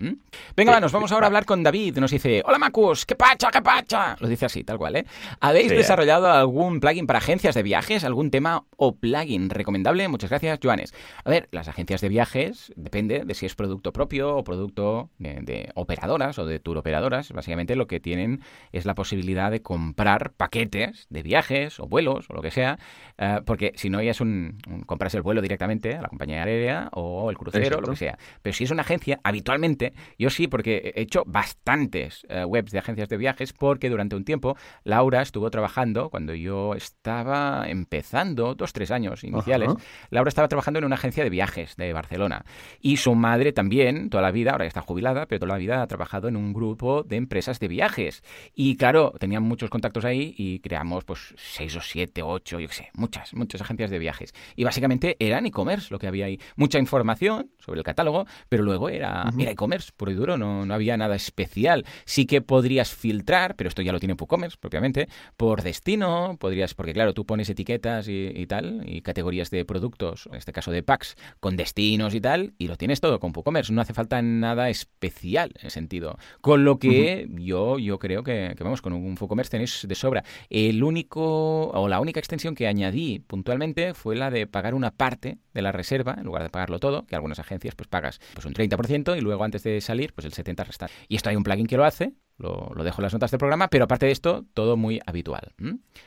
Venga, 0.56 0.72
va, 0.72 0.80
nos 0.80 0.92
vamos 0.92 1.12
ahora 1.12 1.26
a 1.26 1.28
hablar 1.28 1.44
con 1.44 1.62
David. 1.62 1.98
Nos 1.98 2.10
dice, 2.10 2.42
hola 2.46 2.56
Macus, 2.58 3.04
¿qué 3.04 3.16
pacha, 3.16 3.50
qué 3.50 3.60
pacha? 3.60 4.16
Lo 4.20 4.28
dice 4.28 4.46
así, 4.46 4.64
tal 4.64 4.78
cual, 4.78 4.96
¿eh? 4.96 5.06
¿Habéis 5.40 5.68
desarrollado 5.68 6.32
algún 6.32 6.80
plugin 6.80 7.06
para 7.06 7.18
agencias 7.18 7.54
de 7.54 7.62
viajes? 7.62 8.04
¿Algún 8.04 8.30
tema 8.30 8.64
o 8.78 8.96
plugin 8.96 9.50
recomendable? 9.50 10.08
Muchas 10.08 10.30
gracias, 10.30 10.58
Joanes. 10.62 10.94
A 11.24 11.28
ver, 11.28 11.48
las 11.52 11.68
agencias 11.68 12.00
de 12.00 12.08
viajes 12.08 12.72
depende 12.76 13.24
de 13.26 13.34
si 13.34 13.44
es 13.44 13.54
producto 13.54 13.92
propio 13.92 14.13
o 14.20 14.44
producto 14.44 15.10
de, 15.18 15.40
de 15.42 15.70
operadoras 15.74 16.38
o 16.38 16.46
de 16.46 16.58
tour 16.58 16.78
operadoras. 16.78 17.32
Básicamente 17.32 17.76
lo 17.76 17.86
que 17.86 18.00
tienen 18.00 18.40
es 18.72 18.84
la 18.84 18.94
posibilidad 18.94 19.50
de 19.50 19.62
comprar 19.62 20.32
paquetes 20.32 21.06
de 21.10 21.22
viajes 21.22 21.80
o 21.80 21.86
vuelos 21.86 22.26
o 22.30 22.34
lo 22.34 22.42
que 22.42 22.50
sea, 22.50 22.78
eh, 23.18 23.40
porque 23.44 23.72
si 23.76 23.90
no 23.90 24.02
ya 24.02 24.10
es 24.10 24.20
un, 24.20 24.58
un 24.68 24.82
compras 24.82 25.14
el 25.14 25.22
vuelo 25.22 25.40
directamente 25.42 25.94
a 25.94 26.02
la 26.02 26.08
compañía 26.08 26.42
aérea 26.42 26.88
o 26.92 27.30
el 27.30 27.38
crucero, 27.38 27.64
Exacto. 27.64 27.80
lo 27.82 27.92
que 27.92 27.96
sea. 27.96 28.18
Pero 28.42 28.52
si 28.54 28.64
es 28.64 28.70
una 28.70 28.82
agencia, 28.82 29.20
habitualmente, 29.22 29.92
yo 30.18 30.30
sí, 30.30 30.48
porque 30.48 30.92
he 30.94 31.02
hecho 31.02 31.24
bastantes 31.26 32.26
eh, 32.28 32.44
webs 32.44 32.72
de 32.72 32.78
agencias 32.78 33.08
de 33.08 33.16
viajes, 33.16 33.52
porque 33.52 33.88
durante 33.90 34.16
un 34.16 34.24
tiempo 34.24 34.56
Laura 34.84 35.22
estuvo 35.22 35.50
trabajando, 35.50 36.10
cuando 36.10 36.34
yo 36.34 36.74
estaba 36.74 37.64
empezando, 37.68 38.54
dos, 38.54 38.72
tres 38.72 38.90
años 38.90 39.24
iniciales, 39.24 39.70
Ajá. 39.70 39.78
Laura 40.10 40.28
estaba 40.28 40.48
trabajando 40.48 40.78
en 40.78 40.84
una 40.84 40.96
agencia 40.96 41.24
de 41.24 41.30
viajes 41.30 41.76
de 41.76 41.92
Barcelona. 41.92 42.44
Y 42.80 42.96
su 42.98 43.14
madre 43.14 43.52
también, 43.52 43.93
toda 44.10 44.22
la 44.22 44.30
vida, 44.30 44.52
ahora 44.52 44.64
ya 44.64 44.68
está 44.68 44.80
jubilada, 44.80 45.26
pero 45.26 45.40
toda 45.40 45.52
la 45.52 45.58
vida 45.58 45.82
ha 45.82 45.86
trabajado 45.86 46.28
en 46.28 46.36
un 46.36 46.52
grupo 46.52 47.02
de 47.02 47.16
empresas 47.16 47.60
de 47.60 47.68
viajes. 47.68 48.22
Y 48.54 48.76
claro, 48.76 49.12
tenían 49.18 49.42
muchos 49.42 49.70
contactos 49.70 50.04
ahí 50.04 50.34
y 50.36 50.60
creamos 50.60 51.04
pues 51.04 51.34
seis 51.36 51.74
o 51.76 51.80
siete, 51.80 52.22
ocho, 52.22 52.60
yo 52.60 52.68
qué 52.68 52.74
sé, 52.74 52.90
muchas, 52.94 53.34
muchas 53.34 53.60
agencias 53.60 53.90
de 53.90 53.98
viajes. 53.98 54.34
Y 54.56 54.64
básicamente 54.64 55.16
eran 55.18 55.46
e-commerce 55.46 55.88
lo 55.90 55.98
que 55.98 56.06
había 56.06 56.26
ahí. 56.26 56.38
Mucha 56.56 56.78
información 56.78 57.50
sobre 57.58 57.80
el 57.80 57.84
catálogo, 57.84 58.26
pero 58.48 58.62
luego 58.62 58.88
era, 58.88 59.30
era 59.38 59.50
e-commerce 59.50 59.92
puro 59.96 60.10
y 60.10 60.14
duro, 60.14 60.36
no, 60.36 60.66
no 60.66 60.74
había 60.74 60.96
nada 60.96 61.16
especial. 61.16 61.84
Sí 62.04 62.26
que 62.26 62.40
podrías 62.40 62.94
filtrar, 62.94 63.56
pero 63.56 63.68
esto 63.68 63.82
ya 63.82 63.92
lo 63.92 64.00
tiene 64.00 64.14
WooCommerce 64.14 64.56
propiamente, 64.60 65.08
por 65.36 65.62
destino, 65.62 66.36
podrías, 66.38 66.74
porque 66.74 66.92
claro, 66.92 67.14
tú 67.14 67.24
pones 67.26 67.48
etiquetas 67.48 68.08
y, 68.08 68.26
y 68.34 68.46
tal, 68.46 68.82
y 68.86 69.02
categorías 69.02 69.50
de 69.50 69.64
productos, 69.64 70.28
en 70.30 70.36
este 70.36 70.52
caso 70.52 70.70
de 70.70 70.82
packs, 70.82 71.16
con 71.40 71.56
destinos 71.56 72.14
y 72.14 72.20
tal, 72.20 72.54
y 72.58 72.68
lo 72.68 72.76
tienes 72.76 73.00
todo 73.00 73.20
con 73.20 73.32
WooCommerce. 73.34 73.72
No 73.72 73.80
hace 73.84 73.94
falta 73.94 74.20
nada 74.22 74.68
especial 74.68 75.52
en 75.60 75.70
sentido. 75.70 76.18
Con 76.40 76.64
lo 76.64 76.78
que 76.78 77.28
yo, 77.30 77.78
yo 77.78 77.98
creo 77.98 78.22
que, 78.22 78.54
que, 78.56 78.64
vamos, 78.64 78.82
con 78.82 78.92
un 78.92 79.16
WooCommerce 79.18 79.50
tenéis 79.50 79.86
de 79.88 79.94
sobra. 79.94 80.24
El 80.50 80.82
único, 80.82 81.68
o 81.68 81.88
la 81.88 82.00
única 82.00 82.20
extensión 82.20 82.54
que 82.54 82.66
añadí 82.66 83.20
puntualmente 83.20 83.94
fue 83.94 84.16
la 84.16 84.30
de 84.30 84.46
pagar 84.46 84.74
una 84.74 84.90
parte 84.90 85.38
de 85.52 85.62
la 85.62 85.72
reserva, 85.72 86.16
en 86.18 86.24
lugar 86.24 86.42
de 86.42 86.50
pagarlo 86.50 86.78
todo, 86.78 87.06
que 87.06 87.14
algunas 87.14 87.38
agencias 87.38 87.74
pues 87.74 87.88
pagas 87.88 88.20
pues 88.32 88.44
un 88.46 88.54
30% 88.54 89.16
y 89.16 89.20
luego 89.20 89.44
antes 89.44 89.62
de 89.62 89.80
salir 89.80 90.12
pues 90.12 90.24
el 90.24 90.32
70% 90.32 90.66
restante. 90.66 90.94
Y 91.08 91.16
esto 91.16 91.30
hay 91.30 91.36
un 91.36 91.44
plugin 91.44 91.66
que 91.66 91.76
lo 91.76 91.84
hace, 91.84 92.14
lo, 92.38 92.72
lo 92.74 92.84
dejo 92.84 93.00
en 93.00 93.04
las 93.04 93.12
notas 93.12 93.30
del 93.30 93.38
programa, 93.38 93.68
pero 93.68 93.84
aparte 93.84 94.06
de 94.06 94.12
esto, 94.12 94.44
todo 94.54 94.76
muy 94.76 95.00
habitual. 95.06 95.52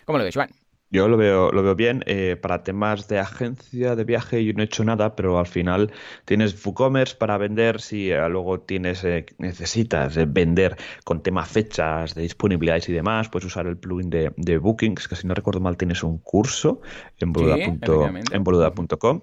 ¿Cómo 0.05 0.17
lo 0.17 0.23
ves, 0.23 0.35
Juan? 0.35 0.49
Yo 0.89 1.09
lo 1.09 1.17
veo, 1.17 1.51
lo 1.51 1.63
veo 1.63 1.75
bien. 1.75 2.03
Eh, 2.05 2.37
para 2.41 2.63
temas 2.63 3.09
de 3.09 3.19
agencia 3.19 3.95
de 3.95 4.03
viaje 4.05 4.43
yo 4.45 4.53
no 4.53 4.61
he 4.61 4.65
hecho 4.65 4.85
nada, 4.85 5.15
pero 5.15 5.37
al 5.37 5.47
final 5.47 5.91
tienes 6.23 6.65
WooCommerce 6.65 7.15
para 7.17 7.37
vender. 7.37 7.81
Si 7.81 8.09
eh, 8.09 8.29
luego 8.29 8.61
tienes 8.61 9.03
eh, 9.03 9.25
necesitas 9.37 10.15
vender 10.31 10.77
con 11.03 11.21
tema 11.21 11.45
fechas, 11.45 12.15
de 12.15 12.21
disponibilidades 12.21 12.87
y 12.87 12.93
demás, 12.93 13.27
puedes 13.27 13.45
usar 13.45 13.67
el 13.67 13.77
plugin 13.77 14.09
de, 14.09 14.31
de 14.37 14.57
Bookings, 14.57 15.07
que 15.09 15.15
si 15.17 15.27
no 15.27 15.33
recuerdo 15.33 15.59
mal 15.59 15.75
tienes 15.75 16.03
un 16.03 16.19
curso 16.19 16.81
en 17.17 17.33
boluda.com. 17.33 19.21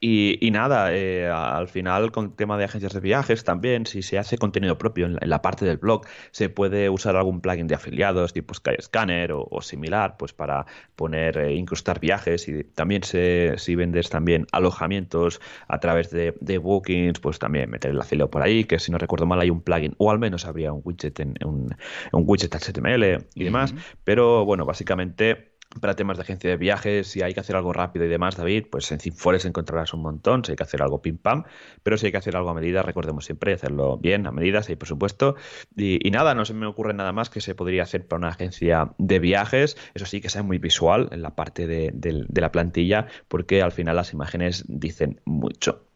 Y, 0.00 0.38
y 0.46 0.50
nada, 0.50 0.94
eh, 0.94 1.28
al 1.28 1.66
final 1.68 2.12
con 2.12 2.36
tema 2.36 2.58
de 2.58 2.64
agencias 2.64 2.92
de 2.92 3.00
viajes 3.00 3.42
también, 3.42 3.86
si 3.86 4.02
se 4.02 4.18
hace 4.18 4.36
contenido 4.36 4.76
propio 4.76 5.06
en 5.06 5.14
la, 5.14 5.18
en 5.22 5.30
la 5.30 5.40
parte 5.40 5.64
del 5.64 5.78
blog, 5.78 6.02
se 6.30 6.50
puede 6.50 6.90
usar 6.90 7.16
algún 7.16 7.40
plugin 7.40 7.66
de 7.68 7.74
afiliados 7.74 8.34
tipo 8.34 8.52
Skyscanner 8.52 9.32
o, 9.32 9.48
o 9.50 9.62
similar, 9.62 10.16
pues 10.18 10.34
para 10.34 10.66
poner, 10.96 11.38
eh, 11.38 11.54
incrustar 11.54 12.00
viajes 12.00 12.46
y 12.48 12.64
también 12.64 13.02
se, 13.02 13.54
si 13.56 13.76
vendes 13.76 14.10
también 14.10 14.46
alojamientos 14.52 15.40
a 15.68 15.80
través 15.80 16.10
de, 16.10 16.34
de 16.40 16.58
bookings, 16.58 17.18
pues 17.20 17.38
también 17.38 17.70
meter 17.70 17.90
el 17.92 18.00
afiliado 18.00 18.30
por 18.30 18.42
ahí, 18.42 18.64
que 18.64 18.78
si 18.78 18.92
no 18.92 18.98
recuerdo 18.98 19.24
mal 19.26 19.40
hay 19.40 19.50
un 19.50 19.62
plugin, 19.62 19.94
o 19.98 20.10
al 20.10 20.18
menos 20.18 20.44
habría 20.44 20.72
un 20.72 20.82
widget 20.84 21.18
en, 21.20 21.34
en 21.40 21.48
un, 21.48 21.76
un 22.12 22.24
widget 22.26 22.54
HTML 22.54 23.26
y 23.34 23.44
demás, 23.44 23.74
pero 24.04 24.44
bueno, 24.44 24.66
básicamente 24.66 25.53
para 25.80 25.94
temas 25.94 26.16
de 26.16 26.22
agencia 26.22 26.50
de 26.50 26.56
viajes, 26.56 27.08
si 27.08 27.22
hay 27.22 27.34
que 27.34 27.40
hacer 27.40 27.56
algo 27.56 27.72
rápido 27.72 28.04
y 28.04 28.08
demás, 28.08 28.36
David, 28.36 28.66
pues 28.70 28.90
en 28.92 29.00
Cinfores 29.00 29.44
encontrarás 29.44 29.92
un 29.94 30.02
montón, 30.02 30.44
si 30.44 30.52
hay 30.52 30.56
que 30.56 30.62
hacer 30.62 30.82
algo 30.82 31.02
pim 31.02 31.18
pam, 31.18 31.44
pero 31.82 31.98
si 31.98 32.06
hay 32.06 32.12
que 32.12 32.18
hacer 32.18 32.36
algo 32.36 32.50
a 32.50 32.54
medida, 32.54 32.82
recordemos 32.82 33.24
siempre 33.24 33.52
hacerlo 33.52 33.98
bien, 33.98 34.26
a 34.26 34.32
medida, 34.32 34.62
si 34.62 34.72
hay 34.72 34.76
presupuesto. 34.76 35.36
Y, 35.76 36.10
nada, 36.10 36.34
no 36.34 36.44
se 36.44 36.54
me 36.54 36.66
ocurre 36.66 36.94
nada 36.94 37.12
más 37.12 37.30
que 37.30 37.40
se 37.40 37.54
podría 37.54 37.82
hacer 37.82 38.06
para 38.06 38.18
una 38.18 38.28
agencia 38.28 38.92
de 38.98 39.18
viajes, 39.18 39.76
eso 39.94 40.06
sí, 40.06 40.20
que 40.20 40.28
sea 40.28 40.42
muy 40.42 40.58
visual 40.58 41.08
en 41.12 41.22
la 41.22 41.34
parte 41.34 41.66
de 41.66 42.26
la 42.34 42.52
plantilla, 42.52 43.06
porque 43.28 43.62
al 43.62 43.72
final 43.72 43.96
las 43.96 44.12
imágenes 44.12 44.64
dicen 44.68 45.20
mucho. 45.24 45.93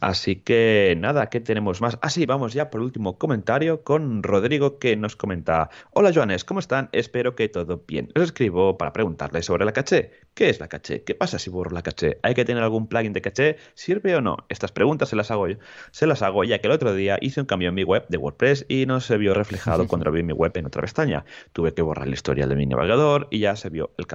Así 0.00 0.36
que 0.36 0.96
nada, 0.98 1.28
¿qué 1.28 1.40
tenemos 1.40 1.80
más? 1.80 1.98
Ah, 2.00 2.10
sí, 2.10 2.26
vamos 2.26 2.54
ya 2.54 2.70
por 2.70 2.80
último 2.80 3.18
comentario 3.18 3.82
con 3.82 4.22
Rodrigo 4.22 4.78
que 4.78 4.96
nos 4.96 5.16
comenta: 5.16 5.70
Hola 5.92 6.12
Joanes, 6.14 6.44
¿cómo 6.44 6.60
están? 6.60 6.88
Espero 6.92 7.34
que 7.34 7.48
todo 7.48 7.84
bien. 7.86 8.10
Os 8.16 8.22
escribo 8.22 8.78
para 8.78 8.92
preguntarles 8.92 9.46
sobre 9.46 9.64
la 9.64 9.72
caché. 9.72 10.12
¿Qué 10.34 10.48
es 10.48 10.58
la 10.58 10.68
caché? 10.68 11.04
¿Qué 11.04 11.14
pasa 11.14 11.38
si 11.38 11.50
borro 11.50 11.70
la 11.70 11.82
caché? 11.82 12.18
¿Hay 12.22 12.34
que 12.34 12.44
tener 12.44 12.62
algún 12.62 12.88
plugin 12.88 13.12
de 13.12 13.20
caché? 13.20 13.56
¿Sirve 13.74 14.16
o 14.16 14.20
no? 14.20 14.38
Estas 14.48 14.72
preguntas 14.72 15.10
se 15.10 15.16
las 15.16 15.30
hago 15.30 15.48
yo. 15.48 15.56
Se 15.90 16.06
las 16.06 16.22
hago 16.22 16.42
ya 16.44 16.58
que 16.58 16.66
el 16.66 16.72
otro 16.72 16.94
día 16.94 17.18
hice 17.20 17.40
un 17.40 17.46
cambio 17.46 17.68
en 17.68 17.74
mi 17.74 17.84
web 17.84 18.06
de 18.08 18.16
WordPress 18.16 18.66
y 18.68 18.86
no 18.86 19.00
se 19.00 19.16
vio 19.18 19.34
reflejado 19.34 19.86
cuando 19.88 20.10
vi 20.10 20.22
mi 20.22 20.32
web 20.32 20.52
en 20.56 20.66
otra 20.66 20.82
pestaña. 20.82 21.24
Tuve 21.52 21.74
que 21.74 21.82
borrar 21.82 22.08
el 22.08 22.14
historial 22.14 22.48
de 22.48 22.56
mi 22.56 22.66
navegador 22.66 23.28
y 23.30 23.40
ya 23.40 23.54
se 23.56 23.68
vio 23.70 23.90
el. 23.98 24.06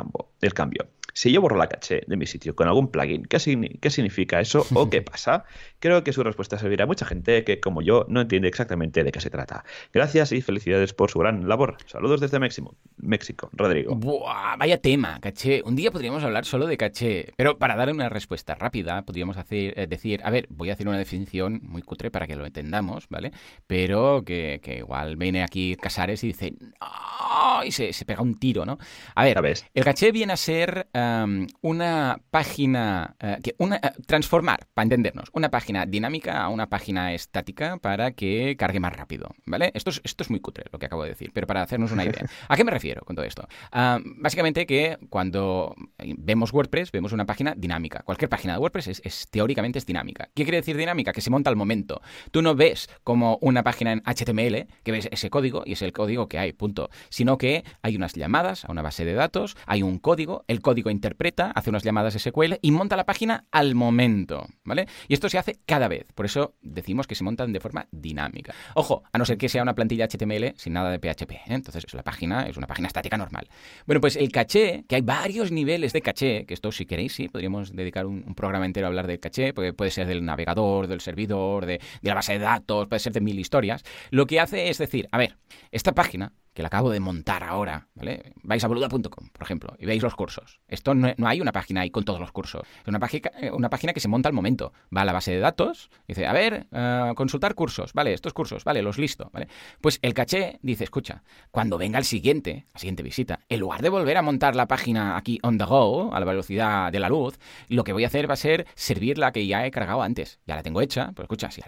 El 0.41 0.53
cambio. 0.53 0.98
Si 1.13 1.31
yo 1.31 1.41
borro 1.41 1.57
la 1.57 1.67
caché 1.67 2.03
de 2.07 2.15
mi 2.17 2.25
sitio 2.25 2.55
con 2.55 2.67
algún 2.67 2.89
plugin, 2.91 3.23
¿qué, 3.25 3.37
signi- 3.37 3.79
qué 3.79 3.89
significa 3.89 4.39
eso 4.39 4.65
o 4.73 4.89
qué 4.89 5.01
pasa? 5.11 5.43
Creo 5.79 6.03
que 6.03 6.13
su 6.13 6.23
respuesta 6.23 6.57
servirá 6.57 6.83
a 6.83 6.87
mucha 6.87 7.05
gente 7.05 7.43
que, 7.43 7.59
como 7.59 7.81
yo, 7.81 8.05
no 8.09 8.21
entiende 8.21 8.47
exactamente 8.47 9.03
de 9.03 9.11
qué 9.11 9.21
se 9.21 9.29
trata. 9.29 9.63
Gracias 9.93 10.31
y 10.31 10.41
felicidades 10.41 10.93
por 10.93 11.09
su 11.09 11.19
gran 11.19 11.47
labor. 11.47 11.77
Saludos 11.85 12.21
desde 12.21 12.39
México, 12.39 12.75
México 12.97 13.49
Rodrigo. 13.53 13.95
Buah, 13.95 14.57
vaya 14.57 14.77
tema, 14.79 15.19
caché. 15.21 15.61
Un 15.65 15.75
día 15.75 15.91
podríamos 15.91 16.23
hablar 16.23 16.45
solo 16.45 16.67
de 16.67 16.77
caché, 16.77 17.33
pero 17.35 17.57
para 17.57 17.75
dar 17.75 17.91
una 17.91 18.09
respuesta 18.09 18.55
rápida 18.55 19.03
podríamos 19.03 19.37
hacer, 19.37 19.79
eh, 19.79 19.87
decir, 19.87 20.21
a 20.23 20.29
ver, 20.29 20.47
voy 20.49 20.69
a 20.69 20.73
hacer 20.73 20.87
una 20.87 20.97
definición 20.97 21.61
muy 21.63 21.81
cutre 21.81 22.11
para 22.11 22.27
que 22.27 22.35
lo 22.35 22.45
entendamos, 22.45 23.07
¿vale? 23.09 23.31
Pero 23.67 24.23
que, 24.25 24.59
que 24.63 24.77
igual 24.77 25.15
viene 25.15 25.43
aquí 25.43 25.75
Casares 25.75 26.23
y 26.23 26.27
dice, 26.27 26.53
¡no! 26.59 27.63
y 27.63 27.71
se, 27.71 27.93
se 27.93 28.05
pega 28.05 28.21
un 28.21 28.37
tiro, 28.39 28.65
¿no? 28.65 28.77
A 29.15 29.23
ver, 29.23 29.39
el 29.73 29.83
caché 29.83 30.11
viene 30.11 30.33
a 30.33 30.37
ser 30.37 30.87
um, 30.93 31.47
una 31.61 32.19
página, 32.29 33.15
eh, 33.19 33.37
que 33.41 33.55
una, 33.57 33.77
eh, 33.77 33.91
transformar, 34.05 34.67
para 34.73 34.83
entendernos, 34.83 35.29
una 35.33 35.49
página 35.49 35.68
dinámica 35.85 36.41
a 36.43 36.49
una 36.49 36.67
página 36.67 37.13
estática 37.13 37.77
para 37.77 38.11
que 38.11 38.55
cargue 38.57 38.79
más 38.79 38.93
rápido, 38.95 39.29
¿vale? 39.45 39.71
Esto 39.73 39.89
es, 39.89 40.01
esto 40.03 40.23
es 40.23 40.29
muy 40.29 40.39
cutre 40.39 40.65
lo 40.71 40.79
que 40.79 40.85
acabo 40.87 41.03
de 41.03 41.09
decir, 41.09 41.31
pero 41.33 41.47
para 41.47 41.61
hacernos 41.61 41.91
una 41.91 42.03
idea. 42.03 42.25
¿A 42.47 42.55
qué 42.57 42.63
me 42.63 42.71
refiero 42.71 43.01
con 43.03 43.15
todo 43.15 43.25
esto? 43.25 43.47
Ah, 43.71 43.99
básicamente 44.03 44.65
que 44.65 44.97
cuando 45.09 45.75
vemos 46.17 46.51
WordPress, 46.53 46.91
vemos 46.91 47.11
una 47.13 47.25
página 47.25 47.53
dinámica. 47.55 48.01
Cualquier 48.03 48.29
página 48.29 48.53
de 48.53 48.59
WordPress 48.59 48.87
es, 48.87 49.01
es- 49.03 49.27
teóricamente 49.29 49.79
es 49.79 49.85
dinámica. 49.85 50.29
¿Qué 50.35 50.43
quiere 50.43 50.57
decir 50.57 50.77
dinámica? 50.77 51.11
Que 51.13 51.21
se 51.21 51.29
monta 51.29 51.49
al 51.49 51.55
momento. 51.55 52.01
Tú 52.31 52.41
no 52.41 52.55
ves 52.55 52.89
como 53.03 53.37
una 53.41 53.63
página 53.63 53.91
en 53.93 54.01
HTML, 54.05 54.67
que 54.83 54.91
ves 54.91 55.07
ese 55.11 55.29
código 55.29 55.63
y 55.65 55.73
es 55.73 55.81
el 55.81 55.93
código 55.93 56.27
que 56.27 56.39
hay, 56.39 56.53
punto. 56.53 56.89
Sino 57.09 57.37
que 57.37 57.63
hay 57.81 57.95
unas 57.95 58.13
llamadas 58.13 58.65
a 58.65 58.71
una 58.71 58.81
base 58.81 59.05
de 59.05 59.13
datos, 59.13 59.55
hay 59.65 59.83
un 59.83 59.99
código, 59.99 60.43
el 60.47 60.61
código 60.61 60.89
interpreta, 60.89 61.51
hace 61.51 61.69
unas 61.69 61.83
llamadas 61.83 62.13
SQL 62.15 62.55
y 62.61 62.71
monta 62.71 62.95
la 62.97 63.05
página 63.05 63.45
al 63.51 63.75
momento, 63.75 64.47
¿vale? 64.63 64.87
Y 65.07 65.13
esto 65.13 65.29
se 65.29 65.37
hace 65.37 65.58
cada 65.65 65.87
vez. 65.87 66.05
Por 66.15 66.25
eso 66.25 66.55
decimos 66.61 67.07
que 67.07 67.15
se 67.15 67.23
montan 67.23 67.53
de 67.53 67.59
forma 67.59 67.87
dinámica. 67.91 68.53
Ojo, 68.75 69.03
a 69.11 69.17
no 69.17 69.25
ser 69.25 69.37
que 69.37 69.49
sea 69.49 69.61
una 69.61 69.75
plantilla 69.75 70.07
HTML 70.07 70.53
sin 70.55 70.73
nada 70.73 70.91
de 70.91 70.99
PHP. 70.99 71.31
¿eh? 71.31 71.41
Entonces 71.47 71.85
la 71.93 72.03
página 72.03 72.47
es 72.47 72.57
una 72.57 72.67
página 72.67 72.87
estática 72.87 73.17
normal. 73.17 73.47
Bueno, 73.85 74.01
pues 74.01 74.15
el 74.15 74.31
caché, 74.31 74.85
que 74.87 74.95
hay 74.95 75.01
varios 75.01 75.51
niveles 75.51 75.93
de 75.93 76.01
caché, 76.01 76.45
que 76.45 76.53
esto 76.53 76.71
si 76.71 76.85
queréis, 76.85 77.13
sí, 77.13 77.27
podríamos 77.27 77.75
dedicar 77.75 78.05
un, 78.05 78.35
programa 78.35 78.65
entero 78.65 78.87
a 78.87 78.89
hablar 78.89 79.07
del 79.07 79.19
caché, 79.19 79.53
porque 79.53 79.73
puede 79.73 79.91
ser 79.91 80.07
del 80.07 80.23
navegador, 80.23 80.87
del 80.87 81.01
servidor, 81.01 81.65
de 81.65 81.79
la 82.01 82.13
base 82.13 82.33
de 82.33 82.39
datos, 82.39 82.87
puede 82.87 82.99
ser 82.99 83.13
de 83.13 83.21
mil 83.21 83.37
historias. 83.39 83.83
Lo 84.11 84.25
que 84.27 84.39
hace 84.39 84.69
es 84.69 84.77
decir, 84.77 85.07
a 85.11 85.17
ver, 85.17 85.37
esta 85.71 85.93
página 85.93 86.33
que 86.59 86.63
la 86.63 86.67
acabo 86.67 86.89
de 86.89 86.99
montar 86.99 87.41
ahora, 87.45 87.87
¿vale? 87.95 88.33
Vais 88.43 88.61
a 88.61 88.67
boluda.com, 88.67 89.29
por 89.31 89.43
ejemplo, 89.43 89.77
y 89.79 89.85
veis 89.85 90.03
los 90.03 90.13
cursos. 90.13 90.59
Esto 90.67 90.93
no, 90.93 91.15
hay 91.25 91.39
una 91.39 91.53
página 91.53 91.79
ahí 91.79 91.89
con 91.89 92.03
todos 92.03 92.19
los 92.19 92.33
cursos. 92.33 92.63
Es 92.81 92.87
una 92.89 92.99
página, 92.99 93.31
eh, 93.39 93.49
una 93.49 93.69
página 93.69 93.93
que 93.93 94.01
se 94.01 94.09
monta 94.09 94.27
al 94.27 94.33
momento. 94.33 94.73
Va 94.93 95.03
a 95.03 95.05
la 95.05 95.13
base 95.13 95.31
de 95.31 95.39
datos, 95.39 95.89
dice, 96.05 96.27
a 96.27 96.33
ver, 96.33 96.67
eh, 96.73 97.13
consultar 97.15 97.55
cursos, 97.55 97.93
vale, 97.93 98.11
estos 98.11 98.33
cursos, 98.33 98.65
vale, 98.65 98.81
los 98.81 98.97
listo. 98.97 99.31
Pues 99.79 99.99
el 100.01 100.13
caché 100.13 100.59
dice, 100.61 100.83
escucha, 100.83 101.23
cuando 101.49 101.77
venga 101.77 101.97
el 101.97 102.03
siguiente, 102.03 102.65
la 102.73 102.79
siguiente 102.81 103.03
visita, 103.03 103.39
en 103.47 103.61
lugar 103.61 103.81
de 103.81 103.87
volver 103.87 104.17
a 104.17 104.21
montar 104.21 104.57
la 104.57 104.67
página 104.67 105.15
aquí 105.15 105.39
on 105.43 105.57
the 105.57 105.63
go, 105.63 106.13
a 106.13 106.19
la 106.19 106.25
velocidad 106.25 106.91
de 106.91 106.99
la 106.99 107.07
luz, 107.07 107.39
lo 107.69 107.85
que 107.85 107.93
voy 107.93 108.03
a 108.03 108.07
hacer 108.07 108.29
va 108.29 108.33
a 108.33 108.35
ser 108.35 108.67
servir 108.75 109.17
la 109.17 109.31
que 109.31 109.47
ya 109.47 109.65
he 109.65 109.71
cargado 109.71 110.01
antes. 110.01 110.41
Ya 110.45 110.57
la 110.57 110.63
tengo 110.63 110.81
hecha, 110.81 111.13
pues 111.15 111.23
escucha, 111.23 111.51
si, 111.51 111.61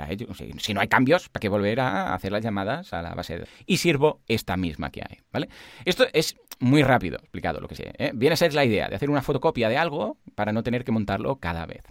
si 0.57 0.73
no 0.73 0.81
hay 0.81 0.89
cambios, 0.89 1.29
¿para 1.29 1.39
qué 1.39 1.47
volver 1.47 1.79
a 1.79 2.13
hacer 2.13 2.33
las 2.33 2.43
llamadas 2.43 2.91
a 2.91 3.01
la 3.01 3.15
base 3.15 3.35
de 3.35 3.39
datos? 3.39 3.55
Y 3.65 3.77
sirvo 3.77 4.19
esta 4.27 4.57
misma 4.57 4.80
que 4.89 5.01
hay, 5.01 5.19
¿vale? 5.31 5.49
Esto 5.85 6.05
es 6.13 6.35
muy 6.59 6.83
rápido 6.83 7.17
explicado 7.17 7.59
lo 7.59 7.67
que 7.67 7.75
sé. 7.75 7.91
¿eh? 7.97 8.11
Viene 8.13 8.33
a 8.33 8.37
ser 8.37 8.53
la 8.53 8.63
idea 8.63 8.87
de 8.87 8.95
hacer 8.95 9.09
una 9.09 9.21
fotocopia 9.21 9.67
de 9.67 9.77
algo 9.77 10.17
para 10.35 10.51
no 10.51 10.63
tener 10.63 10.83
que 10.83 10.91
montarlo 10.91 11.37
cada 11.37 11.65
vez. 11.65 11.83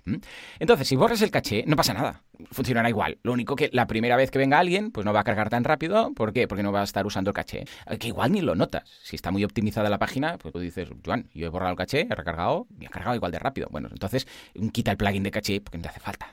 Entonces, 0.59 0.89
si 0.89 0.97
borras 0.97 1.23
el 1.23 1.31
caché, 1.31 1.65
no 1.67 1.77
pasa 1.77 1.95
nada. 1.95 2.23
Funcionará 2.53 2.89
igual. 2.89 3.19
Lo 3.23 3.33
único 3.33 3.55
que 3.55 3.69
la 3.73 3.87
primera 3.87 4.17
vez 4.17 4.31
que 4.31 4.39
venga 4.39 4.59
alguien, 4.59 4.91
pues 4.91 5.05
no 5.05 5.13
va 5.13 5.21
a 5.21 5.25
cargar 5.25 5.51
tan 5.51 5.65
rápido. 5.65 6.13
¿Por 6.15 6.33
qué? 6.33 6.49
Porque 6.49 6.63
no 6.63 6.73
va 6.73 6.81
a 6.81 6.85
estar 6.85 7.05
usando 7.05 7.31
el 7.31 7.35
caché. 7.35 7.65
Eh, 7.87 7.99
que 7.99 8.09
igual 8.09 8.33
ni 8.33 8.41
lo 8.41 8.55
notas. 8.55 8.85
Si 9.03 9.17
está 9.17 9.31
muy 9.31 9.45
optimizada 9.45 9.91
la 9.91 9.99
página, 9.99 10.39
pues 10.39 10.53
tú 10.53 10.59
dices, 10.59 10.89
Juan, 11.05 11.29
yo 11.35 11.47
he 11.47 11.49
borrado 11.51 11.73
el 11.73 11.77
caché, 11.77 12.07
he 12.11 12.15
recargado 12.15 12.67
y 12.79 12.87
ha 12.87 12.89
cargado 12.89 13.15
igual 13.15 13.33
de 13.33 13.39
rápido. 13.39 13.69
Bueno, 13.71 13.89
entonces 13.93 14.27
quita 14.73 14.91
el 14.93 14.97
plugin 14.97 15.23
de 15.23 15.31
caché 15.31 15.61
porque 15.61 15.79
no 15.79 15.83
te 15.83 15.89
hace 15.89 16.01
falta. 16.01 16.31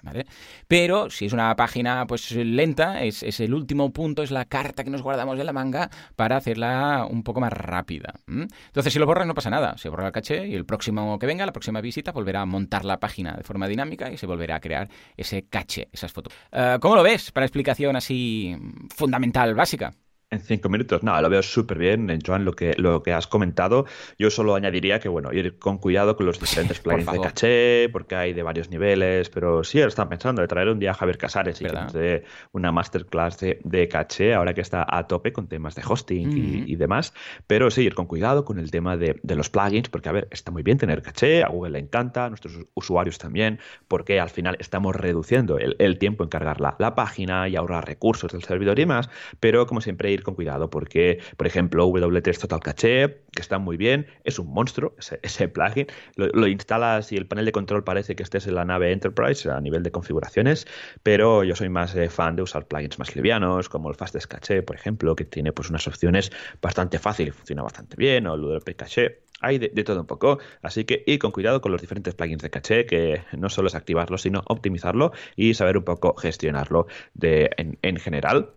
Pero 0.68 1.10
si 1.10 1.26
es 1.26 1.34
una 1.34 1.56
página 1.56 2.06
pues 2.08 2.32
lenta, 2.32 3.04
es, 3.04 3.24
es 3.24 3.40
el 3.40 3.54
último 3.54 3.92
punto, 3.92 4.24
es 4.24 4.32
la 4.32 4.46
carta 4.46 4.84
que 4.84 4.90
nos 4.90 5.02
guardamos 5.02 5.40
en 5.40 5.46
la 5.46 5.54
manga 5.54 5.90
para 6.16 6.38
hacerla 6.38 7.06
un 7.10 7.24
poco 7.24 7.42
más 7.42 7.52
rápida. 7.52 8.14
Entonces, 8.28 8.94
si 8.94 9.00
lo 9.00 9.06
borras 9.06 9.28
no 9.28 9.34
pasa 9.34 9.50
nada. 9.50 9.78
Se 9.78 9.90
borra 9.90 10.08
el 10.08 10.12
caché 10.14 10.48
y 10.48 10.56
el 10.56 10.66
próximo 10.66 11.20
que 11.20 11.26
venga, 11.26 11.46
la 11.46 11.52
próxima 11.52 11.82
visita, 11.82 11.97
volverá 12.14 12.42
a 12.42 12.46
montar 12.46 12.86
la 12.86 13.00
página 13.00 13.36
de 13.36 13.44
forma 13.44 13.68
dinámica 13.68 14.12
y 14.12 14.18
se 14.18 14.26
volverá 14.26 14.56
a 14.56 14.60
crear 14.60 14.90
ese 15.16 15.44
caché, 15.48 15.90
esas 15.92 16.12
fotos. 16.12 16.34
Eh, 16.52 16.78
¿Cómo 16.82 16.96
lo 16.96 17.04
ves 17.04 17.32
para 17.32 17.46
explicación 17.46 17.96
así 17.96 18.56
fundamental, 18.96 19.56
básica? 19.56 19.94
En 20.30 20.42
cinco 20.42 20.68
minutos, 20.68 21.04
nada, 21.04 21.22
lo 21.22 21.30
veo 21.30 21.42
súper 21.42 21.78
bien, 21.78 22.20
Joan, 22.26 22.44
lo 22.44 22.52
que, 22.52 22.74
lo 22.78 23.02
que 23.02 23.14
has 23.14 23.28
comentado. 23.28 23.86
Yo 24.20 24.30
solo 24.30 24.56
añadiría 24.56 25.00
que, 25.00 25.08
bueno, 25.08 25.32
ir 25.32 25.58
con 25.58 25.78
cuidado 25.78 26.18
con 26.18 26.26
los 26.26 26.38
diferentes 26.38 26.82
plugins 26.82 27.10
de 27.10 27.22
caché, 27.22 27.90
porque 27.94 28.16
hay 28.16 28.34
de 28.34 28.44
varios 28.44 28.70
niveles, 28.70 29.30
pero 29.30 29.64
sí, 29.64 29.80
están 29.80 30.10
pensando 30.10 30.42
de 30.42 30.50
traer 30.50 30.68
un 30.68 30.80
día 30.80 30.92
a 30.92 30.96
Javier 30.96 31.18
Casares 31.18 31.62
y 31.62 31.66
que 31.66 31.72
nos 31.72 31.94
dé 31.94 32.26
una 32.52 32.74
masterclass 32.74 33.38
de, 33.40 33.88
caché, 33.90 34.34
ahora 34.34 34.54
que 34.54 34.60
está 34.60 34.86
a 34.86 35.08
tope 35.08 35.32
con 35.32 35.48
temas 35.48 35.76
de 35.76 35.84
hosting 35.88 36.66
y, 36.68 36.76
demás. 36.76 37.14
Pero 37.48 37.72
sí, 37.72 37.84
ir 37.84 37.96
con 37.96 38.06
cuidado 38.06 38.44
con 38.44 38.60
el 38.60 38.70
tema 38.70 38.98
de, 38.98 39.18
los 39.24 39.50
plugins, 39.50 39.88
porque, 39.88 40.10
a 40.10 40.12
ver, 40.12 40.28
está 40.32 40.52
muy 40.52 40.62
bien 40.62 40.78
tener 40.78 41.04
caché, 41.04 41.42
a 41.42 41.48
Google 41.48 41.72
le 41.72 41.80
encanta, 41.80 42.26
a 42.26 42.30
nuestros 42.30 42.66
usuarios 42.74 43.18
también, 43.18 43.60
porque 43.88 44.20
al 44.20 44.30
final 44.30 44.58
estamos 44.60 44.94
reduciendo 44.94 45.58
el, 45.58 45.98
tiempo 46.00 46.26
en 46.26 46.30
cargar 46.30 46.60
la, 46.60 46.76
la 46.80 46.96
página 46.96 47.48
y 47.48 47.56
ahorrar 47.56 47.88
recursos 47.88 48.34
del 48.34 48.44
servidor 48.44 48.78
y 48.78 48.82
demás, 48.82 49.10
pero 49.40 49.66
como 49.68 49.80
siempre, 49.80 50.17
con 50.24 50.36
cuidado 50.36 50.70
porque, 50.70 51.20
por 51.38 51.48
ejemplo, 51.48 51.88
W3 51.88 52.40
Total 52.40 52.60
Cache, 52.60 53.22
que 53.32 53.42
está 53.42 53.58
muy 53.60 53.78
bien, 53.78 54.08
es 54.24 54.40
un 54.40 54.48
monstruo 54.54 54.96
ese, 55.22 55.48
plugin. 55.50 55.88
Lo, 56.16 56.48
instalas 56.48 57.12
y 57.12 57.18
el 57.18 57.28
panel 57.28 57.46
de 57.46 57.52
control 57.52 57.84
parece 57.84 58.16
que 58.16 58.24
estés 58.24 58.48
en 58.48 58.56
la 58.56 58.66
nave 58.66 58.92
Enterprise 58.92 59.50
a 59.50 59.60
nivel 59.62 59.84
de 59.84 59.92
configuraciones, 59.92 60.68
pero 61.04 61.44
yo 61.44 61.56
soy 61.56 61.70
más 61.70 61.96
eh, 61.96 62.10
fan 62.10 62.36
de 62.36 62.42
usar 62.42 62.68
plugins 62.68 63.00
más 63.00 63.16
livianos, 63.16 63.70
como 63.70 63.90
el 63.90 63.96
Fastest 63.96 64.28
Cache, 64.28 64.64
por 64.64 64.76
ejemplo, 64.76 65.16
que 65.16 65.26
tiene 65.26 65.52
pues 65.52 65.70
unas 65.70 65.88
opciones 65.88 66.32
bastante 66.62 67.00
fáciles 67.00 67.34
y 67.34 67.38
funciona 67.38 67.64
bastante 67.64 67.96
bien, 67.98 68.28
o 68.28 68.36
el 68.36 68.42
WP 68.42 68.76
Cache. 68.76 69.28
Hay 69.40 69.60
de, 69.60 69.70
todo 69.84 70.00
un 70.00 70.08
poco, 70.08 70.40
así 70.64 70.86
que 70.86 71.04
y 71.06 71.20
con 71.20 71.32
cuidado 71.32 71.62
con 71.62 71.72
los 71.72 71.80
diferentes 71.82 72.16
plugins 72.16 72.42
de 72.42 72.50
caché, 72.50 72.88
que 72.88 73.22
no 73.38 73.50
solo 73.50 73.68
es 73.68 73.76
activarlo, 73.76 74.18
sino 74.18 74.42
optimizarlo 74.48 75.12
y 75.36 75.54
saber 75.54 75.78
un 75.78 75.84
poco 75.84 76.16
gestionarlo 76.16 76.88
de, 77.14 77.52
en 77.56 77.98
general. 77.98 78.50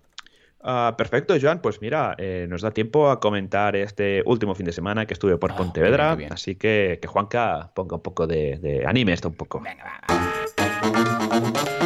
Ah, 0.63 0.95
perfecto, 0.97 1.35
Joan. 1.41 1.61
Pues 1.61 1.81
mira, 1.81 2.15
eh, 2.19 2.47
nos 2.49 2.63
da 2.63 2.71
tiempo 2.71 3.11
a 3.11 3.21
comentar 3.21 3.77
este 3.77 4.23
último 4.27 4.55
fin 4.55 4.67
de 4.67 4.73
semana 4.73 5.07
que 5.07 5.15
estuve 5.15 5.37
por 5.39 5.53
ah, 5.53 5.57
Pontevedra. 5.57 6.17
Así 6.31 6.55
que 6.55 6.99
que 7.01 7.09
Juanca 7.09 7.71
ponga 7.75 7.97
un 7.97 8.03
poco 8.03 8.27
de, 8.27 8.59
de 8.59 8.87
anime 8.87 9.13
esto 9.13 9.29
un 9.29 9.35
poco. 9.35 9.61
Venga, 9.61 10.03
va. 10.09 11.80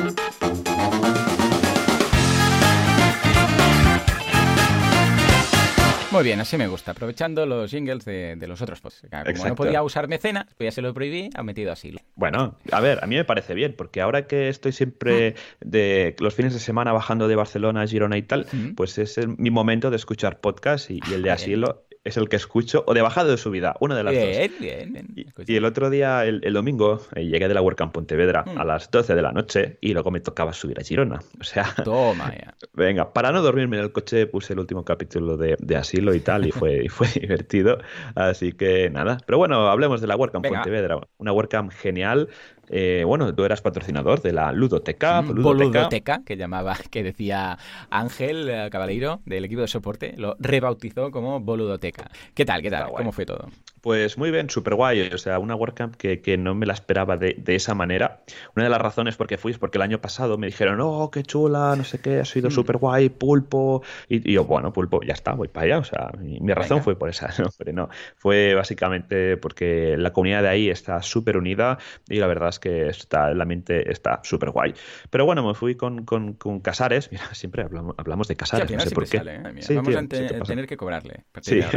Muy 6.15 6.23
bien, 6.23 6.39
así 6.39 6.57
me 6.57 6.69
gusta. 6.69 6.93
Aprovechando 6.93 7.45
los 7.45 7.69
jingles 7.69 8.05
de, 8.05 8.37
los 8.47 8.63
otros 8.63 8.81
posts. 8.81 9.03
Como 9.11 9.49
no 9.49 9.55
podía 9.57 9.83
usar 9.83 10.07
mecenas, 10.07 10.47
pues 10.57 10.69
ya 10.69 10.71
se 10.71 10.81
lo 10.81 10.95
prohibí, 10.95 11.29
ha 11.35 11.43
metido 11.43 11.73
así. 11.73 11.93
Bueno, 12.15 12.55
a 12.71 12.81
ver, 12.81 13.03
a 13.03 13.09
mí 13.09 13.17
me 13.17 13.25
parece 13.25 13.53
bien, 13.53 13.75
porque 13.77 14.01
ahora 14.01 14.29
que 14.29 14.49
estoy 14.49 14.71
siempre 14.71 15.33
mm. 15.33 15.69
de 15.69 16.17
los 16.21 16.33
fines 16.33 16.55
de 16.55 16.61
semana 16.61 16.93
bajando 16.93 17.27
de 17.27 17.35
Barcelona 17.35 17.83
a 17.83 17.87
Girona 17.89 18.17
y 18.17 18.23
tal, 18.23 18.47
pues 18.77 18.97
es 18.99 19.19
mi 19.27 19.51
momento 19.51 19.91
de 19.91 19.97
escuchar 19.97 20.39
podcast 20.39 20.89
y, 20.89 21.01
y 21.11 21.15
el 21.15 21.23
de 21.23 21.31
ah, 21.31 21.35
asilo 21.35 21.85
es 22.05 22.19
el 22.19 22.29
que 22.29 22.37
escucho, 22.37 22.85
o 22.87 22.93
de 22.93 23.01
bajado 23.01 23.31
de 23.31 23.39
subida, 23.39 23.77
una 23.81 23.97
de 23.97 24.05
las 24.05 24.15
dos. 24.15 24.25
Bien, 24.61 24.93
bien. 24.93 25.15
Y, 25.47 25.57
el 25.57 25.65
otro 25.65 25.89
día, 25.89 26.25
el, 26.25 26.53
domingo, 26.53 27.01
eh, 27.15 27.25
llegué 27.25 27.49
de 27.49 27.55
la 27.55 27.63
WordCamp 27.63 27.93
Pontevedra 27.93 28.45
mm. 28.47 28.59
a 28.59 28.65
las 28.65 28.91
12 28.91 29.15
de 29.15 29.23
la 29.23 29.33
noche 29.33 29.79
y 29.81 29.95
luego 29.95 30.11
me 30.11 30.21
tocaba 30.21 30.53
subir 30.53 30.79
a 30.79 30.83
Girona. 30.83 31.21
O 31.41 31.47
sea, 31.47 31.75
toma 31.85 32.33
ya. 32.33 32.55
Venga, 32.73 33.13
para 33.13 33.31
no 33.31 33.43
dormirme 33.43 33.77
en 33.77 33.85
el 33.85 33.93
coche 33.93 34.27
puse 34.27 34.55
el 34.55 34.61
último 34.61 34.85
capítulo 34.85 35.37
de, 35.37 35.77
asilo 35.77 36.15
y 36.15 36.21
tal, 36.21 36.47
y 36.47 36.53
fue, 36.53 36.89
fue 36.89 37.07
divertido. 37.21 37.79
Así 38.15 38.53
que 38.53 38.91
nada. 38.91 39.19
Pero 39.27 39.39
bueno, 39.39 39.69
hablemos 39.69 40.01
de 40.01 40.07
la 40.07 40.17
WordCamp 40.17 40.47
Pontevedra. 40.47 40.99
Una 41.19 41.33
WordCamp 41.33 41.73
genial, 41.73 42.29
eh, 42.69 43.05
bueno, 43.07 43.35
tú 43.35 43.45
eras 43.45 43.61
patrocinador 43.61 44.23
de 44.23 44.33
la 44.33 44.53
Ludoteca. 44.53 45.23
Mm, 45.23 45.31
Ludoteca, 45.31 46.23
que 46.25 46.37
llamaba, 46.37 46.77
que 46.91 47.03
decía 47.03 47.59
Ángel 47.91 48.49
eh, 48.49 48.69
Cabaleiro 48.71 49.21
del 49.27 49.45
equipo 49.45 49.63
de 49.63 49.69
soporte, 49.69 50.15
lo 50.17 50.37
rebautizó 50.39 51.11
como 51.11 51.41
Boludoteca. 51.41 52.11
¿Qué 52.35 52.45
tal? 52.45 52.63
¿Qué 52.63 52.71
tal? 52.71 52.91
¿Cómo 52.93 53.13
fue 53.13 53.27
todo? 53.27 53.49
Pues 53.85 54.17
muy 54.17 54.31
bien, 54.31 54.49
súper 54.49 54.77
guay. 54.77 55.11
O 55.13 55.19
sea, 55.19 55.39
una 55.39 55.55
WordCamp 55.55 55.95
que, 55.97 56.23
que 56.23 56.39
no 56.39 56.55
me 56.55 56.65
la 56.65 56.73
esperaba 56.73 57.19
de, 57.19 57.43
esa 57.49 57.75
manera. 57.75 58.23
Una 58.57 58.65
de 58.65 58.71
las 58.71 58.81
razones 58.81 59.15
por 59.17 59.27
qué 59.27 59.37
fui 59.37 59.53
es 59.53 59.59
porque 59.59 59.77
el 59.77 59.83
año 59.83 60.01
pasado 60.01 60.39
me 60.39 60.47
dijeron, 60.47 60.81
oh, 60.81 61.11
qué 61.11 61.23
chula, 61.23 61.75
no 61.77 61.85
sé 61.85 62.01
qué, 62.01 62.21
ha 62.21 62.25
sido 62.25 62.49
mm. 62.49 62.53
súper 62.53 62.79
guay, 62.79 63.11
pulpo. 63.11 63.83
Y, 64.09 64.33
yo, 64.33 64.45
bueno, 64.45 64.73
pulpo, 64.73 65.03
ya 65.03 65.13
está, 65.13 65.35
voy 65.35 65.49
para 65.49 65.67
allá. 65.67 65.79
O 65.81 65.85
sea, 65.85 66.11
mi, 66.19 66.55
razón 66.55 66.83
fue 66.83 66.97
por 66.99 67.11
esa, 67.11 67.29
¿no? 67.39 67.51
Pero 67.59 67.75
no, 67.75 67.91
fue 68.17 68.55
básicamente 68.55 69.37
porque 69.37 69.97
la 69.99 70.15
comunidad 70.15 70.41
de 70.41 70.49
ahí 70.49 70.71
está 70.71 71.03
súper 71.03 71.37
unida 71.37 71.77
y 72.09 72.21
la 72.21 72.27
verdad 72.27 72.49
es 72.49 72.61
que 72.61 72.89
está, 72.89 73.35
la 73.35 73.45
mente 73.45 73.93
está 73.93 74.21
súper 74.25 74.49
guay. 74.49 74.73
Pero 75.11 75.27
bueno, 75.27 75.47
me 75.47 75.53
fui 75.53 75.75
con, 75.75 76.07
con, 76.07 76.61
Casares. 76.61 77.11
Mira, 77.13 77.35
siempre 77.35 77.63
hablamos, 77.63 77.95
hablamos 77.99 78.29
de 78.29 78.37
Casares, 78.37 78.71
no 78.71 78.81
sé 78.81 78.93
por 78.93 79.07
qué. 79.07 79.19
¿eh? 79.19 79.75
Vamos 79.75 79.95
a 79.95 80.45
tener 80.47 80.67
que 80.67 80.79
cobrarle. 80.79 81.25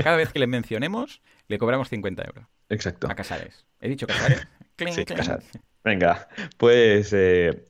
Cada 0.02 0.16
vez 0.16 0.32
que 0.32 0.40
le 0.40 0.48
mencionemos, 0.48 1.22
le 1.48 1.58
cobramos 1.58 1.90
50 1.90 2.24
euros. 2.24 2.46
Exacto. 2.70 3.10
A 3.10 3.16
Casares. 3.16 3.66
¿He 3.80 3.90
dicho 3.90 4.08
Casares? 4.08 4.48
Sí, 4.78 5.06
Casares. 5.06 5.46
Venga, 5.88 6.28
pues 6.58 7.14
eh, 7.14 7.64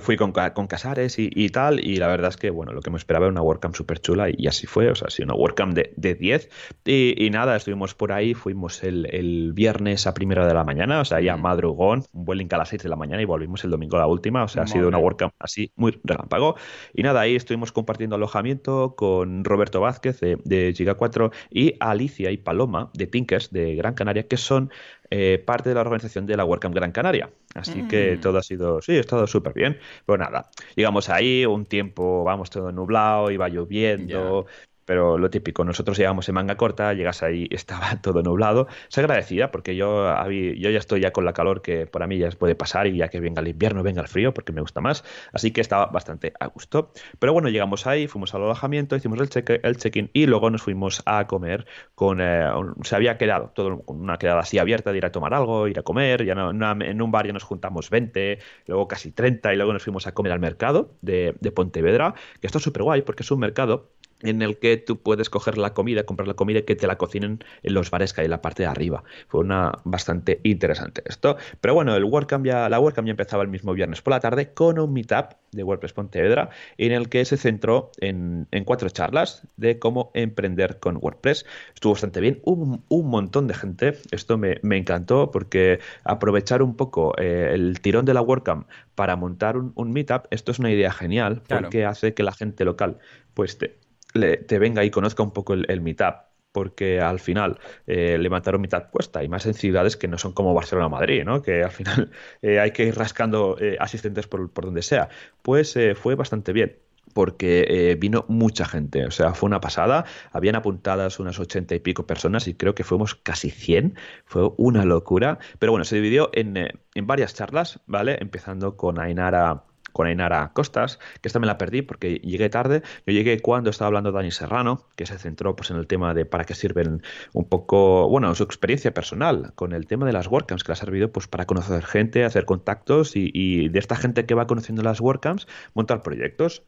fui 0.00 0.16
con, 0.16 0.32
Casares 0.32 1.16
y, 1.18 1.48
tal, 1.50 1.84
y 1.84 1.96
la 1.96 2.08
verdad 2.08 2.30
es 2.30 2.38
que, 2.38 2.48
bueno, 2.48 2.72
lo 2.72 2.80
que 2.80 2.88
me 2.88 2.96
esperaba 2.96 3.26
era 3.26 3.32
una 3.32 3.42
WordCamp 3.42 3.74
súper 3.74 4.00
chula, 4.00 4.28
y, 4.30 4.46
así 4.46 4.66
fue, 4.66 4.90
o 4.90 4.94
sea, 4.94 5.10
sí, 5.10 5.22
una 5.22 5.34
WordCamp 5.34 5.74
de, 5.74 5.92
de 5.94 6.14
10, 6.14 6.48
y, 6.86 7.28
nada, 7.28 7.56
estuvimos 7.56 7.94
por 7.94 8.12
ahí, 8.12 8.32
fuimos 8.32 8.82
el, 8.82 9.52
viernes 9.52 10.06
a 10.06 10.14
primera 10.14 10.46
de 10.46 10.54
la 10.54 10.64
mañana, 10.64 11.00
o 11.00 11.04
sea, 11.04 11.20
ya 11.20 11.36
mm. 11.36 11.42
madrugón, 11.42 12.04
un 12.12 12.24
buen 12.24 12.38
link 12.38 12.50
a 12.54 12.56
las 12.56 12.70
6 12.70 12.84
de 12.84 12.88
la 12.88 12.96
mañana, 12.96 13.20
y 13.20 13.26
volvimos 13.26 13.62
el 13.64 13.70
domingo 13.70 13.98
a 13.98 14.00
la 14.00 14.06
última, 14.06 14.44
o 14.44 14.48
sea, 14.48 14.62
ha 14.62 14.66
sido 14.66 14.88
una 14.88 14.96
WordCamp 14.96 15.34
así, 15.38 15.70
muy 15.76 16.00
relámpago, 16.04 16.56
y 16.94 17.02
nada, 17.02 17.20
ahí 17.20 17.36
estuvimos 17.36 17.72
compartiendo 17.72 18.16
alojamiento 18.16 18.94
con 18.96 19.44
Roberto 19.44 19.82
Vázquez 19.82 20.20
de, 20.20 20.38
de 20.42 20.72
Giga 20.74 20.94
4 20.94 21.32
y 21.50 21.74
Alicia 21.80 22.30
y 22.30 22.38
Paloma 22.38 22.90
de 22.94 23.06
Tinkers 23.06 23.50
de 23.50 23.74
Gran 23.74 23.92
Canaria, 23.92 24.26
que 24.26 24.38
son 24.38 24.70
eh, 25.10 25.42
parte 25.44 25.70
de 25.70 25.74
la 25.74 25.80
organización 25.80 26.26
de 26.26 26.36
la 26.36 26.44
WordCamp 26.44 26.74
Gran 26.74 26.92
Canaria. 26.92 27.30
Así 27.54 27.88
que 27.88 28.16
mm. 28.16 28.20
todo 28.20 28.38
ha 28.38 28.42
sido, 28.42 28.82
sí, 28.82 28.96
ha 28.96 29.00
estado 29.00 29.26
súper 29.26 29.54
bien. 29.54 29.78
Pero 30.04 30.18
nada, 30.18 30.50
llegamos 30.76 31.08
ahí, 31.08 31.46
un 31.46 31.64
tiempo, 31.64 32.24
vamos, 32.24 32.50
todo 32.50 32.72
nublado, 32.72 33.30
iba 33.30 33.48
lloviendo, 33.48 34.46
pero 34.88 35.18
lo 35.18 35.28
típico, 35.28 35.64
nosotros 35.64 35.98
llegamos 35.98 36.30
en 36.30 36.34
manga 36.34 36.56
corta, 36.56 36.94
llegas 36.94 37.22
ahí, 37.22 37.46
estaba 37.50 38.00
todo 38.00 38.22
nublado. 38.22 38.68
Se 38.88 39.00
agradecida 39.00 39.50
porque 39.50 39.76
yo, 39.76 40.06
yo 40.30 40.70
ya 40.70 40.78
estoy 40.78 41.02
ya 41.02 41.10
con 41.10 41.26
la 41.26 41.34
calor 41.34 41.60
que 41.60 41.86
para 41.86 42.06
mí 42.06 42.16
ya 42.16 42.30
puede 42.30 42.54
pasar 42.54 42.86
y 42.86 42.96
ya 42.96 43.08
que 43.08 43.20
venga 43.20 43.42
el 43.42 43.48
invierno, 43.48 43.82
venga 43.82 44.00
el 44.00 44.08
frío, 44.08 44.32
porque 44.32 44.50
me 44.50 44.62
gusta 44.62 44.80
más. 44.80 45.04
Así 45.34 45.50
que 45.50 45.60
estaba 45.60 45.88
bastante 45.88 46.32
a 46.40 46.46
gusto. 46.46 46.90
Pero 47.18 47.34
bueno, 47.34 47.50
llegamos 47.50 47.86
ahí, 47.86 48.08
fuimos 48.08 48.34
al 48.34 48.44
alojamiento, 48.44 48.96
hicimos 48.96 49.20
el 49.20 49.28
check-in 49.28 49.60
el 49.62 49.76
check 49.76 50.08
y 50.14 50.24
luego 50.24 50.48
nos 50.48 50.62
fuimos 50.62 51.02
a 51.04 51.26
comer 51.26 51.66
con... 51.94 52.22
Eh, 52.22 52.48
se 52.82 52.96
había 52.96 53.18
quedado 53.18 53.50
todo 53.54 53.82
con 53.82 54.00
una 54.00 54.16
quedada 54.16 54.40
así 54.40 54.58
abierta 54.58 54.90
de 54.92 54.96
ir 54.96 55.04
a 55.04 55.12
tomar 55.12 55.34
algo, 55.34 55.68
ir 55.68 55.78
a 55.78 55.82
comer, 55.82 56.24
ya 56.24 56.34
no, 56.34 56.50
en 56.50 57.02
un 57.02 57.10
bar 57.10 57.26
ya 57.26 57.34
nos 57.34 57.44
juntamos 57.44 57.90
20, 57.90 58.38
luego 58.66 58.88
casi 58.88 59.12
30 59.12 59.52
y 59.52 59.56
luego 59.56 59.74
nos 59.74 59.82
fuimos 59.82 60.06
a 60.06 60.12
comer 60.12 60.32
al 60.32 60.40
mercado 60.40 60.94
de, 61.02 61.34
de 61.40 61.52
Pontevedra, 61.52 62.14
que 62.40 62.46
está 62.46 62.58
súper 62.58 62.84
guay 62.84 63.02
porque 63.02 63.22
es 63.22 63.30
un 63.30 63.40
mercado 63.40 63.90
en 64.22 64.42
el 64.42 64.58
que 64.58 64.76
tú 64.76 65.00
puedes 65.00 65.30
coger 65.30 65.58
la 65.58 65.74
comida, 65.74 66.04
comprar 66.04 66.26
la 66.26 66.34
comida 66.34 66.60
y 66.60 66.62
que 66.62 66.76
te 66.76 66.86
la 66.86 66.98
cocinen 66.98 67.44
en 67.62 67.74
los 67.74 67.90
bares 67.90 68.12
que 68.12 68.22
hay 68.22 68.24
en 68.26 68.32
la 68.32 68.42
parte 68.42 68.64
de 68.64 68.68
arriba. 68.68 69.04
Fue 69.28 69.40
una 69.40 69.72
bastante 69.84 70.40
interesante 70.42 71.02
esto. 71.06 71.36
Pero 71.60 71.74
bueno, 71.74 71.94
el 71.94 72.04
WordCamp 72.04 72.44
ya, 72.44 72.68
la 72.68 72.80
WordCamp 72.80 73.06
ya 73.06 73.12
empezaba 73.12 73.42
el 73.42 73.48
mismo 73.48 73.72
viernes 73.74 74.02
por 74.02 74.12
la 74.12 74.20
tarde 74.20 74.52
con 74.52 74.78
un 74.78 74.92
meetup 74.92 75.34
de 75.52 75.62
WordPress 75.62 75.92
Pontevedra 75.92 76.50
en 76.76 76.92
el 76.92 77.08
que 77.08 77.24
se 77.24 77.36
centró 77.36 77.90
en, 78.00 78.46
cuatro 78.64 78.88
charlas 78.90 79.46
de 79.56 79.78
cómo 79.78 80.10
emprender 80.14 80.78
con 80.78 80.98
WordPress. 81.00 81.46
Estuvo 81.74 81.92
bastante 81.92 82.20
bien, 82.20 82.40
hubo 82.44 82.82
un, 82.88 83.08
montón 83.08 83.46
de 83.46 83.54
gente. 83.54 83.98
Esto 84.10 84.36
me, 84.36 84.58
encantó 84.62 85.30
porque 85.30 85.80
aprovechar 86.04 86.62
un 86.62 86.76
poco 86.76 87.14
eh, 87.18 87.52
el 87.54 87.80
tirón 87.80 88.04
de 88.04 88.14
la 88.14 88.20
WordCamp 88.20 88.68
para 88.94 89.16
montar 89.16 89.56
un, 89.56 89.92
meetup, 89.92 90.26
esto 90.30 90.50
es 90.50 90.58
una 90.58 90.70
idea 90.70 90.92
genial 90.92 91.42
porque 91.48 91.84
hace 91.84 92.14
que 92.14 92.22
la 92.22 92.32
gente 92.32 92.64
local 92.64 92.98
pues 93.34 93.56
te, 93.56 93.78
te 94.12 94.58
venga 94.58 94.84
y 94.84 94.90
conozca 94.90 95.22
un 95.22 95.32
poco 95.32 95.54
el, 95.54 95.80
Meetup 95.80 96.28
porque 96.52 97.00
al 97.00 97.20
final 97.20 97.58
eh, 97.86 98.18
levantar 98.18 98.54
un 98.54 98.62
mitad 98.62 98.90
cuesta 98.90 99.22
y 99.22 99.28
más 99.28 99.46
en 99.46 99.54
ciudades 99.54 99.96
que 99.96 100.08
no 100.08 100.18
son 100.18 100.32
como 100.32 100.54
Barcelona 100.54 100.86
o 100.86 100.90
Madrid, 100.90 101.22
¿no? 101.24 101.42
que 101.42 101.62
al 101.62 101.70
final 101.70 102.10
eh, 102.42 102.58
hay 102.58 102.72
que 102.72 102.84
ir 102.84 102.96
rascando 102.96 103.56
eh, 103.60 103.76
asistentes 103.78 104.26
por, 104.26 104.50
donde 104.52 104.82
sea. 104.82 105.08
Pues 105.42 105.78
fue 105.96 106.14
bastante 106.14 106.52
bien 106.52 106.78
porque 107.14 107.96
vino 107.98 108.26
mucha 108.28 108.64
gente, 108.64 109.06
o 109.06 109.10
sea, 109.10 109.34
fue 109.34 109.48
una 109.48 109.60
pasada, 109.60 110.04
habían 110.30 110.54
apuntadas 110.54 111.18
unas 111.18 111.40
ochenta 111.40 111.74
y 111.74 111.80
pico 111.80 112.06
personas 112.06 112.46
y 112.46 112.54
creo 112.54 112.74
que 112.74 112.84
fuimos 112.84 113.14
casi 113.14 113.50
100, 113.50 113.96
fue 114.24 114.50
una 114.56 114.84
locura, 114.84 115.38
pero 115.58 115.72
bueno, 115.72 115.84
se 115.84 115.96
dividió 115.96 116.30
en, 116.34 116.56
en 116.56 117.06
varias 117.06 117.34
charlas, 117.34 117.80
¿vale? 117.86 118.18
Empezando 118.20 118.76
con 118.76 119.00
Ainara 119.00 119.64
con 119.98 120.06
Ainara 120.06 120.52
Costas, 120.52 121.00
que 121.20 121.26
esta 121.28 121.40
me 121.40 121.48
la 121.48 121.58
perdí 121.58 121.82
porque 121.82 122.20
llegué 122.20 122.48
tarde. 122.48 122.82
Yo 123.04 123.12
llegué 123.12 123.40
cuando 123.40 123.70
estaba 123.70 123.88
hablando 123.88 124.12
Dani 124.12 124.30
Serrano, 124.30 124.84
que 124.94 125.06
se 125.06 125.18
centró 125.18 125.56
pues, 125.56 125.72
en 125.72 125.76
el 125.76 125.88
tema 125.88 126.14
de 126.14 126.24
para 126.24 126.44
qué 126.44 126.54
sirven 126.54 127.02
un 127.32 127.48
poco, 127.48 128.08
bueno, 128.08 128.32
su 128.36 128.44
experiencia 128.44 128.94
personal 128.94 129.50
con 129.56 129.72
el 129.72 129.88
tema 129.88 130.06
de 130.06 130.12
las 130.12 130.28
WordCamps, 130.28 130.62
que 130.62 130.68
le 130.68 130.74
ha 130.74 130.76
servido 130.76 131.10
pues, 131.10 131.26
para 131.26 131.46
conocer 131.46 131.84
gente, 131.84 132.24
hacer 132.24 132.44
contactos 132.44 133.16
y, 133.16 133.68
de 133.70 133.78
esta 133.80 133.96
gente 133.96 134.24
que 134.24 134.34
va 134.34 134.46
conociendo 134.46 134.82
las 134.84 135.00
WordCamps, 135.00 135.48
montar 135.74 136.00
proyectos. 136.02 136.62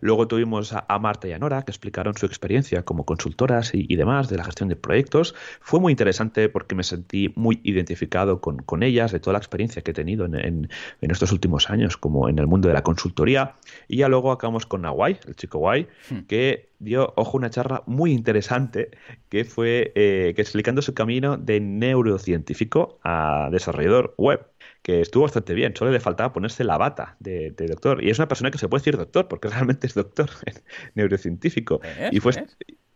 Luego 0.00 0.28
tuvimos 0.28 0.72
a, 0.72 0.98
Marta 0.98 1.28
y 1.28 1.32
a 1.32 1.38
Nora 1.38 1.62
que 1.62 1.70
explicaron 1.70 2.14
su 2.16 2.26
experiencia 2.26 2.82
como 2.82 3.04
consultoras 3.04 3.70
y, 3.72 3.94
demás 3.96 4.28
de 4.28 4.36
la 4.36 4.44
gestión 4.44 4.68
de 4.68 4.76
proyectos. 4.76 5.34
Fue 5.60 5.80
muy 5.80 5.92
interesante 5.92 6.48
porque 6.48 6.74
me 6.74 6.82
sentí 6.82 7.32
muy 7.36 7.60
identificado 7.62 8.40
con, 8.40 8.82
ellas, 8.82 9.12
de 9.12 9.20
toda 9.20 9.34
la 9.34 9.38
experiencia 9.38 9.82
que 9.82 9.92
he 9.92 9.94
tenido 9.94 10.24
en, 10.26 10.68
estos 11.00 11.32
últimos 11.32 11.70
años 11.70 11.96
como 11.96 12.28
en 12.28 12.38
el 12.38 12.46
mundo 12.46 12.68
de 12.68 12.74
la 12.74 12.82
consultoría. 12.82 13.54
Y 13.88 13.98
ya 13.98 14.08
luego 14.08 14.32
acabamos 14.32 14.66
con 14.66 14.82
Nawai, 14.82 15.18
el 15.26 15.36
chico 15.36 15.58
guay, 15.58 15.86
hmm. 16.10 16.18
que 16.26 16.70
dio, 16.78 17.12
ojo, 17.16 17.36
una 17.36 17.50
charla 17.50 17.82
muy 17.86 18.12
interesante 18.12 18.90
que 19.28 19.44
fue 19.44 19.92
eh, 19.94 20.32
que 20.34 20.42
explicando 20.42 20.82
su 20.82 20.94
camino 20.94 21.36
de 21.36 21.60
neurocientífico 21.60 22.98
a 23.04 23.48
desarrollador 23.50 24.14
web 24.18 24.46
que 24.84 25.00
estuvo 25.00 25.22
bastante 25.22 25.54
bien. 25.54 25.74
Solo 25.74 25.90
le 25.90 25.98
faltaba 25.98 26.34
ponerse 26.34 26.62
la 26.62 26.76
bata 26.76 27.16
de, 27.18 27.54
doctor. 27.56 28.04
Y 28.04 28.10
es 28.10 28.18
una 28.18 28.28
persona 28.28 28.50
que 28.50 28.58
se 28.58 28.68
puede 28.68 28.82
decir 28.82 28.98
doctor, 28.98 29.28
porque 29.28 29.48
realmente 29.48 29.86
es 29.86 29.94
doctor 29.94 30.28
neurocientífico. 30.94 31.80
y 32.12 32.20
fue, 32.20 32.46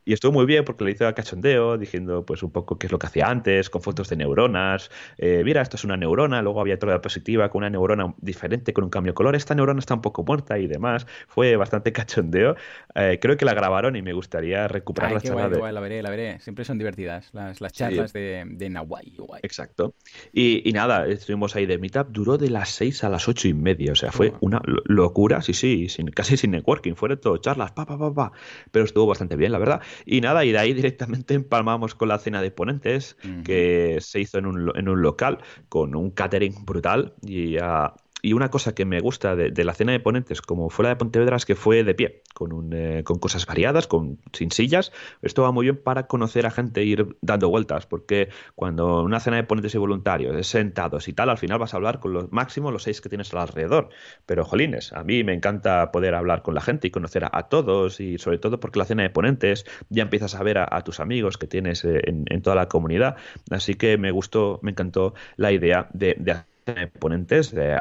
y 0.09 0.15
estuvo 0.15 0.33
muy 0.33 0.47
bien 0.47 0.65
porque 0.65 0.85
le 0.85 0.93
hizo 0.93 1.07
a 1.07 1.13
cachondeo, 1.13 1.77
diciendo 1.77 2.25
pues 2.25 2.43
un 2.43 2.51
poco 2.51 2.79
qué 2.79 2.87
es 2.87 2.93
lo 2.93 2.99
que 2.99 3.09
hacía 3.09 3.29
antes, 3.29 3.69
con 3.69 3.83
fotos 3.83 4.09
de 4.09 4.17
neuronas. 4.17 4.91
Eh, 5.19 5.43
mira, 5.45 5.61
esto 5.61 5.77
es 5.77 5.85
una 5.85 5.99
neurona, 5.99 6.41
luego 6.41 6.63
había 6.63 6.77
otra 6.77 6.93
diapositiva 6.93 7.51
con 7.51 7.59
una 7.59 7.69
neurona 7.69 8.15
diferente, 8.17 8.73
con 8.73 8.85
un 8.85 8.91
cambio 8.91 9.13
de 9.13 9.15
color. 9.15 9.37
Esta 9.37 9.55
neurona 9.55 9.81
está 9.81 9.93
un 9.93 10.01
poco 10.01 10.25
muerta 10.25 10.59
y 10.59 10.67
demás. 10.67 11.07
Fue 11.27 11.57
bastante 11.57 11.93
cachondeo. 11.93 12.57
Eh, 12.95 13.19
creo 13.21 13.37
que 13.37 13.45
la 13.45 13.53
grabaron 13.53 13.97
y 13.97 14.01
me 14.01 14.15
gustaría 14.15 14.67
recuperar 14.67 15.13
la 15.13 15.21
charla. 15.21 15.51
de... 15.51 15.73
la 15.73 15.81
veré, 15.81 16.03
la 16.03 16.09
veré. 16.09 16.41
Siempre 16.41 16.65
son 16.65 16.79
divertidas 16.79 17.29
las, 17.35 17.61
las 17.61 17.75
charlas 17.75 18.15
de, 18.15 18.45
de 18.47 18.71
Nahuay. 18.71 19.13
Exacto. 19.43 19.93
Y, 20.33 20.73
nada, 20.73 21.07
estuvimos 21.07 21.55
ahí 21.55 21.67
de 21.67 21.77
Meetup. 21.77 22.09
Duró 22.09 22.39
de 22.39 22.49
las 22.49 22.71
6 22.71 23.05
a 23.05 23.11
las 23.11 23.29
ocho 23.29 23.47
y 23.47 23.53
media. 23.53 23.93
O 23.93 23.95
sea, 23.95 24.11
fue 24.11 24.33
una 24.41 24.63
locura, 24.65 25.43
sí, 25.43 25.53
sí, 25.53 25.91
sin, 25.91 26.07
casi 26.13 26.39
sin 26.39 26.53
networking. 26.53 26.95
Fueron 26.95 27.21
todo 27.21 27.37
charlas, 27.37 27.73
pa, 27.73 27.85
pa, 27.85 27.99
pa, 27.99 28.15
pa. 28.15 28.33
Pero 28.71 28.87
estuvo 28.87 29.07
bastante 29.07 29.37
bien, 29.37 29.53
la 29.53 29.59
verdad. 29.59 29.83
Y 30.05 30.21
nada, 30.21 30.45
y 30.45 30.53
de 30.53 30.59
ahí 30.59 30.75
directamente 30.75 31.35
empalmamos 31.35 31.95
con 31.95 32.09
la 32.09 32.19
cena 32.19 32.43
de 32.43 32.51
ponentes, 32.51 33.17
que 33.45 33.99
se 34.01 34.21
hizo 34.21 34.39
en 34.39 34.47
un, 34.47 34.73
en 34.77 34.89
un 34.89 35.03
local 35.03 35.39
con 35.69 35.95
un 35.95 36.11
catering 36.11 36.65
brutal 36.65 37.15
y 37.23 37.57
a, 37.59 37.95
y 38.21 38.33
una 38.33 38.51
cosa 38.51 38.75
que 38.75 38.85
me 38.85 39.01
gusta 39.01 39.37
de, 39.37 39.65
la 39.65 39.75
cena 39.75 39.93
de 39.93 40.01
ponentes, 40.01 40.43
como 40.43 40.71
fue 40.71 40.85
la 40.85 40.89
de 40.91 40.97
Pontevedra, 40.97 41.37
es 41.37 41.47
que 41.47 41.55
fue 41.55 41.85
de 41.85 41.95
pie, 41.95 42.23
con, 42.35 42.73
eh, 42.73 43.03
con 43.05 43.19
cosas 43.19 43.47
variadas, 43.47 43.87
con, 43.87 44.19
sin 44.33 44.51
sillas. 44.51 44.93
Esto 45.23 45.43
va 45.43 45.53
muy 45.53 45.67
bien 45.67 45.77
para 45.77 46.07
conocer 46.09 46.45
a 46.47 46.51
gente 46.51 46.81
e 46.81 46.85
ir 46.85 47.17
dando 47.21 47.49
vueltas, 47.49 47.87
porque 47.87 48.29
cuando 48.57 49.03
una 49.03 49.21
cena 49.21 49.37
de 49.37 49.45
ponentes 49.45 49.75
y 49.75 49.79
voluntarios 49.79 50.37
es 50.37 50.49
sentados 50.49 51.07
y 51.07 51.13
tal, 51.13 51.31
al 51.31 51.39
final 51.39 51.59
vas 51.59 51.75
a 51.75 51.77
hablar 51.77 52.01
con 52.01 52.13
los 52.13 52.33
máximos 52.33 52.73
los 52.73 52.83
seis 52.83 53.01
que 53.01 53.09
tienes 53.09 53.33
alrededor. 53.35 53.91
Pero, 54.27 54.45
jolines, 54.45 54.93
a 54.93 55.05
mí 55.05 55.23
me 55.23 55.33
encanta 55.33 55.93
poder 55.93 56.15
hablar 56.15 56.43
con 56.43 56.55
la 56.55 56.61
gente 56.61 56.89
y 56.89 56.91
conocer 56.91 57.25
a, 57.31 57.43
todos, 57.49 58.01
y 58.01 58.19
sobre 58.19 58.39
todo 58.39 58.59
porque 58.59 58.81
la 58.81 58.85
cena 58.85 59.05
de 59.05 59.11
ponentes 59.11 59.65
ya 59.91 60.03
empiezas 60.03 60.35
a 60.35 60.43
ver 60.43 60.59
a, 60.59 60.83
tus 60.83 61.01
amigos 61.01 61.39
que 61.39 61.47
tienes 61.47 61.85
eh, 61.85 62.01
en, 62.05 62.43
toda 62.43 62.57
la 62.57 62.67
comunidad. 62.67 63.17
Así 63.51 63.75
que 63.75 63.97
me 63.97 64.11
gustó, 64.11 64.59
me 64.63 64.73
encantó 64.73 65.15
la 65.37 65.53
idea 65.53 65.89
de, 65.93 66.17
de 66.19 66.33
ponentes 66.99 67.55
de 67.55 67.79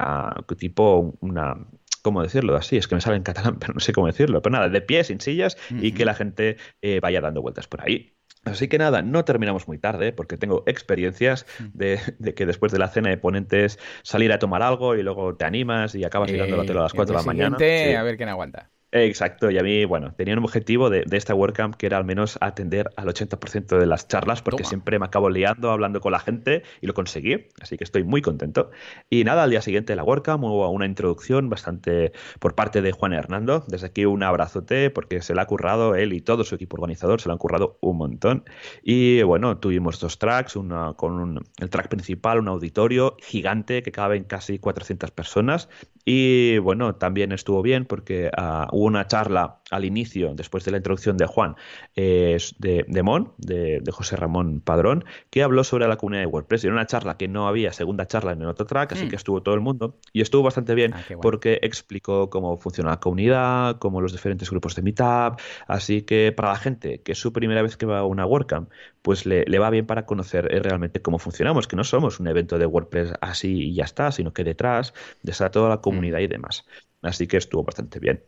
tipo 0.58 1.18
una 1.22 1.56
¿cómo 2.02 2.24
decirlo? 2.24 2.56
Así, 2.56 2.78
es 2.78 2.88
que 2.88 2.96
me 2.96 3.02
sale 3.02 3.18
en 3.18 3.24
catalán, 3.24 3.58
pero 3.60 3.74
no 3.74 3.80
sé 3.82 3.92
cómo 3.92 4.08
decirlo. 4.08 4.42
Pero 4.42 4.54
nada, 4.54 4.70
de 4.70 4.82
pie, 4.82 5.04
sin 5.04 5.20
sillas 5.20 5.58
y 5.70 5.92
que 5.92 6.06
la 6.06 6.14
gente 6.14 6.56
eh, 6.82 7.00
vaya 7.02 7.20
dando 7.20 7.42
vueltas 7.42 7.68
por 7.68 7.82
ahí. 7.82 8.14
Así 8.46 8.70
que 8.70 8.78
nada, 8.78 9.02
no 9.02 9.26
terminamos 9.26 9.68
muy 9.68 9.78
tarde 9.78 10.14
porque 10.14 10.38
tengo 10.38 10.64
experiencias 10.68 11.46
de, 11.74 12.00
que 12.34 12.46
después 12.46 12.72
de 12.72 12.80
la 12.80 12.88
cena 12.88 13.10
de 13.10 13.18
ponentes 13.18 13.78
salir 14.04 14.32
a 14.32 14.40
tomar 14.40 14.64
algo 14.64 14.96
y 14.96 15.04
luego 15.04 15.36
te 15.36 15.44
animas 15.44 15.96
y 15.96 16.06
acabas 16.06 16.32
llegando 16.32 16.56
a 16.56 16.62
a 16.62 16.84
las 16.84 16.94
4 16.94 17.14
de 17.14 17.22
la 17.22 17.26
mañana. 17.26 17.58
A 17.58 18.04
ver 18.04 18.16
quién 18.16 18.30
aguanta. 18.30 18.70
Exacto, 18.92 19.52
y 19.52 19.58
a 19.58 19.64
mí, 19.64 19.84
bueno, 19.84 20.14
tenía 20.14 20.34
un 20.34 20.44
objetivo 20.44 20.90
de, 20.90 21.04
esta 21.12 21.36
WordCamp 21.36 21.76
que 21.76 21.88
era 21.88 21.98
al 21.98 22.06
menos 22.06 22.38
atender 22.40 22.90
al 22.96 23.08
80% 23.08 23.78
de 23.78 23.86
las 23.86 24.08
charlas, 24.08 24.42
porque 24.42 24.64
siempre 24.64 24.98
me 24.98 25.06
acabo 25.06 25.30
liando 25.30 25.72
hablando 25.72 26.00
con 26.00 26.14
la 26.14 26.20
gente 26.20 26.64
y 26.80 26.88
lo 26.88 26.94
conseguí, 26.94 27.48
así 27.60 27.78
que 27.78 27.84
estoy 27.84 28.06
muy 28.06 28.22
contento. 28.22 28.72
Y 29.10 29.26
nada, 29.26 29.44
al 29.44 29.50
día 29.50 29.62
siguiente 29.62 29.92
de 29.92 29.98
la 29.98 30.06
WordCamp 30.06 30.42
hubo 30.46 30.70
una 30.70 30.86
introducción 30.86 31.50
bastante 31.50 32.14
por 32.40 32.56
parte 32.56 32.82
de 32.82 32.94
Juan 32.94 33.12
Hernando. 33.12 33.66
Desde 33.68 33.88
aquí 33.88 34.06
un 34.06 34.24
abrazote, 34.24 34.90
porque 34.90 35.22
se 35.22 35.36
le 35.36 35.42
ha 35.42 35.46
currado 35.46 35.96
él 35.96 36.14
y 36.14 36.22
todo 36.22 36.46
su 36.46 36.56
equipo 36.56 36.78
organizador, 36.78 37.20
se 37.20 37.28
lo 37.28 37.34
han 37.34 37.40
currado 37.40 37.78
un 37.82 37.98
montón. 37.98 38.46
Y 38.84 39.22
bueno, 39.24 39.58
tuvimos 39.58 40.00
dos 40.00 40.18
tracks, 40.18 40.56
una 40.56 40.94
con 40.94 41.44
el 41.58 41.70
track 41.70 41.90
principal, 41.90 42.40
un 42.40 42.48
auditorio 42.48 43.18
gigante 43.20 43.84
que 43.84 43.92
caben 43.92 44.24
casi 44.24 44.60
400 44.60 45.12
personas. 45.12 45.68
Y 46.10 46.58
bueno, 46.60 46.96
también 46.96 47.34
estuvo 47.34 47.62
bien 47.62 47.84
porque 47.84 48.32
uh, 48.38 48.74
hubo 48.74 48.86
una 48.86 49.08
charla 49.08 49.60
al 49.70 49.84
inicio, 49.84 50.34
después 50.36 50.64
de 50.64 50.72
la 50.72 50.78
introducción 50.78 51.18
de 51.18 51.26
Juan, 51.26 51.58
de, 51.98 52.86
de 52.88 53.04
Mon, 53.04 53.34
de, 53.38 53.84
José 53.92 54.16
Ramón 54.16 54.62
Padrón, 54.62 55.04
que 55.30 55.44
habló 55.44 55.66
sobre 55.66 55.86
la 55.86 55.98
comunidad 55.98 56.22
de 56.22 56.28
WordPress. 56.28 56.64
Y 56.64 56.68
era 56.68 56.76
una 56.76 56.86
charla 56.86 57.18
que 57.18 57.28
no 57.28 57.50
había 57.50 57.74
segunda 57.74 58.08
charla 58.08 58.32
en 58.32 58.42
el 58.42 58.48
otro 58.48 58.66
track, 58.66 58.94
así 58.94 59.08
mm. 59.08 59.10
que 59.10 59.18
estuvo 59.18 59.44
todo 59.44 59.54
el 59.54 59.60
mundo. 59.60 59.98
Y 60.14 60.22
estuvo 60.22 60.44
bastante 60.44 60.76
bien 60.76 60.94
ah, 60.94 61.04
porque 61.22 61.60
explicó 61.62 62.30
cómo 62.30 62.56
funciona 62.56 62.92
la 62.92 63.02
comunidad, 63.02 63.78
cómo 63.78 64.00
los 64.00 64.14
diferentes 64.14 64.50
grupos 64.50 64.76
de 64.76 64.84
Meetup. 64.84 65.42
Así 65.68 66.04
que 66.04 66.32
para 66.32 66.54
la 66.54 66.58
gente 66.58 67.02
que 67.02 67.12
es 67.12 67.18
su 67.18 67.34
primera 67.34 67.62
vez 67.62 67.76
que 67.76 67.86
va 67.86 68.00
a 68.00 68.06
una 68.06 68.26
WordCamp, 68.26 68.70
pues 69.08 69.26
le, 69.26 69.46
le 69.46 69.58
va 69.58 69.70
bien 69.70 69.86
para 69.86 70.06
conocer 70.06 70.54
eh, 70.54 70.60
realmente 70.60 71.02
cómo 71.02 71.18
funcionamos, 71.18 71.66
que 71.66 71.78
no 71.78 71.86
somos 71.86 72.20
un 72.20 72.28
evento 72.28 72.60
de 72.60 72.66
WordPress 72.66 73.14
así 73.22 73.70
y 73.70 73.74
ya 73.74 73.86
está, 73.86 74.12
sino 74.12 74.34
que 74.34 74.44
detrás 74.44 74.94
está 75.24 75.50
toda 75.50 75.70
la 75.70 75.78
comunidad 75.78 76.20
mm. 76.20 76.24
y 76.24 76.28
demás. 76.28 76.66
Así 77.02 77.26
que 77.26 77.38
estuvo 77.38 77.64
bastante 77.64 78.00
bien. 78.00 78.22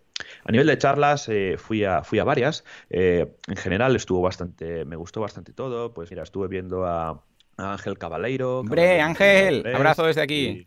A 0.45 0.53
nivel 0.53 0.67
de 0.67 0.77
charlas, 0.77 1.27
eh, 1.27 1.57
fui, 1.57 1.83
a, 1.83 2.05
fui 2.05 2.19
a 2.19 2.23
varias. 2.23 2.63
Eh, 2.89 3.27
en 3.49 3.57
general 3.57 3.93
estuvo 3.93 4.21
bastante, 4.21 4.85
me 4.85 4.95
gustó 4.95 5.19
bastante 5.19 5.51
todo. 5.51 5.93
Pues 5.93 6.09
mira, 6.11 6.23
estuve 6.23 6.47
viendo 6.47 6.85
a, 6.85 7.25
Ángel 7.57 7.97
Cabaleiro. 7.97 8.59
¡Hombre, 8.59 9.01
Ángel! 9.01 9.65
Abrazo 9.75 10.05
desde 10.05 10.21
aquí. 10.21 10.65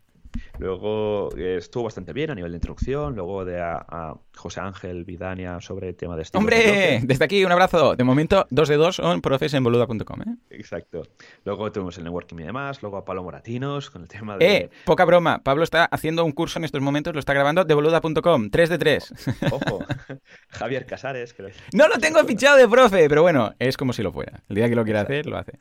Luego 0.59 1.29
eh, 1.37 1.57
estuvo 1.57 1.85
bastante 1.85 2.13
bien 2.13 2.31
a 2.31 2.35
nivel 2.35 2.51
de 2.51 2.57
introducción. 2.57 3.15
Luego 3.15 3.45
de 3.45 3.59
a, 3.61 4.15
José 4.35 4.61
Ángel 4.61 5.03
Vidania 5.03 5.59
sobre 5.61 5.89
el 5.89 5.95
tema 5.95 6.15
de 6.15 6.23
este. 6.23 6.37
¡Hombre! 6.37 7.01
Desde 7.03 7.25
aquí 7.25 7.43
un 7.45 7.51
abrazo. 7.51 7.95
De 7.95 8.03
momento, 8.03 8.45
dos 8.49 8.69
de 8.69 8.77
dos 8.77 8.95
son 8.97 9.21
profes 9.21 9.53
en 9.53 9.63
boluda.com. 9.63 10.21
¿eh? 10.21 10.35
Exacto. 10.51 11.03
Luego 11.45 11.71
tuvimos 11.71 11.97
el 11.97 12.03
networking 12.03 12.37
y 12.37 12.43
demás. 12.43 12.81
Luego 12.81 12.97
a 12.97 13.05
Pablo 13.05 13.23
Moratinos 13.23 13.89
con 13.89 14.03
el 14.03 14.07
tema 14.07 14.37
de. 14.37 14.55
¡Eh! 14.55 14.69
Poca 14.85 15.05
broma. 15.05 15.43
Pablo 15.43 15.63
está 15.63 15.85
haciendo 15.85 16.23
un 16.25 16.31
curso 16.31 16.59
en 16.59 16.65
estos 16.65 16.81
momentos, 16.81 17.13
lo 17.13 17.19
está 17.19 17.33
grabando 17.33 17.63
de 17.65 17.73
boluda.com. 17.73 18.49
3 18.49 18.69
de 18.69 18.77
3. 18.77 19.13
Ojo. 19.51 19.79
Javier 20.49 20.85
Casares. 20.85 21.33
Creo. 21.33 21.49
No 21.73 21.87
lo 21.87 21.97
tengo 21.97 22.23
fichado 22.23 22.57
de 22.57 22.67
profe, 22.67 23.09
pero 23.09 23.21
bueno, 23.21 23.53
es 23.59 23.77
como 23.77 23.93
si 23.93 24.03
lo 24.03 24.11
fuera. 24.11 24.43
El 24.49 24.55
día 24.55 24.69
que 24.69 24.75
lo 24.75 24.83
quiera 24.83 25.01
hacer, 25.01 25.25
lo 25.25 25.37
hace. 25.37 25.59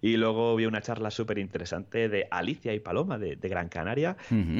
Y 0.00 0.16
luego 0.16 0.54
vi 0.56 0.66
una 0.66 0.80
charla 0.80 1.10
súper 1.10 1.38
interesante 1.38 2.08
de 2.08 2.28
Alicia 2.30 2.72
y 2.74 2.80
Paloma 2.80 3.18
de, 3.18 3.36
Gran 3.46 3.68
Canaria 3.68 4.05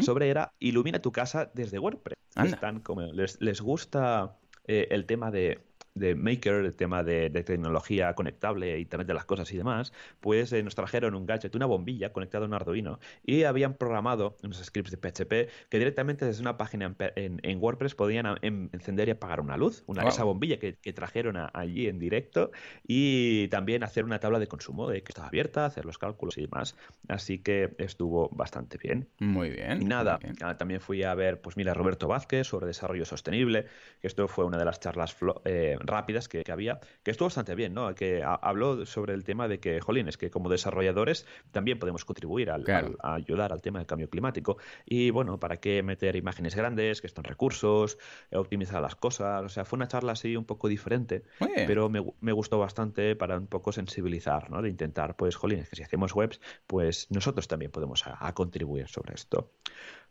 sobre 0.02 0.28
era 0.30 0.52
Ilumina 0.58 1.00
tu 1.00 1.12
casa 1.12 1.50
desde 1.54 1.78
WordPress. 1.78 2.16
Están 2.44 2.80
como, 2.80 3.02
les, 3.12 3.40
les 3.40 3.60
gusta 3.60 4.36
eh, 4.66 4.88
el 4.90 5.06
tema 5.06 5.30
de 5.30 5.60
de 5.96 6.14
Maker, 6.14 6.64
el 6.64 6.74
tema 6.74 7.02
de, 7.02 7.30
tecnología 7.30 8.14
conectable, 8.14 8.78
Internet 8.78 9.08
de 9.08 9.14
las 9.14 9.24
cosas 9.24 9.50
y 9.52 9.56
demás, 9.56 9.92
pues 10.20 10.52
eh, 10.52 10.62
nos 10.62 10.74
trajeron 10.74 11.14
un 11.14 11.26
gadget, 11.26 11.54
una 11.54 11.66
bombilla 11.66 12.12
conectada 12.12 12.44
a 12.44 12.48
un 12.48 12.54
Arduino 12.54 13.00
y 13.24 13.44
habían 13.44 13.74
programado 13.74 14.36
unos 14.42 14.62
scripts 14.62 14.90
de 14.90 14.96
PHP 14.98 15.68
que 15.68 15.78
directamente 15.78 16.24
desde 16.24 16.42
una 16.42 16.56
página 16.56 16.94
en, 16.98 17.58
WordPress 17.58 17.94
podían 17.94 18.26
em, 18.42 18.68
encender 18.72 19.08
y 19.08 19.12
apagar 19.12 19.40
una 19.40 19.56
luz, 19.56 19.82
una, 19.86 20.06
esa 20.06 20.24
bombilla 20.24 20.58
que, 20.58 20.76
trajeron 20.96 21.36
allí 21.52 21.88
en 21.88 21.98
directo 21.98 22.50
y 22.86 23.48
también 23.48 23.82
hacer 23.82 24.04
una 24.04 24.18
tabla 24.18 24.38
de 24.38 24.46
consumo 24.46 24.88
de 24.88 25.02
que 25.02 25.10
estaba 25.10 25.28
abierta, 25.28 25.66
hacer 25.66 25.84
los 25.84 25.98
cálculos 25.98 26.38
y 26.38 26.42
demás. 26.42 26.74
Así 27.08 27.38
que 27.38 27.74
estuvo 27.78 28.28
bastante 28.30 28.78
bien. 28.78 29.08
Muy 29.18 29.50
bien. 29.50 29.82
Y 29.82 29.84
nada, 29.84 30.18
ah, 30.42 30.56
también 30.56 30.80
fui 30.80 31.02
a 31.02 31.14
ver, 31.14 31.40
pues 31.40 31.56
mira, 31.56 31.74
Roberto 31.74 32.08
Vázquez 32.08 32.46
sobre 32.46 32.66
desarrollo 32.66 33.04
sostenible, 33.04 33.66
que 34.00 34.06
esto 34.06 34.26
fue 34.28 34.44
una 34.44 34.58
de 34.58 34.64
las 34.64 34.80
charlas 34.80 35.16
eh, 35.44 35.76
rápidas 35.86 36.28
que, 36.28 36.44
había, 36.50 36.80
que 37.02 37.10
estuvo 37.10 37.26
bastante 37.26 37.54
bien, 37.54 37.74
¿no? 37.74 37.94
Que 37.94 38.22
habló 38.24 38.86
sobre 38.86 39.14
el 39.14 39.24
tema 39.24 39.48
de 39.48 39.60
que, 39.60 39.80
jolín, 39.80 40.08
es 40.08 40.16
que 40.16 40.30
como 40.30 40.48
desarrolladores 40.48 41.26
también 41.50 41.78
podemos 41.78 42.04
contribuir 42.04 42.50
al, 42.50 42.64
a 43.02 43.14
ayudar 43.14 43.52
al 43.52 43.62
tema 43.62 43.78
del 43.78 43.86
cambio 43.86 44.08
climático. 44.08 44.58
Y 44.84 45.10
bueno, 45.10 45.38
¿para 45.38 45.58
qué 45.58 45.82
meter 45.82 46.16
imágenes 46.16 46.54
grandes, 46.54 47.00
que 47.00 47.06
están 47.06 47.24
recursos, 47.24 47.98
optimizar 48.32 48.82
las 48.82 48.96
cosas? 48.96 49.44
O 49.44 49.48
sea, 49.48 49.64
fue 49.64 49.76
una 49.76 49.88
charla 49.88 50.12
así 50.12 50.36
un 50.36 50.44
poco 50.44 50.68
diferente, 50.68 51.24
pero 51.66 51.88
me, 51.88 52.04
me, 52.20 52.32
gustó 52.32 52.58
bastante 52.58 53.16
para 53.16 53.38
un 53.38 53.46
poco 53.46 53.72
sensibilizar, 53.72 54.50
¿no? 54.50 54.62
De 54.62 54.68
intentar, 54.68 55.16
pues, 55.16 55.36
jolín, 55.36 55.60
es 55.60 55.70
que 55.70 55.76
si 55.76 55.82
hacemos 55.82 56.14
webs, 56.14 56.40
pues 56.66 57.10
nosotros 57.10 57.48
también 57.48 57.70
podemos 57.70 58.04
a 58.06 58.32
contribuir 58.34 58.88
sobre 58.88 59.14
esto. 59.14 59.50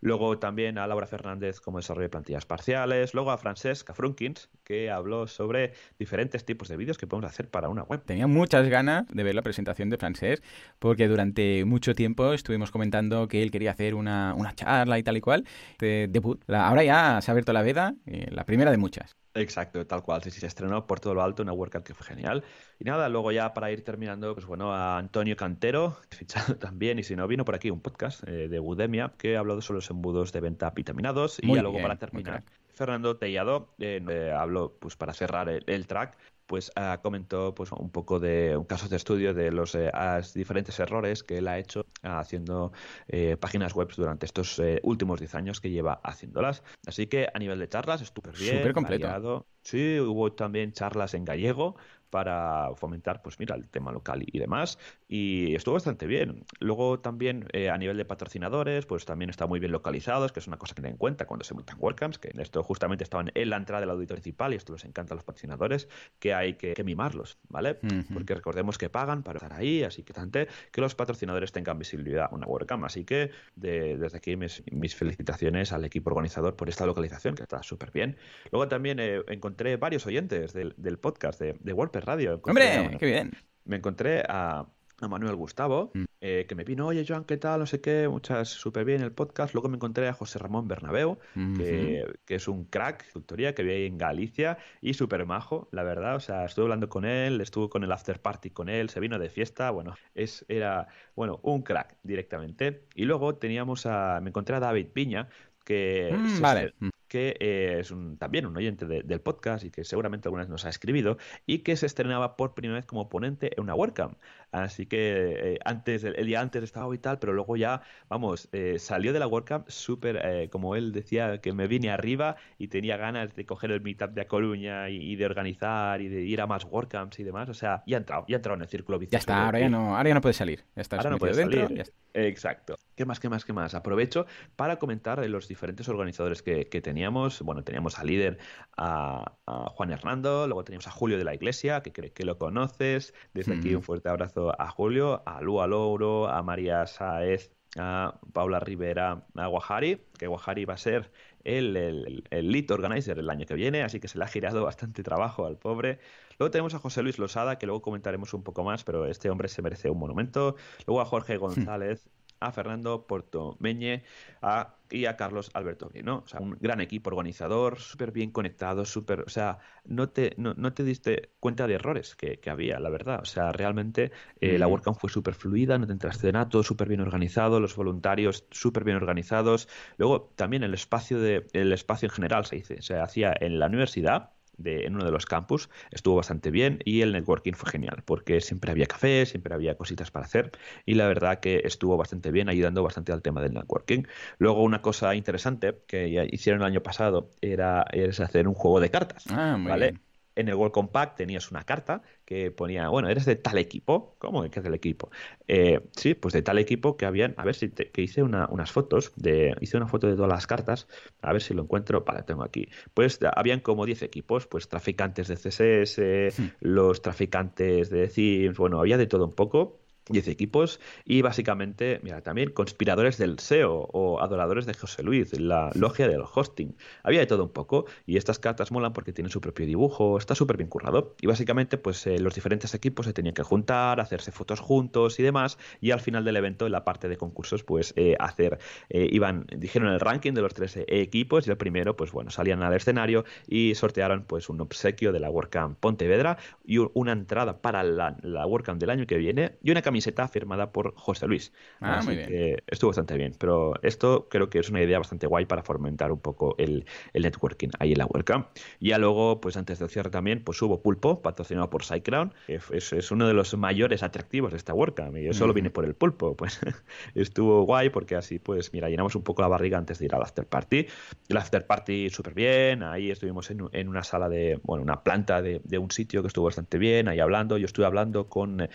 Luego 0.02 0.38
también 0.38 0.78
a 0.78 0.88
Laura 0.88 1.08
Fernández 1.08 1.60
como 1.60 1.80
desarrollo 1.80 2.04
de 2.04 2.10
plantillas 2.10 2.46
parciales. 2.46 3.14
Luego 3.14 3.32
a 3.32 3.38
Francesca 3.38 3.94
Frunkins, 3.94 4.50
que 4.64 4.92
habló 4.92 5.28
sobre 5.28 5.74
diferentes 5.98 6.46
tipos 6.46 6.68
de 6.68 6.78
vídeos 6.78 6.98
que 6.98 7.08
podemos 7.08 7.32
hacer 7.32 7.50
para 7.50 7.70
una 7.70 7.84
web. 7.84 8.04
Tenía 8.06 8.28
muchas 8.28 8.68
ganas 8.68 9.08
de 9.08 9.24
ver 9.24 9.36
la 9.36 9.42
presentación 9.42 9.90
de 9.90 9.98
Francesc, 9.98 10.44
porque 10.80 11.08
durante 11.08 11.66
mucho 11.66 11.96
tiempo 11.96 12.34
estuvimos 12.34 12.72
comentando 12.72 13.28
que 13.28 13.42
él 13.42 13.52
quería 13.52 13.72
hacer 13.72 13.96
una, 13.96 14.36
charla 14.56 15.00
y 15.00 15.04
tal 15.04 15.18
y 15.18 15.22
cual. 15.22 15.46
De 15.80 16.08
debut. 16.10 16.42
ahora 16.50 16.84
ya 16.84 17.20
se 17.22 17.32
ha 17.32 17.34
abierto 17.34 17.54
la 17.54 17.62
veda, 17.62 17.96
eh, 18.06 18.28
la 18.32 18.46
primera 18.46 18.72
de 18.72 18.78
muchas. 18.78 19.16
Exacto, 19.36 19.86
tal 19.86 20.02
cual. 20.02 20.24
Sí, 20.24 20.32
sí, 20.32 20.40
se 20.40 20.48
estrenó 20.48 20.88
por 20.88 21.00
todo 21.00 21.14
lo 21.14 21.22
alto 21.22 21.44
una 21.44 21.52
WordCamp 21.52 21.86
que 21.86 21.94
fue 21.94 22.08
genial. 22.08 22.44
Y 22.80 22.86
nada, 22.86 23.10
luego 23.10 23.32
ya 23.32 23.54
para 23.54 23.70
ir 23.72 23.84
terminando, 23.84 24.34
pues 24.34 24.46
bueno, 24.46 24.74
a 24.74 24.98
Antonio 24.98 25.36
Cantero, 25.36 25.98
fichado 26.10 26.56
también, 26.56 27.00
y 27.00 27.04
si 27.04 27.16
no, 27.16 27.28
vino 27.28 27.44
por 27.44 27.56
aquí 27.56 27.70
un 27.70 27.82
podcast 27.82 28.28
eh, 28.28 28.48
de 28.48 28.60
Budemia 28.60 29.14
que 29.18 29.36
ha 29.36 29.40
hablado 29.40 29.62
sobre 29.62 29.78
los 29.78 29.90
embudos 29.90 30.32
de 30.32 30.40
venta 30.40 30.70
vitaminados. 30.72 31.40
y 31.42 31.54
ya 31.54 31.62
luego 31.62 31.82
para 31.82 31.98
terminar, 31.98 32.44
Fernando 32.74 33.18
Tellado 33.18 33.74
eh, 33.78 34.34
habló, 34.36 34.78
pues 34.80 34.96
para 34.96 35.14
cerrar 35.14 35.50
el 35.50 35.88
track, 35.88 36.18
pues 36.48 36.72
comentó 37.02 37.54
pues 37.56 37.72
un 37.72 37.90
poco 37.90 38.20
de 38.20 38.56
un 38.58 38.66
caso 38.66 38.88
de 38.88 38.96
estudio 38.96 39.34
de 39.34 39.52
los 39.52 39.76
eh, 39.76 39.92
diferentes 40.34 40.80
errores 40.80 41.24
que 41.24 41.38
él 41.38 41.48
ha 41.48 41.58
hecho 41.58 41.86
haciendo 42.04 42.72
eh, 43.08 43.38
páginas 43.38 43.74
web 43.74 43.90
durante 43.96 44.26
estos 44.26 44.60
eh, 44.60 44.80
últimos 44.84 45.20
10 45.20 45.36
años 45.36 45.60
que 45.60 45.70
lleva 45.70 46.00
haciéndolas. 46.04 46.64
Así 46.86 47.08
que 47.08 47.28
a 47.34 47.40
nivel 47.40 47.60
de 47.60 47.70
charlas 47.70 48.02
estuvo 48.02 48.32
bien. 48.32 48.58
Súper 48.58 48.74
completo. 48.74 49.46
Sí, 49.66 50.00
hubo 50.00 50.32
también 50.32 50.74
charlas 50.74 51.16
en 51.16 51.26
gallego 51.26 51.76
para 52.16 52.70
fomentar, 52.76 53.22
pues 53.22 53.40
mira, 53.40 53.56
el 53.56 53.68
tema 53.68 53.92
local 53.92 54.24
y, 54.26 54.40
demás. 54.40 54.80
Y 55.08 55.54
estuvo 55.54 55.74
bastante 55.74 56.08
bien. 56.08 56.46
Luego 56.60 57.00
también 57.00 57.46
eh, 57.52 57.70
a 57.70 57.78
nivel 57.78 57.98
de 57.98 58.06
patrocinadores, 58.06 58.86
pues 58.86 59.06
también 59.06 59.30
está 59.30 59.48
muy 59.48 59.60
bien 59.60 59.72
localizados, 59.72 60.32
que 60.32 60.40
es 60.40 60.48
una 60.48 60.58
cosa 60.58 60.74
que 60.74 60.82
tener 60.82 60.94
en 60.94 60.98
cuenta 60.98 61.26
cuando 61.26 61.44
se 61.44 61.54
montan 61.54 61.78
WordCamps, 61.80 62.18
que 62.18 62.30
en 62.30 62.40
esto 62.40 62.64
justamente 62.64 63.04
estaban 63.04 63.32
en 63.34 63.50
la 63.50 63.58
entrada 63.58 63.82
del 63.82 63.90
auditorio 63.90 64.22
principal 64.22 64.54
y 64.54 64.56
esto 64.56 64.74
les 64.74 64.86
encanta 64.86 65.14
a 65.14 65.16
los 65.16 65.24
patrocinadores, 65.24 65.90
que 66.20 66.34
hay 66.34 66.54
que, 66.54 66.82
mimarlos, 66.84 67.38
¿vale? 67.50 67.80
Porque 68.14 68.36
recordemos 68.36 68.78
que 68.78 68.90
pagan 68.90 69.24
para 69.24 69.38
estar 69.38 69.54
ahí, 69.54 69.84
así 69.84 70.04
que 70.04 70.14
tante 70.14 70.48
que 70.72 70.82
los 70.82 70.96
patrocinadores 70.96 71.52
tengan 71.52 71.80
visibilidad 71.80 72.30
a 72.32 72.36
una 72.36 72.48
WordCamp. 72.48 72.86
Así 72.86 73.04
que 73.04 73.32
desde 73.56 74.16
aquí 74.16 74.38
mis, 74.38 74.96
felicitaciones 74.96 75.74
al 75.74 75.84
equipo 75.84 76.12
organizador 76.12 76.56
por 76.56 76.70
esta 76.70 76.86
localización, 76.86 77.36
que 77.36 77.44
está 77.44 77.62
súper 77.64 77.92
bien. 77.92 78.16
Luego 78.52 78.68
también 78.68 79.00
eh, 79.00 79.22
encontré 79.28 79.55
varios 79.80 80.06
oyentes 80.06 80.54
del, 80.54 80.98
podcast 80.98 81.40
de, 81.40 81.56
de 81.60 81.74
WordPress 81.74 82.06
Radio. 82.06 82.40
¡Hombre! 82.44 82.98
¡Qué 83.00 83.06
bien! 83.06 83.32
Me 83.66 83.78
encontré 83.78 84.24
a, 84.28 84.68
Manuel 85.02 85.36
Gustavo, 85.36 85.92
mm. 85.94 86.04
eh, 86.22 86.46
que 86.48 86.56
me 86.56 86.64
vino, 86.64 86.88
oye 86.88 87.06
Joan, 87.08 87.26
¿qué 87.26 87.38
tal? 87.38 87.60
No 87.60 87.66
sé 87.66 87.82
qué, 87.82 88.08
muchas 88.08 88.48
súper 88.48 88.86
bien 88.86 89.02
el 89.02 89.12
podcast. 89.12 89.54
Luego 89.54 89.68
me 89.68 89.76
encontré 89.76 90.08
a 90.08 90.14
José 90.14 90.40
Ramón 90.40 90.68
Bernabeu, 90.68 91.20
que, 91.58 92.06
es 92.28 92.48
un 92.48 92.66
crack, 92.66 93.12
tutoría, 93.12 93.54
que 93.54 93.64
vive 93.64 93.86
en 93.86 93.98
Galicia 93.98 94.58
y 94.82 94.94
súper 94.94 95.26
majo, 95.26 95.68
la 95.72 95.84
verdad. 95.84 96.16
O 96.16 96.20
sea, 96.20 96.46
estuve 96.46 96.64
hablando 96.64 96.88
con 96.88 97.06
él, 97.06 97.42
estuve 97.42 97.70
con 97.70 97.84
el 97.84 97.92
after 97.92 98.22
party 98.22 98.52
con 98.52 98.70
él, 98.70 98.90
se 98.90 99.00
vino 99.00 99.20
de 99.20 99.30
fiesta, 99.30 99.70
bueno, 99.72 99.96
es, 100.14 100.46
era, 100.48 100.88
bueno, 101.16 101.40
un 101.44 101.62
crack 101.62 101.98
directamente. 102.04 102.86
Y 102.96 103.04
luego 103.04 103.36
teníamos 103.36 103.86
a, 103.86 104.22
me 104.22 104.30
encontré 104.30 104.56
a 104.56 104.60
David 104.60 104.88
Piña, 104.94 105.28
que 105.66 106.16
mm, 106.18 106.42
vale 106.42 106.74
que 107.08 107.36
eh, 107.40 107.78
es 107.80 107.94
también 108.18 108.46
un 108.46 108.58
oyente 108.58 108.86
del 108.86 109.22
podcast 109.22 109.64
y 109.64 109.72
que 109.72 109.84
seguramente 109.84 110.28
alguna 110.28 110.44
vez 110.44 110.50
nos 110.50 110.66
ha 110.66 110.70
escribido 110.70 111.18
y 111.46 111.60
que 111.60 111.76
se 111.76 111.86
estrenaba 111.86 112.36
por 112.36 112.54
primera 112.54 112.80
vez 112.80 112.86
como 112.86 113.10
ponente 113.10 113.54
en 113.56 113.64
una 113.64 113.76
WordCamp. 113.76 114.18
Así 114.64 114.86
que 114.86 115.54
eh, 115.54 115.60
antes, 115.66 116.04
el, 116.04 116.26
día 116.26 116.42
antes 116.42 116.64
estaba 116.64 116.94
y 116.94 116.98
tal, 116.98 117.20
pero 117.20 117.34
luego 117.34 117.56
ya, 117.56 117.82
vamos, 118.10 118.50
eh, 118.52 118.78
salió 118.80 119.14
de 119.14 119.20
la 119.20 119.28
WordCamp 119.28 119.70
súper, 119.70 120.50
como 120.50 120.76
él 120.76 120.92
decía, 120.92 121.40
que 121.40 121.54
me 121.54 121.68
vine 121.68 121.90
arriba 121.90 122.36
y 122.58 122.68
tenía 122.68 122.98
ganas 122.98 123.36
de 123.36 123.46
coger 123.46 123.72
el 123.72 123.82
meetup 123.82 124.12
de 124.12 124.22
A 124.22 124.28
Coruña 124.28 124.90
y, 124.90 125.16
de 125.16 125.26
organizar 125.26 126.02
y 126.02 126.08
de 126.08 126.22
ir 126.22 126.42
a 126.42 126.48
más 126.48 126.66
WordCamps 126.66 127.20
y 127.20 127.24
demás. 127.24 127.50
O 127.50 127.54
sea, 127.54 127.84
ya 127.88 127.98
ha 127.98 128.00
entrado, 128.00 128.26
ya 128.28 128.36
ha 128.36 128.40
entrado 128.40 128.56
en 128.56 128.62
el 128.62 128.68
círculo 128.68 129.00
vicioso. 129.00 129.14
Ya 129.14 129.20
está, 129.20 129.46
ahora 129.46 129.60
ya 129.60 129.70
no, 129.70 129.96
ahora 129.96 130.10
ya 130.10 130.16
no 130.16 130.22
puede 130.22 130.34
salir. 130.34 130.64
ahora 130.92 131.10
no 131.10 131.18
puede 131.18 131.34
salir. 131.34 131.94
Exacto. 132.14 132.78
¿Qué 132.96 133.06
más, 133.06 133.20
qué 133.20 133.28
más, 133.28 133.44
qué 133.44 133.52
más? 133.52 133.74
Aprovecho 133.74 134.26
para 134.56 134.80
comentar 134.80 135.28
los 135.28 135.50
diferentes 135.50 135.90
organizadores 135.90 136.42
que, 136.42 136.70
que 136.70 136.82
tenía 136.82 137.10
bueno, 137.10 137.64
teníamos 137.64 138.00
al 138.00 138.08
líder 138.08 138.38
a, 138.78 139.34
Juan 139.46 139.92
Hernando, 139.92 140.48
luego 140.48 140.64
teníamos 140.64 140.88
a 140.88 140.92
Julio 140.92 141.18
de 141.18 141.24
la 141.24 141.34
Iglesia, 141.34 141.82
que 141.82 141.92
creo 141.92 142.14
que 142.14 142.26
lo 142.26 142.38
conoces. 142.38 143.14
Desde 143.34 143.54
aquí 143.54 143.76
un 143.76 143.84
fuerte 143.84 144.10
abrazo 144.10 144.45
a 144.58 144.70
Julio, 144.70 145.24
a 145.26 145.42
Lua 145.42 145.68
Louro, 145.68 146.28
a 146.28 146.42
María 146.44 146.86
Saez, 146.88 147.52
a 147.78 148.20
Paula 148.34 148.60
Rivera, 148.60 149.26
a 149.36 149.48
Guajari, 149.48 150.02
que 150.18 150.28
Guajari 150.28 150.66
va 150.66 150.76
a 150.76 150.78
ser 150.78 151.12
el, 151.44 151.76
el, 151.78 152.24
el, 152.30 152.52
lead 152.52 152.72
organizer 152.72 153.20
el 153.20 153.30
año 153.30 153.46
que 153.46 153.54
viene, 153.54 153.84
así 153.84 154.00
que 154.00 154.08
se 154.08 154.18
le 154.18 154.24
ha 154.24 154.28
girado 154.28 154.64
bastante 154.64 155.04
trabajo 155.04 155.46
al 155.46 155.58
pobre. 155.58 156.00
Luego 156.40 156.52
tenemos 156.52 156.74
a 156.74 156.80
José 156.80 157.04
Luis 157.04 157.20
Losada, 157.20 157.58
que 157.58 157.66
luego 157.66 157.82
comentaremos 157.82 158.34
un 158.34 158.44
poco 158.44 158.64
más, 158.64 158.84
pero 158.84 159.06
este 159.06 159.30
hombre 159.30 159.48
se 159.48 159.62
merece 159.62 159.90
un 159.90 160.00
monumento. 160.00 160.56
Luego 160.88 161.02
a 161.02 161.06
Jorge 161.06 161.38
González, 161.38 162.10
a 162.40 162.52
Fernando 162.52 163.08
Portomeñe 163.08 164.04
a, 164.42 164.76
y 164.90 165.06
a 165.06 165.16
Carlos 165.16 165.50
Alberto 165.54 165.90
¿no? 166.04 166.18
O 166.26 166.28
sea, 166.28 166.40
un 166.40 166.58
gran 166.60 166.82
equipo 166.82 167.10
organizador, 167.10 167.80
súper 167.80 168.12
bien 168.12 168.32
conectado, 168.32 168.86
súper, 168.86 169.22
o 169.22 169.30
sea, 169.30 169.60
no 169.86 170.10
te, 170.10 170.34
no, 170.38 170.74
te 170.74 170.84
diste 170.84 171.32
cuenta 171.40 171.68
de 171.68 171.76
errores 171.76 172.16
que, 172.16 172.40
había, 172.50 172.80
la 172.80 172.90
verdad. 172.90 173.20
O 173.22 173.26
sea, 173.26 173.52
realmente 173.52 174.12
eh, 174.40 174.58
la 174.60 174.68
WordCamp 174.68 174.98
fue 175.00 175.10
súper 175.10 175.34
fluida, 175.34 175.78
no 175.78 175.88
te 175.88 175.94
entraste 175.94 176.28
de 176.28 176.34
nada, 176.34 176.50
todo 176.50 176.64
súper 176.64 176.88
bien 176.88 177.02
organizado, 177.02 177.60
los 177.60 177.76
voluntarios 177.76 178.46
súper 178.52 178.84
bien 178.84 178.98
organizados. 178.98 179.68
Luego, 179.98 180.32
también 180.36 180.64
el 180.64 180.74
espacio, 180.74 181.20
de, 181.20 181.48
el 181.54 181.72
espacio 181.74 182.08
en 182.08 182.12
general 182.12 182.46
se, 182.46 182.58
dice, 182.58 182.82
se 182.82 183.00
hacía 183.00 183.34
en 183.40 183.60
la 183.60 183.68
universidad, 183.68 184.35
en 184.64 184.96
uno 184.96 185.06
de 185.06 185.12
los 185.12 185.26
campus 185.26 185.70
estuvo 185.92 186.16
bastante 186.16 186.52
bien 186.52 186.80
y 186.86 187.02
el 187.02 187.12
networking 187.12 187.54
fue 187.54 187.72
genial 187.72 188.04
porque 188.06 188.42
siempre 188.42 188.72
había 188.72 188.86
café, 188.86 189.26
siempre 189.26 189.54
había 189.54 189.76
cositas 189.76 190.12
para 190.12 190.26
hacer 190.26 190.52
y 190.86 190.96
la 190.96 191.08
verdad 191.08 191.40
que 191.40 191.62
estuvo 191.64 191.98
bastante 191.98 192.32
bien 192.32 192.50
ayudando 192.50 192.84
bastante 192.84 193.12
al 193.12 193.22
tema 193.22 193.42
del 193.42 193.54
networking. 193.54 194.04
Luego 194.38 194.64
una 194.64 194.82
cosa 194.82 195.16
interesante 195.16 195.78
que 195.88 196.12
ya 196.12 196.24
hicieron 196.26 196.62
el 196.62 196.68
año 196.68 196.82
pasado 196.82 197.30
era, 197.42 197.82
hacer 197.82 198.48
un 198.48 198.54
juego 198.54 198.80
de 198.80 198.90
cartas. 198.92 199.26
Ah, 199.30 199.58
¿vale? 199.60 199.96
En 200.36 200.50
el 200.50 200.56
World 200.56 200.74
Compact 200.74 201.18
tenías 201.18 201.52
una 201.52 201.64
carta 201.64 202.02
que 202.26 202.52
ponía, 202.52 202.90
bueno, 202.90 203.10
eres 203.10 203.26
de 203.26 203.36
tal 203.36 203.58
equipo. 203.58 204.16
¿Cómo 204.20 204.44
que 204.50 204.60
es 204.60 204.64
del 204.64 204.74
equipo? 204.74 205.10
Eh, 205.48 205.82
sí, 205.96 206.14
pues 206.14 206.34
de 206.34 206.42
tal 206.42 206.58
equipo 206.58 206.98
que 206.98 207.06
habían, 207.06 207.34
a 207.38 207.46
ver 207.46 207.56
si 207.56 207.70
que 207.70 208.02
hice 208.02 208.24
unas 208.24 208.72
fotos, 208.72 209.12
de, 209.16 209.56
hice 209.62 209.78
una 209.78 209.88
foto 209.88 210.08
de 210.08 210.16
todas 210.16 210.30
las 210.30 210.48
cartas, 210.48 210.88
a 211.22 211.32
ver 211.32 211.42
si 211.42 211.54
lo 211.54 211.64
encuentro, 211.64 212.04
vale, 212.04 212.24
tengo 212.24 212.44
aquí. 212.44 212.68
Pues 212.94 213.20
habían 213.36 213.60
como 213.60 213.86
10 213.86 214.04
equipos, 214.04 214.48
pues 214.48 214.68
traficantes 214.68 215.28
de 215.28 215.36
CSS, 215.36 216.40
hmm. 216.40 216.48
los 216.62 217.02
traficantes 217.02 217.90
de 217.90 218.08
Themes, 218.08 218.58
bueno, 218.58 218.80
había 218.80 218.98
de 218.98 219.08
todo 219.08 219.26
un 219.26 219.34
poco 219.36 219.85
10 220.10 220.28
equipos 220.28 220.80
y 221.04 221.22
básicamente, 221.22 222.00
mira, 222.04 222.22
también 222.22 222.52
conspiradores 222.52 223.18
del 223.18 223.40
SEO 223.40 223.90
o 223.92 224.22
adoradores 224.22 224.66
de 224.66 224.74
José 224.74 225.02
Luis, 225.02 225.38
la 225.40 225.72
logia 225.74 226.08
del 226.08 226.22
hosting. 226.22 226.76
Había 227.04 227.22
de 227.22 227.26
todo 227.26 227.44
un 227.44 227.50
poco 227.50 227.86
y 228.06 228.18
estas 228.18 228.38
cartas 228.38 228.72
molan 228.72 228.94
porque 228.94 229.14
tienen 229.14 229.32
su 229.32 229.42
propio 229.42 229.66
dibujo, 229.66 230.18
está 230.18 230.36
súper 230.36 230.58
bien 230.58 230.70
currado. 230.70 231.16
Y 231.22 231.28
básicamente, 231.28 231.78
pues 231.78 232.06
eh, 232.06 232.20
los 232.20 232.36
diferentes 232.36 232.74
equipos 232.76 233.08
se 233.08 233.14
tenían 233.14 233.34
que 233.34 233.44
juntar, 233.44 234.00
hacerse 234.00 234.32
fotos 234.32 234.60
juntos 234.60 235.20
y 235.20 235.24
demás. 235.24 235.58
Y 235.82 235.92
al 235.92 236.00
final 236.00 236.24
del 236.24 236.36
evento, 236.36 236.68
en 236.68 236.72
la 236.72 236.84
parte 236.84 237.08
de 237.08 237.18
concursos, 237.18 237.64
pues 237.64 237.94
eh, 237.96 238.16
hacer, 238.20 238.60
eh, 238.90 239.08
iban, 239.12 239.48
dijeron 239.58 239.90
el 239.90 240.00
ranking 240.00 240.34
de 240.34 240.42
los 240.42 240.54
tres 240.54 240.78
equipos 240.88 241.48
y 241.48 241.50
el 241.50 241.58
primero, 241.58 241.96
pues 241.96 242.12
bueno, 242.12 242.30
salían 242.30 242.62
al 242.62 242.74
escenario 242.74 243.26
y 243.48 243.74
sortearon 243.74 244.24
pues 244.24 244.50
un 244.50 244.62
obsequio 244.62 245.12
de 245.12 245.20
la 245.20 245.30
WordCamp 245.32 245.80
Pontevedra 245.80 246.38
y 246.64 246.78
una 246.78 247.12
entrada 247.12 247.62
para 247.62 247.84
la, 247.84 248.18
la 248.22 248.46
WordCamp 248.46 248.80
del 248.80 248.90
año 248.92 249.08
que 249.08 249.18
viene 249.18 249.58
y 249.64 249.72
una 249.72 249.82
camiseta 249.82 249.95
camiseta 249.96 250.28
firmada 250.28 250.74
por 250.74 250.94
José 250.98 251.26
Luis. 251.26 251.54
Ah, 251.80 252.02
muy 252.04 252.18
bien. 252.18 252.28
Que 252.28 252.64
estuvo 252.68 252.90
bastante 252.90 253.16
bien. 253.16 253.34
Pero 253.40 253.76
esto 253.82 254.28
creo 254.30 254.50
que 254.50 254.60
es 254.60 254.70
una 254.70 254.82
idea 254.82 254.98
bastante 254.98 255.26
guay 255.26 255.46
para 255.46 255.64
fomentar 255.64 256.12
un 256.12 256.20
poco 256.20 256.56
el, 256.58 256.86
networking 257.14 257.70
ahí 257.80 257.94
en 257.94 258.00
la 258.00 258.06
WordCamp. 258.06 258.48
Y 258.82 258.90
ya 258.90 258.98
luego, 258.98 259.40
pues 259.40 259.56
antes 259.56 259.80
del 259.80 259.88
cierre 259.88 260.10
también, 260.10 260.44
pues 260.44 260.62
hubo 260.62 260.82
Pulpo, 260.82 261.22
patrocinado 261.22 261.70
por 261.70 261.86
SiteGround. 261.86 262.34
Es, 262.50 262.92
es 262.92 263.10
uno 263.10 263.26
de 263.26 263.34
los 263.34 263.56
mayores 263.58 264.04
atractivos 264.04 264.52
de 264.52 264.58
esta 264.58 264.74
WordCamp. 264.74 265.16
Y 265.16 265.28
eso 265.28 265.40
solo 265.40 265.54
viene 265.54 265.70
por 265.70 265.86
el 265.86 265.96
pulpo. 265.96 266.36
Pues 266.36 266.60
estuvo 267.16 267.64
guay 267.64 267.90
porque 267.90 268.18
así, 268.18 268.38
pues 268.38 268.74
mira, 268.74 268.90
llenamos 268.90 269.16
un 269.16 269.24
poco 269.24 269.44
la 269.44 269.48
barriga 269.48 269.78
antes 269.78 270.00
de 270.00 270.06
ir 270.06 270.16
al 270.16 270.24
after 270.24 270.46
party. 270.46 270.88
El 271.30 271.38
after 271.38 271.66
party 271.66 272.10
súper 272.10 272.34
bien. 272.34 272.84
Ahí 272.84 273.12
estuvimos 273.12 273.50
en, 273.50 273.62
en, 273.72 273.88
una 273.88 274.04
sala 274.04 274.28
de, 274.28 274.60
bueno, 274.64 274.84
una 274.84 275.04
planta 275.04 275.42
de, 275.42 275.62
de 275.64 275.78
un 275.78 275.90
sitio 275.90 276.22
que 276.22 276.28
estuvo 276.28 276.46
bastante 276.46 276.78
bien. 276.78 277.08
Ahí 277.08 277.22
hablando. 277.22 277.58
Yo 277.58 277.66
estuve 277.66 277.86
hablando 277.86 278.28
con 278.28 278.68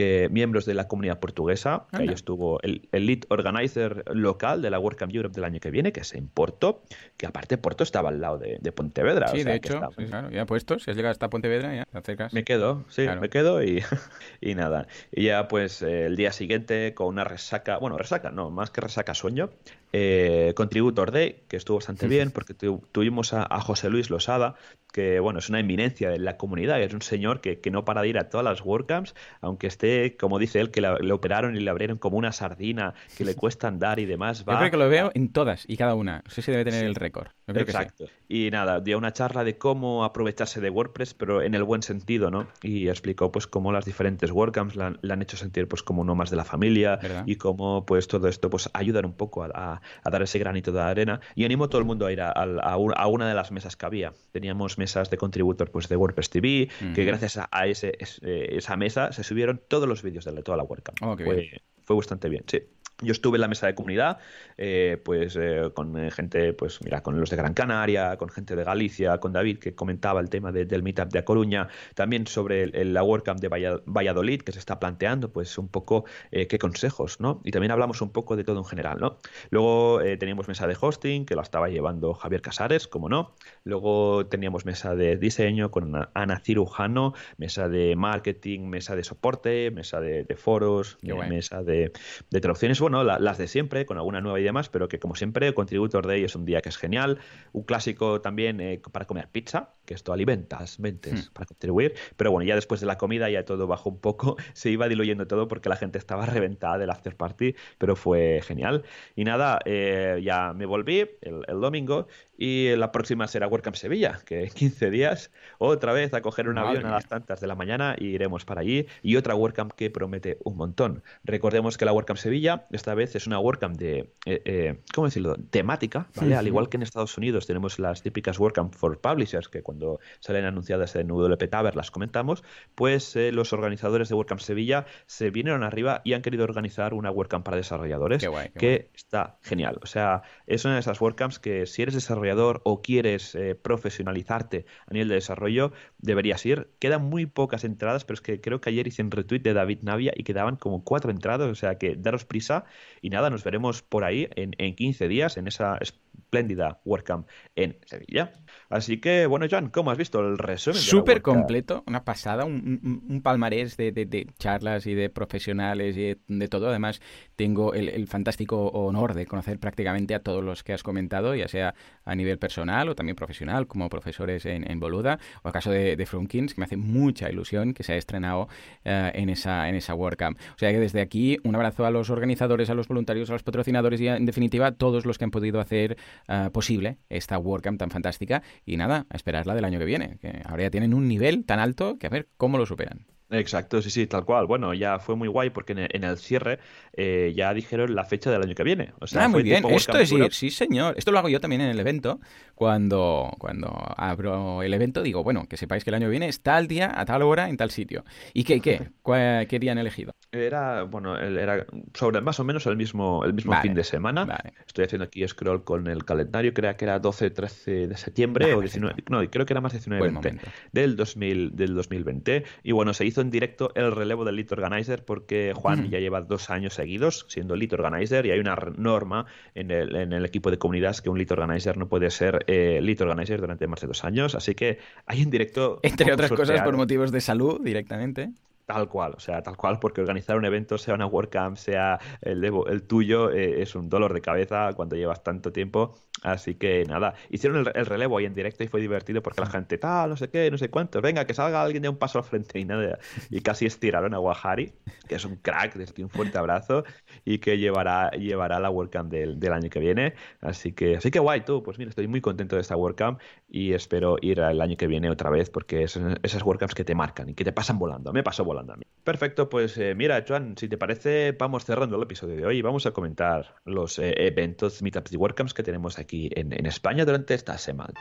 eh, 0.00 0.28
miembros 0.30 0.64
de 0.64 0.74
la 0.74 0.86
comunidad 0.86 1.18
portuguesa, 1.18 1.86
que 1.90 2.02
ahí 2.02 2.08
estuvo 2.08 2.60
el, 2.62 2.88
lead 2.92 3.22
organizer 3.30 4.04
local 4.14 4.62
de 4.62 4.70
la 4.70 4.78
WordCamp 4.78 5.12
Europe 5.12 5.34
del 5.34 5.42
año 5.42 5.58
que 5.58 5.72
viene, 5.72 5.90
que 5.92 6.00
es 6.00 6.14
en 6.14 6.28
Porto, 6.28 6.82
que 7.16 7.26
aparte 7.26 7.58
Porto 7.58 7.82
estaba 7.82 8.10
al 8.10 8.20
lado 8.20 8.38
de, 8.38 8.72
Pontevedra. 8.72 9.26
Sí, 9.26 9.42
de 9.42 9.56
hecho, 9.56 9.80
claro, 9.96 10.30
ya 10.30 10.46
puesto, 10.46 10.78
si 10.78 10.88
has 10.88 10.96
llegado 10.96 11.10
hasta 11.10 11.28
Pontevedra, 11.28 11.74
ya 11.74 11.84
te 11.84 11.98
acercas. 11.98 12.32
Me 12.32 12.44
quedo, 12.44 12.84
sí, 12.90 13.06
me 13.20 13.28
quedo 13.28 13.60
y, 13.64 13.82
y 14.40 14.54
nada. 14.54 14.86
Y 15.10 15.24
ya 15.24 15.48
pues 15.48 15.82
eh, 15.82 16.06
el 16.06 16.14
día 16.14 16.30
siguiente 16.30 16.94
con 16.94 17.08
una 17.08 17.24
resaca, 17.24 17.78
bueno, 17.78 17.98
resaca, 17.98 18.30
no, 18.30 18.50
más 18.50 18.70
que 18.70 18.80
resaca 18.80 19.14
sueño, 19.14 19.50
eh, 19.92 20.52
Contributor 20.56 21.10
Day, 21.10 21.42
que 21.48 21.56
estuvo 21.56 21.78
bastante 21.78 22.08
bien, 22.08 22.30
porque 22.30 22.54
tuvimos 22.54 23.32
a, 23.32 23.46
a, 23.48 23.60
José 23.60 23.88
Luis 23.90 24.10
Losada, 24.10 24.54
que 24.92 25.20
bueno, 25.20 25.38
es 25.38 25.48
una 25.48 25.60
eminencia 25.60 26.10
de 26.10 26.18
la 26.18 26.36
comunidad, 26.36 26.80
es 26.82 26.94
un 26.94 27.02
señor 27.02 27.40
que, 27.40 27.60
que, 27.60 27.70
no 27.70 27.84
para 27.84 28.02
de 28.02 28.08
ir 28.08 28.18
a 28.18 28.28
todas 28.28 28.44
las 28.44 28.64
WordCamps, 28.64 29.14
aunque 29.40 29.66
esté, 29.66 30.16
como 30.16 30.38
dice 30.38 30.60
él, 30.60 30.70
que 30.70 30.80
le 30.80 31.12
operaron 31.12 31.56
y 31.56 31.60
le 31.60 31.70
abrieron 31.70 31.98
como 31.98 32.16
una 32.16 32.32
sardina, 32.32 32.94
que 33.16 33.24
le 33.24 33.34
cuesta 33.34 33.68
andar 33.68 33.98
y 33.98 34.06
demás. 34.06 34.44
Va, 34.48 34.54
Yo 34.54 34.58
creo 34.58 34.70
que 34.70 34.76
lo 34.76 34.88
veo 34.88 35.10
en 35.14 35.32
todas 35.32 35.64
y 35.66 35.76
cada 35.76 35.94
una. 35.94 36.22
No 36.24 36.30
sé 36.30 36.42
si 36.42 36.50
debe 36.50 36.64
tener 36.64 36.84
el 36.84 36.94
récord. 36.94 37.28
Exacto. 37.46 38.06
Y 38.28 38.50
nada, 38.50 38.80
dio 38.80 38.98
una 38.98 39.12
charla 39.12 39.44
de 39.44 39.56
cómo 39.56 40.04
aprovecharse 40.04 40.60
de 40.60 40.70
WordPress, 40.70 41.14
pero 41.14 41.42
en 41.42 41.54
el 41.54 41.64
buen 41.64 41.82
sentido, 41.82 42.30
¿no? 42.30 42.46
Y 42.62 42.88
explicó 42.88 43.32
pues 43.32 43.46
cómo 43.46 43.72
las 43.72 43.84
diferentes 43.84 44.30
WordCamps 44.30 44.76
le 44.76 45.12
han, 45.12 45.22
hecho 45.22 45.36
sentir 45.36 45.66
pues 45.66 45.82
como 45.82 46.02
uno 46.02 46.14
más 46.14 46.30
de 46.30 46.36
la 46.36 46.44
familia 46.44 46.98
y 47.26 47.36
cómo 47.36 47.84
pues 47.86 48.06
todo 48.06 48.28
esto 48.28 48.50
pues 48.50 48.70
ayudar 48.72 49.06
un 49.06 49.14
poco 49.14 49.44
a, 49.44 49.77
dar 50.04 50.22
ese 50.22 50.38
granito 50.38 50.72
de 50.72 50.80
arena. 50.80 51.20
Y 51.34 51.44
animo 51.44 51.64
a 51.64 51.68
todo 51.68 51.80
el 51.80 51.86
mundo 51.86 52.06
a 52.06 52.12
ir 52.12 52.20
a, 52.20 52.30
a, 52.30 52.76
una 52.76 53.28
de 53.28 53.34
las 53.34 53.50
mesas 53.52 53.76
que 53.76 53.86
había. 53.86 54.12
Teníamos 54.32 54.78
mesas 54.78 55.10
de 55.10 55.16
contributor 55.16 55.70
pues 55.70 55.88
de 55.88 55.96
WordPress 55.96 56.30
TV, 56.30 56.68
que 56.94 57.04
gracias 57.04 57.38
a, 57.50 57.66
ese, 57.66 57.96
esa 58.00 58.76
mesa 58.76 59.12
se 59.12 59.24
subieron 59.24 59.60
todos 59.68 59.88
los 59.88 60.02
vídeos 60.02 60.24
de 60.24 60.42
toda 60.42 60.56
la 60.56 60.64
WordCamp. 60.64 60.98
Oh, 61.02 61.16
fue, 61.16 61.60
fue 61.84 61.96
bastante 61.96 62.28
bien, 62.28 62.44
sí. 62.46 62.62
Yo 63.00 63.12
estuve 63.12 63.36
en 63.36 63.42
la 63.42 63.48
mesa 63.48 63.68
de 63.68 63.76
comunidad, 63.76 64.18
eh, 64.56 65.00
pues 65.04 65.36
eh, 65.40 65.70
con 65.72 65.96
eh, 65.96 66.10
gente, 66.10 66.52
pues 66.52 66.82
mira, 66.82 67.00
con 67.00 67.20
los 67.20 67.30
de 67.30 67.36
Gran 67.36 67.54
Canaria, 67.54 68.16
con 68.16 68.28
gente 68.28 68.56
de 68.56 68.64
Galicia, 68.64 69.18
con 69.18 69.32
David 69.32 69.58
que 69.58 69.72
comentaba 69.72 70.18
el 70.20 70.28
tema 70.28 70.50
del 70.50 70.82
Meetup 70.82 71.12
de 71.12 71.20
A 71.20 71.24
Coruña, 71.24 71.68
también 71.94 72.26
sobre 72.26 72.64
el, 72.64 72.92
la 72.92 73.04
WordCamp 73.04 73.38
de 73.38 73.82
Valladolid 73.86 74.42
que 74.42 74.50
se 74.50 74.58
está 74.58 74.80
planteando, 74.80 75.32
pues 75.32 75.58
un 75.58 75.68
poco 75.68 76.06
qué 76.32 76.58
consejos, 76.58 77.20
¿no? 77.20 77.40
Y 77.44 77.52
también 77.52 77.70
hablamos 77.70 78.00
un 78.02 78.10
poco 78.10 78.34
de 78.34 78.42
todo 78.42 78.58
en 78.58 78.64
general, 78.64 78.98
¿no? 78.98 79.18
Luego 79.50 80.00
teníamos 80.18 80.48
mesa 80.48 80.66
de 80.66 80.76
hosting 80.80 81.24
que 81.24 81.36
la 81.36 81.42
estaba 81.42 81.68
llevando 81.68 82.14
Javier 82.14 82.42
Casares, 82.42 82.88
como 82.88 83.08
no. 83.08 83.34
Luego 83.62 84.26
teníamos 84.26 84.64
mesa 84.64 84.96
de 84.96 85.16
diseño 85.16 85.70
con 85.70 85.94
Ana 86.14 86.40
Cirujano, 86.40 87.14
mesa 87.36 87.68
de 87.68 87.94
marketing, 87.94 88.62
mesa 88.62 88.96
de 88.96 89.04
soporte, 89.04 89.70
mesa 89.70 90.00
de, 90.00 90.26
foros, 90.36 90.98
mesa 91.02 91.62
de, 91.62 91.92
de 92.30 92.40
traducciones 92.40 92.80
las 92.88 93.38
de 93.38 93.48
siempre, 93.48 93.86
con 93.86 93.96
alguna 93.96 94.20
nueva 94.20 94.40
idea 94.40 94.52
más, 94.52 94.68
pero 94.68 94.88
que 94.88 94.98
como 94.98 95.14
siempre, 95.14 95.52
Contributor 95.54 96.06
Day 96.06 96.24
es 96.24 96.34
un 96.34 96.44
día 96.44 96.60
que 96.60 96.68
es 96.68 96.76
genial. 96.76 97.18
Un 97.52 97.62
clásico 97.62 98.20
también 98.20 98.60
eh, 98.60 98.80
para 98.92 99.06
comer 99.06 99.28
pizza, 99.28 99.74
que 99.84 99.94
esto 99.94 100.12
alimentas 100.12 100.80
mentes 100.80 101.28
hmm. 101.28 101.32
para 101.32 101.46
contribuir. 101.46 101.94
Pero 102.16 102.30
bueno, 102.30 102.46
ya 102.46 102.54
después 102.54 102.80
de 102.80 102.86
la 102.86 102.98
comida 102.98 103.30
ya 103.30 103.44
todo 103.44 103.66
bajó 103.66 103.90
un 103.90 104.00
poco, 104.00 104.36
se 104.52 104.70
iba 104.70 104.88
diluyendo 104.88 105.26
todo 105.26 105.48
porque 105.48 105.68
la 105.68 105.76
gente 105.76 105.98
estaba 105.98 106.26
reventada 106.26 106.78
del 106.78 106.90
after 106.90 107.16
party, 107.16 107.54
pero 107.78 107.96
fue 107.96 108.40
genial. 108.42 108.84
Y 109.14 109.24
nada, 109.24 109.58
eh, 109.64 110.20
ya 110.22 110.52
me 110.52 110.66
volví 110.66 111.00
el, 111.20 111.44
el 111.46 111.60
domingo 111.60 112.06
y 112.38 112.74
la 112.76 112.92
próxima 112.92 113.26
será 113.26 113.48
WordCamp 113.48 113.74
Sevilla, 113.74 114.20
que 114.24 114.44
en 114.44 114.50
15 114.50 114.90
días 114.90 115.32
otra 115.58 115.92
vez 115.92 116.14
a 116.14 116.22
coger 116.22 116.48
un 116.48 116.56
avión 116.56 116.86
a 116.86 116.92
las 116.92 117.08
tantas 117.08 117.40
de 117.40 117.48
la 117.48 117.56
mañana 117.56 117.96
y 117.98 118.06
iremos 118.06 118.44
para 118.44 118.60
allí. 118.60 118.86
Y 119.02 119.16
otra 119.16 119.34
WordCamp 119.34 119.72
que 119.72 119.90
promete 119.90 120.38
un 120.44 120.56
montón. 120.56 121.02
Recordemos 121.24 121.76
que 121.76 121.84
la 121.84 121.92
WordCamp 121.92 122.18
Sevilla 122.18 122.66
esta 122.70 122.94
vez 122.94 123.16
es 123.16 123.26
una 123.26 123.40
WordCamp 123.40 123.76
de, 123.76 124.12
eh, 124.24 124.42
eh, 124.44 124.78
¿cómo 124.94 125.08
decirlo?, 125.08 125.34
temática, 125.50 126.08
¿vale? 126.14 126.36
Al 126.36 126.46
igual 126.46 126.68
que 126.68 126.76
en 126.76 126.84
Estados 126.84 127.18
Unidos 127.18 127.46
tenemos 127.48 127.80
las 127.80 128.02
típicas 128.02 128.38
WordCamp 128.38 128.72
for 128.72 129.00
Publishers, 129.00 129.48
que 129.48 129.62
cuando 129.62 129.98
salen 130.20 130.44
anunciadas 130.44 130.94
en 130.94 131.08
WP 131.08 131.50
Tower 131.50 131.74
las 131.74 131.90
comentamos, 131.90 132.44
pues 132.76 133.16
eh, 133.16 133.32
los 133.32 133.52
organizadores 133.52 134.08
de 134.08 134.14
WordCamp 134.14 134.40
Sevilla 134.40 134.86
se 135.06 135.30
vinieron 135.30 135.64
arriba 135.64 136.02
y 136.04 136.12
han 136.12 136.22
querido 136.22 136.44
organizar 136.44 136.94
una 136.94 137.10
WordCamp 137.10 137.44
para 137.44 137.56
desarrolladores, 137.56 138.24
que 138.56 138.90
está 138.94 139.38
genial. 139.42 139.80
O 139.82 139.86
sea, 139.86 140.22
es 140.46 140.64
una 140.64 140.74
de 140.74 140.80
esas 140.80 141.00
WordCamps 141.00 141.40
que 141.40 141.66
si 141.66 141.82
eres 141.82 141.94
desarrollador 141.94 142.27
o 142.36 142.82
quieres 142.82 143.34
eh, 143.34 143.54
profesionalizarte 143.54 144.66
a 144.86 144.92
nivel 144.92 145.08
de 145.08 145.14
desarrollo, 145.16 145.72
deberías 145.98 146.44
ir. 146.46 146.68
Quedan 146.78 147.04
muy 147.04 147.26
pocas 147.26 147.64
entradas, 147.64 148.04
pero 148.04 148.14
es 148.14 148.20
que 148.20 148.40
creo 148.40 148.60
que 148.60 148.70
ayer 148.70 148.86
hice 148.86 149.02
un 149.02 149.10
retweet 149.10 149.40
de 149.40 149.54
David 149.54 149.80
Navia 149.82 150.12
y 150.16 150.24
quedaban 150.24 150.56
como 150.56 150.84
cuatro 150.84 151.10
entradas, 151.10 151.48
o 151.48 151.54
sea 151.54 151.78
que 151.78 151.96
daros 151.96 152.24
prisa 152.24 152.64
y 153.02 153.10
nada, 153.10 153.30
nos 153.30 153.44
veremos 153.44 153.82
por 153.82 154.04
ahí 154.04 154.28
en, 154.36 154.54
en 154.58 154.74
15 154.74 155.08
días 155.08 155.36
en 155.36 155.48
esa 155.48 155.78
espléndida 156.18 156.80
WordCamp 156.84 157.26
en 157.56 157.78
Sevilla. 157.86 158.32
Así 158.68 159.00
que, 159.00 159.26
bueno, 159.26 159.46
Joan, 159.50 159.70
¿cómo 159.70 159.90
has 159.90 159.98
visto 159.98 160.20
el 160.20 160.36
resumen? 160.38 160.80
Súper 160.80 161.22
completo, 161.22 161.84
una 161.86 162.04
pasada, 162.04 162.44
un, 162.44 163.20
palmarés 163.22 163.76
de, 163.76 164.26
charlas 164.38 164.86
y 164.86 164.94
de 164.94 165.08
profesionales 165.08 165.96
y 165.96 166.16
de, 166.26 166.48
todo. 166.48 166.68
Además, 166.68 167.00
tengo 167.36 167.74
el, 167.74 168.06
fantástico 168.08 168.68
honor 168.68 169.14
de 169.14 169.26
conocer 169.26 169.58
prácticamente 169.58 170.14
a 170.14 170.22
todos 170.22 170.44
los 170.44 170.62
que 170.62 170.72
has 170.72 170.82
comentado, 170.82 171.34
ya 171.34 171.48
sea 171.48 171.74
a 172.04 172.14
nivel 172.14 172.38
personal 172.38 172.88
o 172.88 172.94
también 172.94 173.16
profesional, 173.16 173.66
como 173.66 173.88
profesores 173.88 174.44
en, 174.46 174.80
Boluda, 174.80 175.18
o 175.42 175.48
el 175.48 175.52
caso 175.52 175.70
de, 175.70 175.96
de 175.96 176.06
Frunkins, 176.06 176.54
que 176.54 176.60
me 176.60 176.64
hace 176.66 176.76
mucha 176.76 177.30
ilusión 177.30 177.74
que 177.74 177.82
se 177.82 177.92
haya 177.92 177.98
estrenado 177.98 178.48
eh, 178.84 179.12
en, 179.14 179.30
esa, 179.30 179.68
en 179.68 179.74
esa 179.74 179.94
WordCamp. 179.94 180.38
O 180.38 180.58
sea 180.58 180.70
que 180.70 180.78
desde 180.78 181.00
aquí, 181.00 181.38
un 181.44 181.54
abrazo 181.54 181.86
a 181.86 181.90
los 181.90 182.10
organizadores, 182.10 182.70
a 182.70 182.74
los 182.74 182.88
voluntarios, 182.88 183.30
a 183.30 183.32
los 183.32 183.42
patrocinadores 183.42 184.00
y, 184.00 184.08
en 184.08 184.26
definitiva, 184.26 184.68
a 184.68 184.72
todos 184.72 185.06
los 185.06 185.18
que 185.18 185.24
han 185.24 185.30
podido 185.30 185.60
hacer 185.60 185.96
eh, 186.28 186.50
posible 186.52 186.98
esta 187.08 187.38
WordCamp 187.38 187.78
tan 187.78 187.90
fantástica. 187.90 188.42
Y 188.64 188.76
nada, 188.76 189.06
a 189.10 189.16
esperarla 189.16 189.54
del 189.54 189.64
año 189.64 189.78
que 189.78 189.84
viene, 189.84 190.18
que 190.20 190.42
ahora 190.44 190.64
ya 190.64 190.70
tienen 190.70 190.94
un 190.94 191.08
nivel 191.08 191.44
tan 191.44 191.58
alto 191.58 191.98
que 191.98 192.06
a 192.06 192.10
ver 192.10 192.28
cómo 192.36 192.58
lo 192.58 192.66
superan. 192.66 193.06
Exacto, 193.30 193.82
sí, 193.82 193.90
sí, 193.90 194.06
tal 194.06 194.24
cual. 194.24 194.46
Bueno, 194.46 194.72
ya 194.72 194.98
fue 194.98 195.14
muy 195.14 195.28
guay 195.28 195.50
porque 195.50 195.72
en 195.72 196.04
el, 196.04 196.18
cierre 196.18 196.58
eh, 196.94 197.32
ya 197.36 197.52
dijeron 197.52 197.94
la 197.94 198.04
fecha 198.04 198.30
del 198.30 198.42
año 198.42 198.54
que 198.54 198.62
viene. 198.62 198.92
O 199.00 199.06
sea, 199.06 199.24
ah, 199.24 199.28
muy 199.28 199.42
bien. 199.42 199.64
Esto 199.66 199.98
es 199.98 200.10
ir, 200.12 200.32
sí, 200.32 200.50
señor. 200.50 200.94
Esto 200.96 201.12
lo 201.12 201.18
hago 201.18 201.28
yo 201.28 201.40
también 201.40 201.60
en 201.60 201.68
el 201.68 201.78
evento. 201.78 202.20
Cuando, 202.54 203.30
cuando 203.38 203.68
abro 203.96 204.62
el 204.62 204.72
evento, 204.72 205.02
digo, 205.02 205.22
bueno, 205.22 205.46
que 205.46 205.56
sepáis 205.56 205.84
que 205.84 205.90
el 205.90 205.94
año 205.94 206.06
que 206.06 206.10
viene 206.10 206.28
es 206.28 206.40
tal 206.40 206.66
día, 206.66 206.90
a 206.94 207.04
tal 207.04 207.22
hora, 207.22 207.48
en 207.48 207.56
tal 207.56 207.70
sitio. 207.70 208.04
¿Y 208.32 208.44
qué, 208.44 208.60
qué? 208.60 208.88
¿Qué 209.48 209.58
día 209.58 209.72
han 209.72 209.78
elegido? 209.78 210.14
Era, 210.32 210.84
bueno, 210.84 211.18
era 211.18 211.66
sobre 211.94 212.20
más 212.20 212.40
o 212.40 212.44
menos 212.44 212.66
el 212.66 212.76
mismo, 212.76 213.24
el 213.24 213.34
mismo 213.34 213.54
fin 213.60 213.74
de 213.74 213.84
semana. 213.84 214.26
Estoy 214.66 214.86
haciendo 214.86 215.04
aquí 215.04 215.26
scroll 215.28 215.64
con 215.64 215.86
el 215.86 216.04
calendario, 216.04 216.54
creo 216.54 216.76
que 216.76 216.84
era 216.84 216.98
12, 216.98 217.30
13 217.30 217.86
de 217.88 217.96
septiembre 217.96 218.54
o 218.54 218.60
19, 218.60 219.04
no, 219.10 219.28
creo 219.30 219.46
que 219.46 219.52
era 219.52 219.60
más 219.60 219.72
19, 219.72 220.10
20 220.10 220.40
del, 220.72 220.96
2000, 220.96 221.56
del 221.56 221.74
2020. 221.74 222.44
Y 222.62 222.72
bueno, 222.72 222.94
se 222.94 223.04
hizo 223.04 223.17
en 223.20 223.30
directo 223.30 223.70
el 223.74 223.92
relevo 223.92 224.24
del 224.24 224.36
Lead 224.36 224.52
Organizer 224.52 225.04
porque 225.04 225.52
Juan 225.54 225.90
ya 225.90 225.98
lleva 225.98 226.20
dos 226.20 226.50
años 226.50 226.74
seguidos 226.74 227.26
siendo 227.28 227.56
Lead 227.56 227.72
Organizer 227.72 228.26
y 228.26 228.30
hay 228.30 228.38
una 228.38 228.56
norma 228.76 229.26
en 229.54 229.70
el, 229.70 229.94
en 229.96 230.12
el 230.12 230.24
equipo 230.24 230.50
de 230.50 230.58
comunidades 230.58 231.02
que 231.02 231.10
un 231.10 231.18
Lead 231.18 231.32
Organizer 231.32 231.76
no 231.76 231.88
puede 231.88 232.10
ser 232.10 232.44
eh, 232.46 232.80
Lead 232.82 233.00
Organizer 233.00 233.40
durante 233.40 233.66
más 233.66 233.80
de 233.80 233.86
dos 233.86 234.04
años. 234.04 234.34
Así 234.34 234.54
que 234.54 234.78
hay 235.06 235.22
en 235.22 235.30
directo. 235.30 235.80
Entre 235.82 236.12
otras 236.12 236.30
cosas 236.30 236.62
por 236.62 236.76
motivos 236.76 237.12
de 237.12 237.20
salud 237.20 237.60
directamente. 237.62 238.30
Tal 238.68 238.86
cual, 238.90 239.14
o 239.16 239.20
sea, 239.20 239.42
tal 239.42 239.56
cual, 239.56 239.78
porque 239.80 240.02
organizar 240.02 240.36
un 240.36 240.44
evento, 240.44 240.76
sea 240.76 240.92
una 240.92 241.06
WordCamp, 241.06 241.56
sea 241.56 241.98
el, 242.20 242.44
el 242.44 242.82
tuyo, 242.82 243.30
eh, 243.30 243.62
es 243.62 243.74
un 243.74 243.88
dolor 243.88 244.12
de 244.12 244.20
cabeza 244.20 244.74
cuando 244.74 244.94
llevas 244.94 245.22
tanto 245.22 245.52
tiempo. 245.52 245.94
Así 246.22 246.56
que 246.56 246.84
nada, 246.84 247.14
hicieron 247.30 247.66
el, 247.74 247.86
relevo 247.86 248.18
ahí 248.18 248.26
en 248.26 248.34
directo 248.34 248.64
y 248.64 248.68
fue 248.68 248.80
divertido 248.80 249.22
porque 249.22 249.40
la 249.40 249.46
gente, 249.46 249.78
tal, 249.78 250.10
no 250.10 250.16
sé 250.16 250.28
qué, 250.28 250.50
no 250.50 250.58
sé 250.58 250.68
cuántos, 250.68 251.00
venga, 251.00 251.24
que 251.24 251.32
salga 251.32 251.62
alguien 251.62 251.82
de 251.82 251.88
un 251.88 251.96
paso 251.96 252.18
al 252.18 252.24
frente 252.24 252.58
y 252.58 252.66
nada. 252.66 252.98
Y 253.30 253.40
casi 253.40 253.64
estiraron 253.64 254.12
a 254.12 254.20
Wahari, 254.20 254.72
que 255.08 255.14
es 255.14 255.24
un 255.24 255.36
crack, 255.36 255.74
desde 255.76 256.02
un 256.02 256.10
fuerte 256.10 256.36
abrazo 256.36 256.84
y 257.24 257.38
que 257.38 257.56
llevará, 257.56 258.10
llevará 258.10 258.60
la 258.60 258.68
WordCamp 258.68 259.10
del, 259.10 259.40
del, 259.40 259.52
año 259.54 259.70
que 259.70 259.78
viene. 259.80 260.12
Así 260.42 260.72
que, 260.72 260.96
así 260.96 261.10
que 261.10 261.20
guay, 261.20 261.42
tú, 261.42 261.62
pues 261.62 261.78
mira, 261.78 261.88
estoy 261.88 262.08
muy 262.08 262.20
contento 262.20 262.56
de 262.56 262.62
esta 262.62 262.76
WordCamp 262.76 263.20
y 263.48 263.72
espero 263.72 264.16
ir 264.20 264.40
el 264.40 264.60
año 264.60 264.76
que 264.76 264.88
viene 264.88 265.08
otra 265.08 265.30
vez 265.30 265.48
porque 265.48 265.84
es 265.84 265.98
esas 266.22 266.42
WordCamps 266.42 266.74
que 266.74 266.84
te 266.84 266.94
marcan 266.94 267.30
y 267.30 267.34
que 267.34 267.44
te 267.44 267.52
pasan 267.52 267.78
volando. 267.78 268.12
Me 268.12 268.22
pasó 268.22 268.44
volando 268.44 268.57
Perfecto, 269.04 269.48
pues 269.48 269.78
eh, 269.78 269.94
mira, 269.94 270.22
Joan, 270.26 270.54
si 270.58 270.68
te 270.68 270.76
parece, 270.76 271.32
vamos 271.32 271.64
cerrando 271.64 271.96
el 271.96 272.02
episodio 272.02 272.36
de 272.36 272.44
hoy 272.44 272.60
vamos 272.60 272.84
a 272.84 272.90
comentar 272.90 273.54
los 273.64 273.98
eh, 273.98 274.12
eventos, 274.18 274.82
meetups 274.82 275.12
y 275.12 275.16
WordCamps 275.16 275.54
que 275.54 275.62
tenemos 275.62 275.98
aquí 275.98 276.28
en, 276.34 276.52
España 276.66 277.06
durante 277.06 277.34
esta 277.34 277.56
semana. 277.56 277.94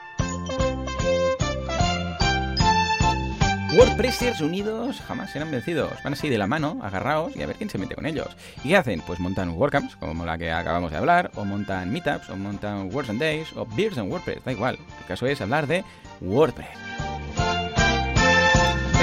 WordPressers 3.73 4.41
unidos 4.41 4.99
jamás 5.07 5.31
serán 5.31 5.51
vencidos. 5.51 5.91
Van 6.03 6.13
así 6.13 6.29
de 6.29 6.37
la 6.37 6.47
mano, 6.47 6.79
agarrados 6.81 7.35
y 7.37 7.43
a 7.43 7.47
ver 7.47 7.55
quién 7.55 7.69
se 7.69 7.77
mete 7.77 7.95
con 7.95 8.05
ellos. 8.05 8.27
¿Y 8.63 8.69
qué 8.69 8.75
hacen? 8.75 9.01
Pues 9.07 9.19
montan 9.19 9.51
WordCamps, 9.51 9.95
como 9.97 10.25
la 10.25 10.37
que 10.37 10.51
acabamos 10.51 10.91
de 10.91 10.97
hablar, 10.97 11.31
o 11.35 11.45
montan 11.45 11.91
Meetups, 11.91 12.29
o 12.31 12.35
montan 12.35 12.93
Words 12.93 13.11
and 13.11 13.21
Days, 13.21 13.55
o 13.55 13.65
Beers 13.77 13.97
and 13.97 14.11
WordPress, 14.11 14.43
da 14.43 14.51
igual. 14.51 14.77
El 14.99 15.05
caso 15.05 15.27
es 15.27 15.39
hablar 15.39 15.67
de 15.67 15.85
WordPress 16.19 17.06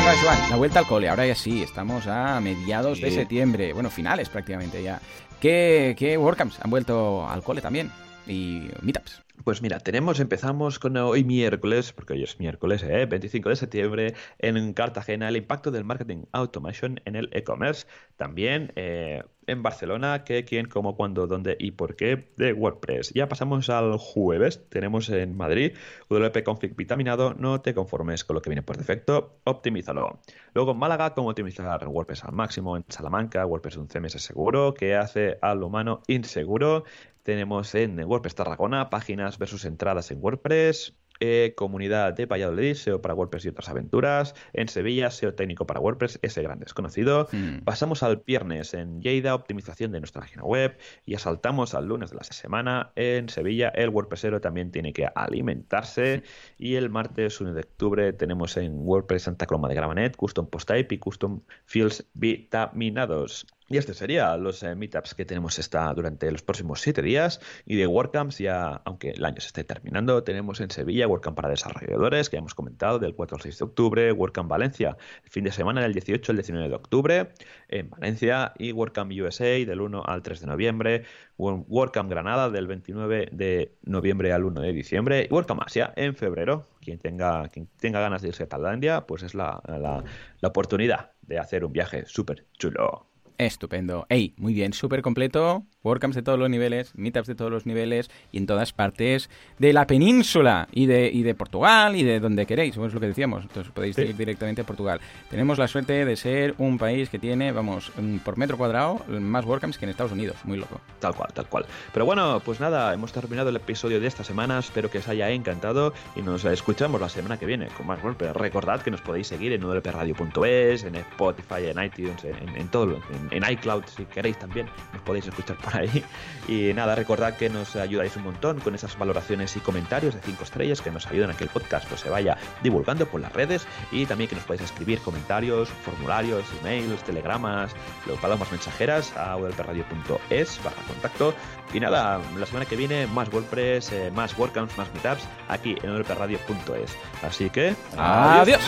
la 0.05 0.57
vuelta 0.57 0.81
al 0.81 0.87
cole. 0.87 1.09
Ahora 1.09 1.27
ya 1.27 1.35
sí, 1.35 1.63
estamos 1.63 2.07
a 2.07 2.39
mediados 2.41 3.01
de 3.01 3.11
septiembre. 3.11 3.73
Bueno, 3.73 3.89
finales 3.89 4.29
prácticamente 4.29 4.83
ya. 4.83 5.01
¿Qué, 5.41 5.97
qué 5.99 6.19
WordCamps 6.19 6.61
han 6.61 6.71
vuelto 6.71 7.27
al 7.27 7.43
cole 7.43 7.63
también? 7.63 7.91
Y 8.27 8.69
meetups. 8.83 9.23
Pues 9.45 9.63
mira, 9.63 9.81
tenemos, 9.81 10.21
empezamos 10.21 10.79
con 10.79 10.97
hoy 10.99 11.25
miércoles, 11.25 11.93
porque 11.93 12.13
hoy 12.13 12.23
es 12.23 12.39
miércoles, 12.39 12.83
¿eh? 12.83 13.07
25 13.07 13.49
de 13.49 13.57
septiembre, 13.57 14.15
en 14.39 14.75
Cartagena, 14.75 15.29
el 15.29 15.37
impacto 15.37 15.71
del 15.71 15.85
marketing 15.85 16.25
automation 16.33 17.01
en 17.07 17.17
el 17.17 17.31
e-commerce. 17.33 17.87
También 18.17 18.73
eh, 18.77 19.23
en 19.47 19.62
Barcelona, 19.62 20.24
qué, 20.24 20.45
quién, 20.45 20.66
cómo, 20.66 20.97
cuándo, 20.97 21.26
dónde 21.26 21.57
y 21.59 21.72
por 21.72 21.97
qué 21.97 22.32
de 22.36 22.53
WordPress. 22.53 23.12
Ya 23.14 23.28
pasamos 23.28 23.68
al 23.70 23.97
jueves, 23.99 24.68
tenemos 24.68 25.09
en 25.09 25.36
Madrid 25.36 25.74
WP 26.09 26.42
Config 26.45 26.76
vitaminado, 26.76 27.34
no 27.34 27.61
te 27.61 27.74
conformes 27.74 28.24
con 28.24 28.34
lo 28.34 28.42
que 28.42 28.51
viene 28.51 28.62
por 28.62 28.76
defecto, 28.76 29.38
optimízalo. 29.45 30.20
Luego 30.55 30.72
en 30.72 30.78
Málaga, 30.78 31.14
cómo 31.14 31.28
optimizar 31.28 31.86
WordPress 31.86 32.24
al 32.24 32.32
máximo. 32.32 32.76
En 32.76 32.84
Salamanca, 32.88 33.45
WordPress 33.47 33.76
un 33.76 33.88
CMS 33.88 34.22
seguro 34.22 34.74
que 34.74 34.95
hace 34.95 35.38
al 35.40 35.62
humano 35.62 36.03
inseguro. 36.07 36.84
Tenemos 37.22 37.74
en 37.74 37.99
WordPress 38.05 38.34
Tarragona 38.34 38.90
páginas 38.90 39.38
versus 39.38 39.64
entradas 39.64 40.11
en 40.11 40.22
WordPress. 40.22 40.95
Eh, 41.21 41.55
comunidad 41.57 42.12
de 42.12 42.27
Valladolid, 42.27 42.75
SEO 42.75 43.01
para 43.01 43.15
WordPress 43.15 43.45
y 43.45 43.49
otras 43.49 43.69
aventuras. 43.69 44.35
En 44.53 44.69
Sevilla, 44.69 45.11
SEO 45.11 45.35
técnico 45.35 45.67
para 45.67 45.79
WordPress, 45.81 46.19
ese 46.23 46.43
gran 46.43 46.59
desconocido. 46.59 47.29
Hmm. 47.31 47.61
Pasamos 47.65 48.03
al 48.03 48.23
viernes 48.27 48.75
en 48.75 49.01
Lleida, 49.01 49.35
optimización 49.35 49.93
de 49.93 50.01
nuestra 50.01 50.23
página 50.23 50.43
web. 50.43 50.77
Y 51.07 51.15
asaltamos 51.15 51.75
al 51.75 51.87
lunes 51.87 52.11
de 52.11 52.17
la 52.17 52.25
semana 52.25 52.93
en 52.97 53.29
Sevilla. 53.29 53.69
El 53.69 53.91
WordPressero 53.91 54.41
también 54.41 54.73
tiene 54.73 54.93
que 54.93 55.07
alimentarse. 55.15 56.25
Y 56.59 56.75
el 56.75 56.91
martes 56.91 57.41
1 57.41 57.55
de 57.55 57.61
octubre 57.61 58.12
tenemos 58.12 58.57
en 58.57 58.81
WordPress 58.81 59.23
Santa 59.23 59.47
Coloma 59.47 59.69
de 59.69 59.77
Gramanet, 59.77 60.17
Custom 60.17 60.47
Post 60.49 60.69
Type 60.69 60.95
y 60.95 60.99
Custom 60.99 61.41
Fields 61.65 62.05
vitaminados. 62.15 63.47
Y 63.67 63.79
este 63.79 63.95
sería 63.95 64.37
los 64.37 64.62
eh, 64.62 64.75
meetups 64.75 65.15
que 65.15 65.25
tenemos 65.25 65.59
esta, 65.59 65.93
durante 65.95 66.31
los 66.31 66.43
próximos 66.43 66.83
siete 66.83 67.01
días. 67.01 67.41
Y 67.65 67.77
de 67.77 67.87
WordCamps, 67.87 68.39
ya, 68.39 68.83
aunque 68.85 69.11
el 69.11 69.25
año 69.25 69.41
se 69.41 69.47
esté 69.47 69.65
terminando, 69.65 70.23
tenemos 70.23 70.61
en 70.61 70.71
Sevilla 70.71 71.09
WordCamp 71.09 71.35
para 71.35 71.49
desarrolladores, 71.49 72.29
que 72.29 72.37
ya 72.37 72.41
hemos 72.41 72.55
comentado, 72.55 72.99
del 72.99 73.15
4 73.15 73.37
al 73.37 73.43
6 73.43 73.59
de 73.59 73.65
octubre. 73.65 74.12
WordCamp 74.12 74.51
Valencia, 74.51 74.99
fin 75.23 75.45
de 75.45 75.53
semana 75.53 75.81
del 75.81 75.95
18 75.95 76.33
al 76.33 76.37
19 76.37 76.69
de 76.69 76.75
octubre 76.75 77.29
en 77.69 77.89
Valencia. 77.89 78.53
Y 78.59 78.73
WordCamp 78.73 79.11
USA 79.12 79.45
del 79.45 79.81
1 79.81 80.03
al 80.05 80.23
3 80.23 80.41
de 80.41 80.47
noviembre. 80.47 81.05
WordCamp 81.39 82.11
Granada 82.11 82.51
del 82.51 82.67
29 82.67 83.31
de 83.33 83.73
noviembre 83.83 84.35
al 84.35 84.45
1 84.45 84.61
de 84.61 84.73
diciembre. 84.75 85.27
Y 85.31 85.33
WordCamp 85.33 85.62
Asia 85.62 85.91
en 85.97 86.15
febrero. 86.15 86.69
Quien 86.83 86.99
tenga, 86.99 87.49
quien 87.49 87.67
tenga 87.79 88.01
ganas 88.01 88.21
de 88.21 88.29
irse 88.29 88.43
a 88.43 88.47
Tailandia, 88.47 89.07
pues 89.07 89.23
es 89.23 89.35
la, 89.35 89.62
la, 89.67 90.05
la 90.39 90.49
oportunidad 90.49 91.12
de 91.23 91.39
hacer 91.39 91.65
un 91.65 91.73
viaje 91.73 92.05
súper 92.05 92.45
chulo. 92.59 93.14
Estupendo. 93.39 94.07
Ey, 94.09 94.35
muy 94.37 94.55
bien, 94.55 94.72
súper 94.72 95.03
completo. 95.03 95.64
WordCamps 95.82 96.16
de 96.16 96.22
todos 96.22 96.39
los 96.39 96.49
niveles, 96.49 96.93
Meetups 96.95 97.28
de 97.28 97.35
todos 97.35 97.51
los 97.51 97.66
niveles 97.66 98.11
y 98.32 98.39
en 98.39 98.47
todas 98.47 98.72
partes 98.72 99.28
de 99.59 99.72
la 99.72 99.87
península 99.87 100.66
y 100.72 100.87
de, 100.87 101.11
y 101.12 101.22
de 101.22 101.35
Portugal 101.35 101.95
y 101.95 102.03
de 102.03 102.20
donde 102.20 102.47
queréis, 102.47 102.76
es 102.76 102.95
lo 102.95 103.01
que 103.01 103.07
decíamos. 103.07 103.43
Entonces 103.43 103.70
podéis 103.72 103.99
ir 103.99 104.16
directamente 104.16 104.62
a 104.62 104.64
Portugal. 104.64 105.01
Tenemos 105.28 105.59
la 105.59 105.68
suerte 105.68 106.05
de 106.05 106.16
ser 106.16 106.55
un 106.59 106.78
país 106.78 107.11
que 107.11 107.18
tiene, 107.18 107.53
vamos, 107.53 107.93
por 108.24 108.39
metro 108.39 108.57
cuadrado 108.57 109.05
más 109.09 109.45
WordCamps 109.45 109.76
que 109.76 109.85
en 109.85 109.91
Estados 109.91 110.12
Unidos. 110.12 110.37
Muy 110.45 110.57
loco. 110.57 110.80
Tal 111.01 111.14
cual, 111.14 111.32
tal 111.35 111.49
cual. 111.49 111.66
Pero 111.93 112.07
bueno, 112.07 112.41
pues 112.45 112.61
nada, 112.61 112.95
hemos 112.95 113.12
terminado 113.12 113.51
el 113.51 113.57
episodio 113.57 114.01
de 114.01 114.07
esta 114.07 114.24
semana. 114.24 114.59
Espero 114.59 114.91
que 114.91 114.99
os 114.99 115.09
haya 115.09 115.28
encantado 115.30 115.93
y 116.16 116.22
nos 116.22 116.45
escuchamos 116.47 117.01
la 117.01 117.11
semana 117.11 117.39
que 117.39 117.45
viene 117.45 117.68
con 117.76 117.87
más 117.87 118.03
WordPress. 118.03 118.35
Recordad 118.35 118.80
que 118.80 118.91
nos 118.91 119.03
podéis 119.03 119.26
seguir 119.26 119.53
en 119.53 119.62
wpradio.es, 119.62 120.85
en 120.85 120.95
Spotify, 120.95 121.66
en 121.66 121.85
iTunes, 121.85 122.24
en, 122.24 122.57
en 122.57 122.68
todo, 122.68 123.01
en 123.12 123.24
en, 123.31 123.51
iCloud 123.51 123.85
si 123.87 124.05
queréis 124.05 124.39
también, 124.39 124.68
nos 124.93 125.03
podéis 125.03 125.27
escuchar 125.27 125.57
por 125.57 125.77
ahí. 125.77 126.05
Y 126.47 126.75
nada, 126.75 126.95
recordad 126.95 127.37
que 127.37 127.49
nos 127.49 127.75
ayudáis 127.75 128.16
un 128.16 128.25
montón 128.25 128.61
con 128.61 128.75
esas 128.75 128.99
valoraciones 128.99 129.57
y 129.57 129.61
comentarios 129.61 130.14
de 130.14 130.20
5 130.20 130.45
estrellas 130.45 130.83
que 130.83 130.91
nos 130.91 131.07
ayudan 131.07 131.31
a 131.31 131.35
que 131.35 131.45
el 131.45 131.51
podcast 131.51 131.89
pues, 131.89 132.03
se 132.03 132.11
vaya 132.11 132.37
divulgando 132.62 133.07
por 133.07 133.22
las 133.22 133.33
redes 133.33 133.66
y 133.91 134.05
también 134.05 134.29
que 134.29 134.37
nos 134.37 134.45
podéis 134.45 134.62
escribir 134.62 134.99
comentarios, 135.01 135.70
formularios, 135.70 136.45
emails, 136.61 137.03
telegramas, 137.03 137.75
palomas 138.20 138.51
mensajeras 138.51 139.16
a 139.16 139.37
wordpressradio.es 139.37 140.61
barra 140.62 140.83
contacto. 140.87 141.35
Y 141.72 141.81
nada, 141.81 142.20
la 142.39 142.47
semana 142.47 142.66
que 142.66 142.77
viene 142.77 143.07
más 143.07 143.33
WordPress, 143.33 143.93
eh, 143.93 144.11
más 144.14 144.39
WordCamps, 144.39 144.77
más 144.77 144.93
Meetups 144.93 145.27
aquí 145.49 145.77
en 145.83 145.91
wordpressradio.es. 145.93 146.97
Así 147.22 147.51
que... 147.51 147.75
adiós. 147.97 148.61